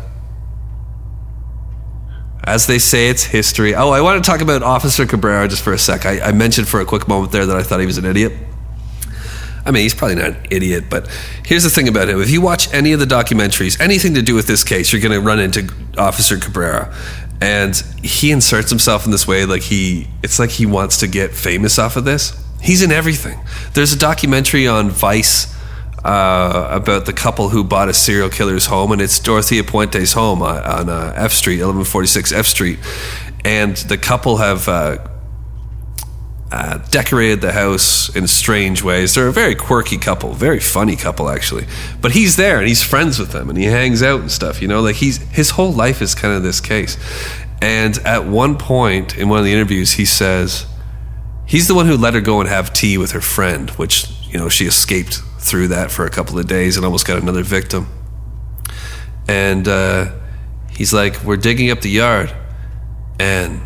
as 2.45 2.67
they 2.67 2.77
say, 2.77 3.09
it's 3.09 3.23
history. 3.23 3.73
Oh, 3.73 3.89
I 3.89 4.01
want 4.01 4.23
to 4.23 4.29
talk 4.29 4.41
about 4.41 4.61
Officer 4.61 5.05
Cabrera 5.05 5.47
just 5.47 5.63
for 5.63 5.73
a 5.73 5.77
sec. 5.77 6.05
I, 6.05 6.19
I 6.19 6.31
mentioned 6.31 6.67
for 6.67 6.79
a 6.79 6.85
quick 6.85 7.07
moment 7.07 7.31
there 7.31 7.45
that 7.45 7.57
I 7.57 7.63
thought 7.63 7.79
he 7.79 7.85
was 7.85 7.97
an 7.97 8.05
idiot. 8.05 8.33
I 9.65 9.71
mean, 9.71 9.81
he's 9.81 9.95
probably 9.95 10.15
not 10.15 10.25
an 10.25 10.47
idiot, 10.51 10.85
but 10.89 11.07
here's 11.43 11.63
the 11.63 11.71
thing 11.71 11.87
about 11.87 12.07
him. 12.07 12.21
If 12.21 12.29
you 12.29 12.39
watch 12.39 12.71
any 12.71 12.93
of 12.93 12.99
the 12.99 13.05
documentaries, 13.05 13.79
anything 13.79 14.13
to 14.13 14.21
do 14.21 14.35
with 14.35 14.45
this 14.45 14.63
case, 14.63 14.93
you're 14.93 15.01
going 15.01 15.11
to 15.11 15.19
run 15.19 15.39
into 15.39 15.73
Officer 15.97 16.37
Cabrera. 16.37 16.95
And 17.41 17.75
he 18.03 18.31
inserts 18.31 18.69
himself 18.69 19.05
in 19.05 19.11
this 19.11 19.27
way 19.27 19.45
like 19.45 19.63
he, 19.63 20.07
it's 20.21 20.37
like 20.37 20.51
he 20.51 20.67
wants 20.67 20.97
to 20.97 21.07
get 21.07 21.31
famous 21.31 21.79
off 21.79 21.95
of 21.95 22.05
this. 22.05 22.39
He's 22.61 22.83
in 22.83 22.91
everything. 22.91 23.39
There's 23.73 23.91
a 23.91 23.97
documentary 23.97 24.67
on 24.67 24.91
Vice 24.91 25.54
uh, 26.05 26.67
about 26.69 27.07
the 27.07 27.13
couple 27.13 27.49
who 27.49 27.63
bought 27.63 27.89
a 27.89 27.93
serial 27.93 28.29
killer's 28.29 28.67
home, 28.67 28.91
and 28.91 29.01
it's 29.01 29.19
Dorothea 29.19 29.63
Puente's 29.63 30.13
home 30.13 30.43
on, 30.43 30.87
uh, 30.87 31.13
F 31.15 31.33
Street, 31.33 31.55
1146 31.55 32.31
F 32.31 32.45
Street. 32.45 32.77
And 33.43 33.75
the 33.75 33.97
couple 33.97 34.37
have 34.37 34.69
uh, 34.69 35.07
uh, 36.51 36.77
decorated 36.91 37.41
the 37.41 37.51
house 37.53 38.15
in 38.15 38.27
strange 38.27 38.83
ways. 38.83 39.15
They're 39.15 39.27
a 39.27 39.33
very 39.33 39.55
quirky 39.55 39.97
couple, 39.97 40.33
very 40.33 40.59
funny 40.59 40.95
couple 40.95 41.27
actually. 41.27 41.65
But 42.01 42.11
he's 42.11 42.35
there 42.35 42.59
and 42.59 42.67
he's 42.67 42.83
friends 42.83 43.17
with 43.17 43.31
them 43.31 43.49
and 43.49 43.57
he 43.57 43.65
hangs 43.65 44.03
out 44.03 44.21
and 44.21 44.31
stuff. 44.31 44.61
You 44.61 44.67
know, 44.67 44.81
like 44.81 44.97
he's 44.97 45.17
his 45.31 45.51
whole 45.51 45.71
life 45.71 46.01
is 46.01 46.13
kind 46.15 46.35
of 46.35 46.43
this 46.43 46.61
case. 46.61 46.97
And 47.61 47.97
at 47.99 48.25
one 48.25 48.57
point 48.57 49.17
in 49.17 49.27
one 49.27 49.39
of 49.39 49.45
the 49.45 49.53
interviews, 49.53 49.93
he 49.93 50.05
says 50.05 50.67
he's 51.47 51.67
the 51.67 51.75
one 51.75 51.87
who 51.87 51.97
let 51.97 52.13
her 52.13 52.21
go 52.21 52.39
and 52.39 52.49
have 52.49 52.73
tea 52.73 52.97
with 52.97 53.11
her 53.11 53.21
friend, 53.21 53.71
which 53.71 54.09
you 54.29 54.37
know 54.37 54.49
she 54.49 54.65
escaped 54.65 55.21
through 55.45 55.69
that 55.69 55.91
for 55.91 56.05
a 56.05 56.09
couple 56.09 56.37
of 56.39 56.47
days 56.47 56.75
and 56.75 56.85
almost 56.85 57.05
got 57.05 57.21
another 57.21 57.43
victim. 57.43 57.87
And 59.27 59.67
uh, 59.67 60.11
he's 60.71 60.93
like, 60.93 61.23
"We're 61.23 61.37
digging 61.37 61.71
up 61.71 61.81
the 61.81 61.89
yard," 61.89 62.35
and 63.19 63.61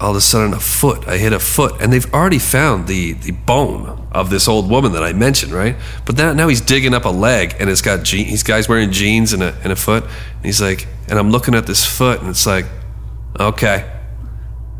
all 0.00 0.10
of 0.10 0.16
a 0.16 0.20
sudden 0.20 0.52
a 0.54 0.60
foot 0.60 1.08
i 1.08 1.16
hit 1.16 1.32
a 1.32 1.40
foot 1.40 1.74
and 1.80 1.92
they've 1.92 2.14
already 2.14 2.38
found 2.38 2.86
the 2.86 3.14
the 3.14 3.32
bone 3.32 4.06
of 4.12 4.30
this 4.30 4.46
old 4.46 4.70
woman 4.70 4.92
that 4.92 5.02
i 5.02 5.12
mentioned 5.12 5.50
right 5.50 5.74
but 6.06 6.16
now, 6.16 6.32
now 6.32 6.46
he's 6.46 6.60
digging 6.60 6.94
up 6.94 7.04
a 7.04 7.08
leg 7.08 7.52
and 7.58 7.68
it's 7.68 7.82
got 7.82 8.04
je- 8.04 8.22
he's 8.22 8.44
guys 8.44 8.68
wearing 8.68 8.92
jeans 8.92 9.32
and 9.32 9.42
a, 9.42 9.52
and 9.64 9.72
a 9.72 9.74
foot 9.74 10.04
and 10.04 10.44
he's 10.44 10.62
like 10.62 10.86
and 11.08 11.18
i'm 11.18 11.32
looking 11.32 11.52
at 11.52 11.66
this 11.66 11.84
foot 11.84 12.20
and 12.20 12.28
it's 12.28 12.46
like 12.46 12.64
okay 13.40 13.90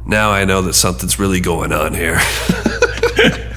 now 0.09 0.31
I 0.31 0.47
know 0.47 0.63
that 0.63 0.73
something's 0.73 1.19
really 1.19 1.41
going 1.41 1.71
on 1.71 1.93
here. 1.93 2.19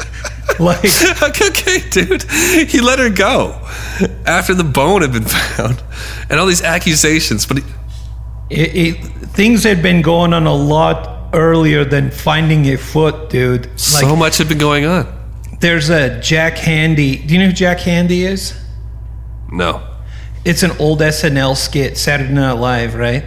Like, 0.59 0.83
okay, 1.23 1.89
dude. 1.89 2.23
He 2.69 2.81
let 2.81 2.99
her 2.99 3.09
go 3.09 3.59
after 4.25 4.53
the 4.53 4.63
bone 4.63 5.01
had 5.01 5.11
been 5.11 5.23
found 5.23 5.81
and 6.29 6.39
all 6.39 6.45
these 6.45 6.61
accusations. 6.63 7.45
But 7.45 7.59
he, 7.59 7.63
it, 8.49 8.75
it, 8.75 8.95
things 9.29 9.63
had 9.63 9.81
been 9.81 10.01
going 10.01 10.33
on 10.33 10.45
a 10.45 10.53
lot 10.53 11.29
earlier 11.33 11.83
than 11.85 12.11
finding 12.11 12.65
a 12.67 12.77
foot, 12.77 13.29
dude. 13.29 13.67
Like, 13.67 13.77
so 13.77 14.15
much 14.15 14.37
had 14.37 14.49
been 14.49 14.57
going 14.57 14.85
on. 14.85 15.07
there's 15.61 15.89
a 15.89 16.19
Jack 16.21 16.57
Handey. 16.57 17.25
Do 17.25 17.33
you 17.33 17.39
know 17.39 17.47
who 17.47 17.53
Jack 17.53 17.79
Handey 17.79 18.27
is? 18.27 18.53
No. 19.51 19.87
It's 20.43 20.63
an 20.63 20.71
old 20.79 20.99
SNL 20.99 21.55
skit, 21.55 21.97
Saturday 21.97 22.33
Night 22.33 22.53
Live, 22.53 22.95
right? 22.95 23.23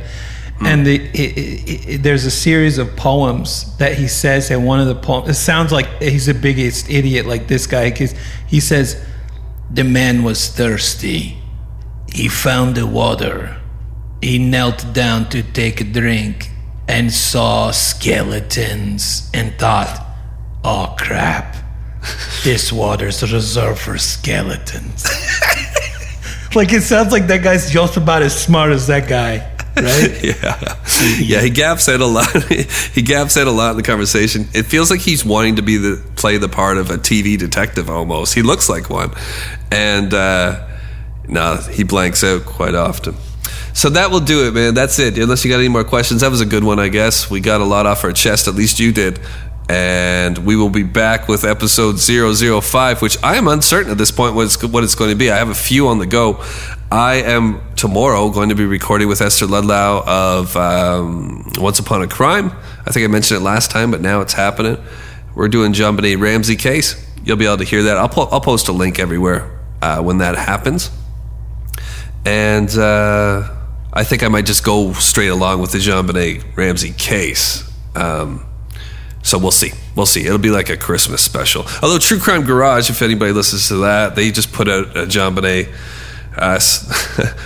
Mm. 0.65 0.67
And 0.67 0.87
the, 0.87 0.97
it, 0.97 1.39
it, 1.39 1.89
it, 1.89 2.03
there's 2.03 2.25
a 2.25 2.31
series 2.31 2.79
of 2.79 2.97
poems 2.97 3.77
that 3.77 3.99
he 3.99 4.09
says, 4.09 4.51
and 4.51 4.65
one 4.65 4.81
of 4.81 4.87
the 4.87 4.95
poems, 4.95 5.29
it 5.29 5.35
sounds 5.35 5.73
like 5.73 5.87
he's 6.01 6.27
the 6.27 6.35
biggest 6.35 6.89
idiot, 6.89 7.27
like 7.27 7.49
this 7.49 7.67
guy, 7.67 7.91
because 7.91 8.15
he 8.47 8.61
says, 8.61 9.05
The 9.71 9.85
man 9.85 10.23
was 10.23 10.49
thirsty. 10.49 11.37
He 12.11 12.29
found 12.29 12.77
the 12.77 12.87
water. 12.87 13.61
He 14.23 14.39
knelt 14.39 14.87
down 14.95 15.29
to 15.31 15.43
take 15.43 15.81
a 15.83 15.85
drink 15.85 16.49
and 16.89 17.13
saw 17.13 17.71
skeletons 17.71 19.31
and 19.35 19.53
thought, 19.59 20.01
Oh 20.65 20.95
crap, 20.99 21.57
this 22.43 22.73
water's 22.73 23.21
reserved 23.31 23.81
for 23.81 23.99
skeletons. 23.99 25.05
like 26.55 26.73
it 26.73 26.83
sounds 26.83 27.13
like 27.13 27.27
that 27.27 27.43
guy's 27.43 27.71
just 27.71 27.99
about 27.99 28.23
as 28.23 28.41
smart 28.41 28.71
as 28.73 28.87
that 28.87 29.09
guy, 29.09 29.54
Yeah. 30.23 30.77
Yeah, 31.19 31.41
he 31.41 31.51
gaps 31.51 31.89
in 31.89 32.01
a 32.01 32.07
lot. 32.07 32.31
he 32.95 33.03
gaps 33.03 33.37
in 33.37 33.47
a 33.47 33.51
lot 33.51 33.73
in 33.73 33.77
the 33.77 33.83
conversation. 33.83 34.47
It 34.55 34.65
feels 34.65 34.91
like 34.91 35.01
he's 35.01 35.25
wanting 35.25 35.57
to 35.57 35.63
be 35.63 35.77
the 35.77 36.03
play 36.17 36.39
the 36.39 36.49
part 36.49 36.79
of 36.79 36.91
a 36.91 36.97
TV 36.97 37.39
detective 37.39 37.91
almost. 37.91 38.35
He 38.35 38.43
looks 38.43 38.69
like 38.69 38.89
one. 38.89 39.13
And 39.71 40.15
uh 40.15 40.67
no, 41.27 41.57
he 41.57 41.85
blanks 41.85 42.23
out 42.23 42.45
quite 42.45 42.75
often. 42.75 43.17
So 43.73 43.91
that 43.91 44.11
will 44.11 44.21
do 44.21 44.47
it, 44.47 44.55
man. 44.55 44.75
That's 44.75 44.99
it. 44.99 45.19
Unless 45.19 45.45
you 45.45 45.51
got 45.51 45.59
any 45.59 45.69
more 45.69 45.85
questions, 45.85 46.21
that 46.21 46.31
was 46.31 46.41
a 46.41 46.47
good 46.47 46.63
one, 46.63 46.79
I 46.79 46.89
guess. 46.89 47.29
We 47.29 47.41
got 47.41 47.61
a 47.61 47.65
lot 47.65 47.87
off 47.87 48.05
our 48.05 48.13
chest. 48.13 48.47
At 48.47 48.55
least 48.55 48.79
you 48.79 48.93
did. 48.93 49.19
And 49.69 50.39
we 50.39 50.57
will 50.57 50.69
be 50.69 50.83
back 50.83 51.27
with 51.27 51.45
episode 51.45 51.99
005, 51.99 53.01
which 53.01 53.17
I 53.23 53.37
am 53.37 53.49
uncertain 53.49 53.91
at 53.91 53.97
this 53.97 54.11
point 54.11 54.35
what 54.35 54.45
it's, 54.45 54.63
what 54.63 54.85
it's 54.85 54.95
going 54.95 55.11
to 55.11 55.17
be. 55.17 55.31
I 55.31 55.37
have 55.37 55.49
a 55.49 55.55
few 55.55 55.89
on 55.89 55.99
the 55.99 56.07
go. 56.07 56.45
I 56.93 57.23
am 57.23 57.63
tomorrow 57.75 58.29
going 58.31 58.51
to 58.51 58.55
be 58.55 58.67
recording 58.67 59.09
with 59.09 59.23
Esther 59.23 59.47
Ludlow 59.47 60.05
of 60.07 60.55
um, 60.57 61.51
Once 61.57 61.79
Upon 61.79 62.03
a 62.03 62.07
Crime. 62.07 62.53
I 62.87 62.91
think 62.91 63.05
I 63.05 63.07
mentioned 63.09 63.41
it 63.41 63.45
last 63.45 63.71
time, 63.71 63.91
but 63.91 64.03
now 64.03 64.21
it's 64.21 64.35
happening. 64.35 64.77
We're 65.35 65.49
doing 65.49 65.73
Benet 65.73 66.17
Ramsey 66.17 66.57
case. 66.57 67.03
You'll 67.25 67.39
be 67.39 67.47
able 67.47 67.57
to 67.57 67.65
hear 67.65 67.85
that. 67.85 67.97
I'll, 67.97 68.09
po- 68.09 68.29
I'll 68.31 68.41
post 68.41 68.69
a 68.69 68.73
link 68.73 68.99
everywhere 68.99 69.61
uh, 69.81 70.03
when 70.03 70.19
that 70.19 70.37
happens. 70.37 70.91
And 72.27 72.71
uh, 72.77 73.51
I 73.93 74.05
think 74.05 74.23
I 74.23 74.29
might 74.29 74.47
just 74.47 74.65
go 74.65 74.93
straight 74.93 75.29
along 75.29 75.61
with 75.61 75.73
the 75.73 75.79
JonBenét 75.79 76.57
Ramsey 76.57 76.93
case. 76.93 77.69
Um, 77.97 78.47
so 79.25 79.39
we'll 79.39 79.51
see. 79.51 79.73
We'll 79.97 80.07
see. 80.07 80.27
It'll 80.27 80.39
be 80.39 80.51
like 80.51 80.69
a 80.69 80.77
Christmas 80.77 81.23
special. 81.23 81.65
Although 81.83 81.99
True 81.99 82.19
Crime 82.19 82.45
Garage, 82.45 82.91
if 82.91 83.01
anybody 83.01 83.33
listens 83.33 83.69
to 83.69 83.77
that, 83.79 84.15
they 84.15 84.31
just 84.31 84.53
put 84.53 84.69
out 84.69 84.95
a 84.97 85.07
JonBenét, 85.07 85.75
uh, 86.37 86.61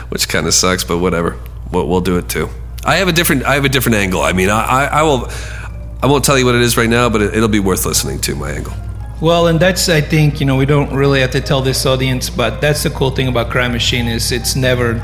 which 0.09 0.29
kind 0.29 0.49
of 0.49 0.55
sucks, 0.55 0.83
but 0.83 0.99
whatever. 0.99 1.39
We'll, 1.70 1.89
we'll 1.89 2.01
do 2.01 2.18
it 2.18 2.29
too. 2.29 2.49
I 2.85 2.97
have 2.97 3.07
a 3.07 3.12
different. 3.12 3.45
I 3.45 3.55
have 3.55 3.64
a 3.64 3.68
different 3.68 3.97
angle. 3.97 4.22
I 4.22 4.33
mean, 4.33 4.51
I, 4.51 4.64
I, 4.64 4.85
I 4.87 5.03
will. 5.03 5.29
I 6.03 6.07
won't 6.07 6.24
tell 6.24 6.37
you 6.37 6.45
what 6.45 6.57
it 6.57 6.62
is 6.62 6.76
right 6.76 6.89
now, 6.89 7.09
but 7.09 7.22
it, 7.22 7.35
it'll 7.35 7.49
be 7.49 7.61
worth 7.61 7.87
listening 7.87 8.20
to. 8.22 8.35
My 8.35 8.51
angle. 8.51 8.72
Well, 9.20 9.47
and 9.47 9.61
that's 9.61 9.89
I 9.89 10.01
think 10.01 10.41
you 10.41 10.47
know 10.47 10.57
we 10.57 10.66
don't 10.66 10.93
really 10.93 11.20
have 11.20 11.31
to 11.33 11.41
tell 11.41 11.61
this 11.61 11.87
audience, 11.87 12.29
but 12.29 12.61
that's 12.61 12.83
the 12.83 12.91
cool 12.91 13.11
thing 13.11 13.29
about 13.29 13.51
Crime 13.51 13.70
Machine 13.70 14.09
is 14.09 14.33
it's 14.33 14.57
never 14.57 14.95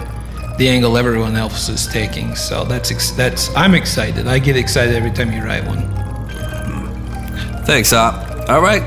the 0.59 0.69
angle 0.69 0.97
everyone 0.97 1.37
else 1.37 1.69
is 1.69 1.87
taking. 1.87 2.35
So 2.35 2.65
that's 2.65 3.13
that's 3.13 3.55
I'm 3.55 3.75
excited. 3.75 4.27
I 4.27 4.41
get 4.41 4.57
excited 4.57 4.97
every 4.97 5.13
time 5.13 5.33
you 5.33 5.43
write 5.45 5.65
one. 5.67 6.04
Thanks, 7.67 7.93
Op. 7.93 8.49
All 8.49 8.61
right. 8.61 8.83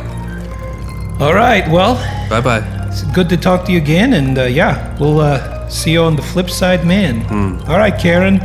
All 1.20 1.34
right. 1.34 1.68
Well, 1.70 1.96
Bye 2.30 2.42
bye. 2.42 2.88
it's 2.88 3.04
good 3.16 3.28
to 3.30 3.38
talk 3.38 3.66
to 3.66 3.72
you 3.72 3.80
again, 3.80 4.14
and 4.14 4.38
uh, 4.38 4.44
yeah, 4.44 4.96
we'll 5.00 5.20
uh, 5.20 5.68
see 5.70 5.92
you 5.94 6.02
on 6.04 6.16
the 6.16 6.22
flip 6.22 6.50
side, 6.50 6.86
man. 6.86 7.26
All 7.68 7.78
right, 7.78 7.98
Karen, 8.00 8.40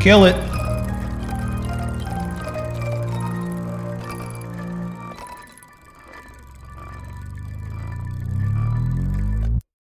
kill 0.00 0.24
it. 0.24 0.36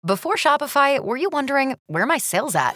Before 0.06 0.36
Shopify, 0.36 1.04
were 1.04 1.18
you 1.18 1.30
wondering 1.30 1.76
where 1.88 2.04
are 2.04 2.08
my 2.08 2.18
sales 2.18 2.56
at? 2.56 2.76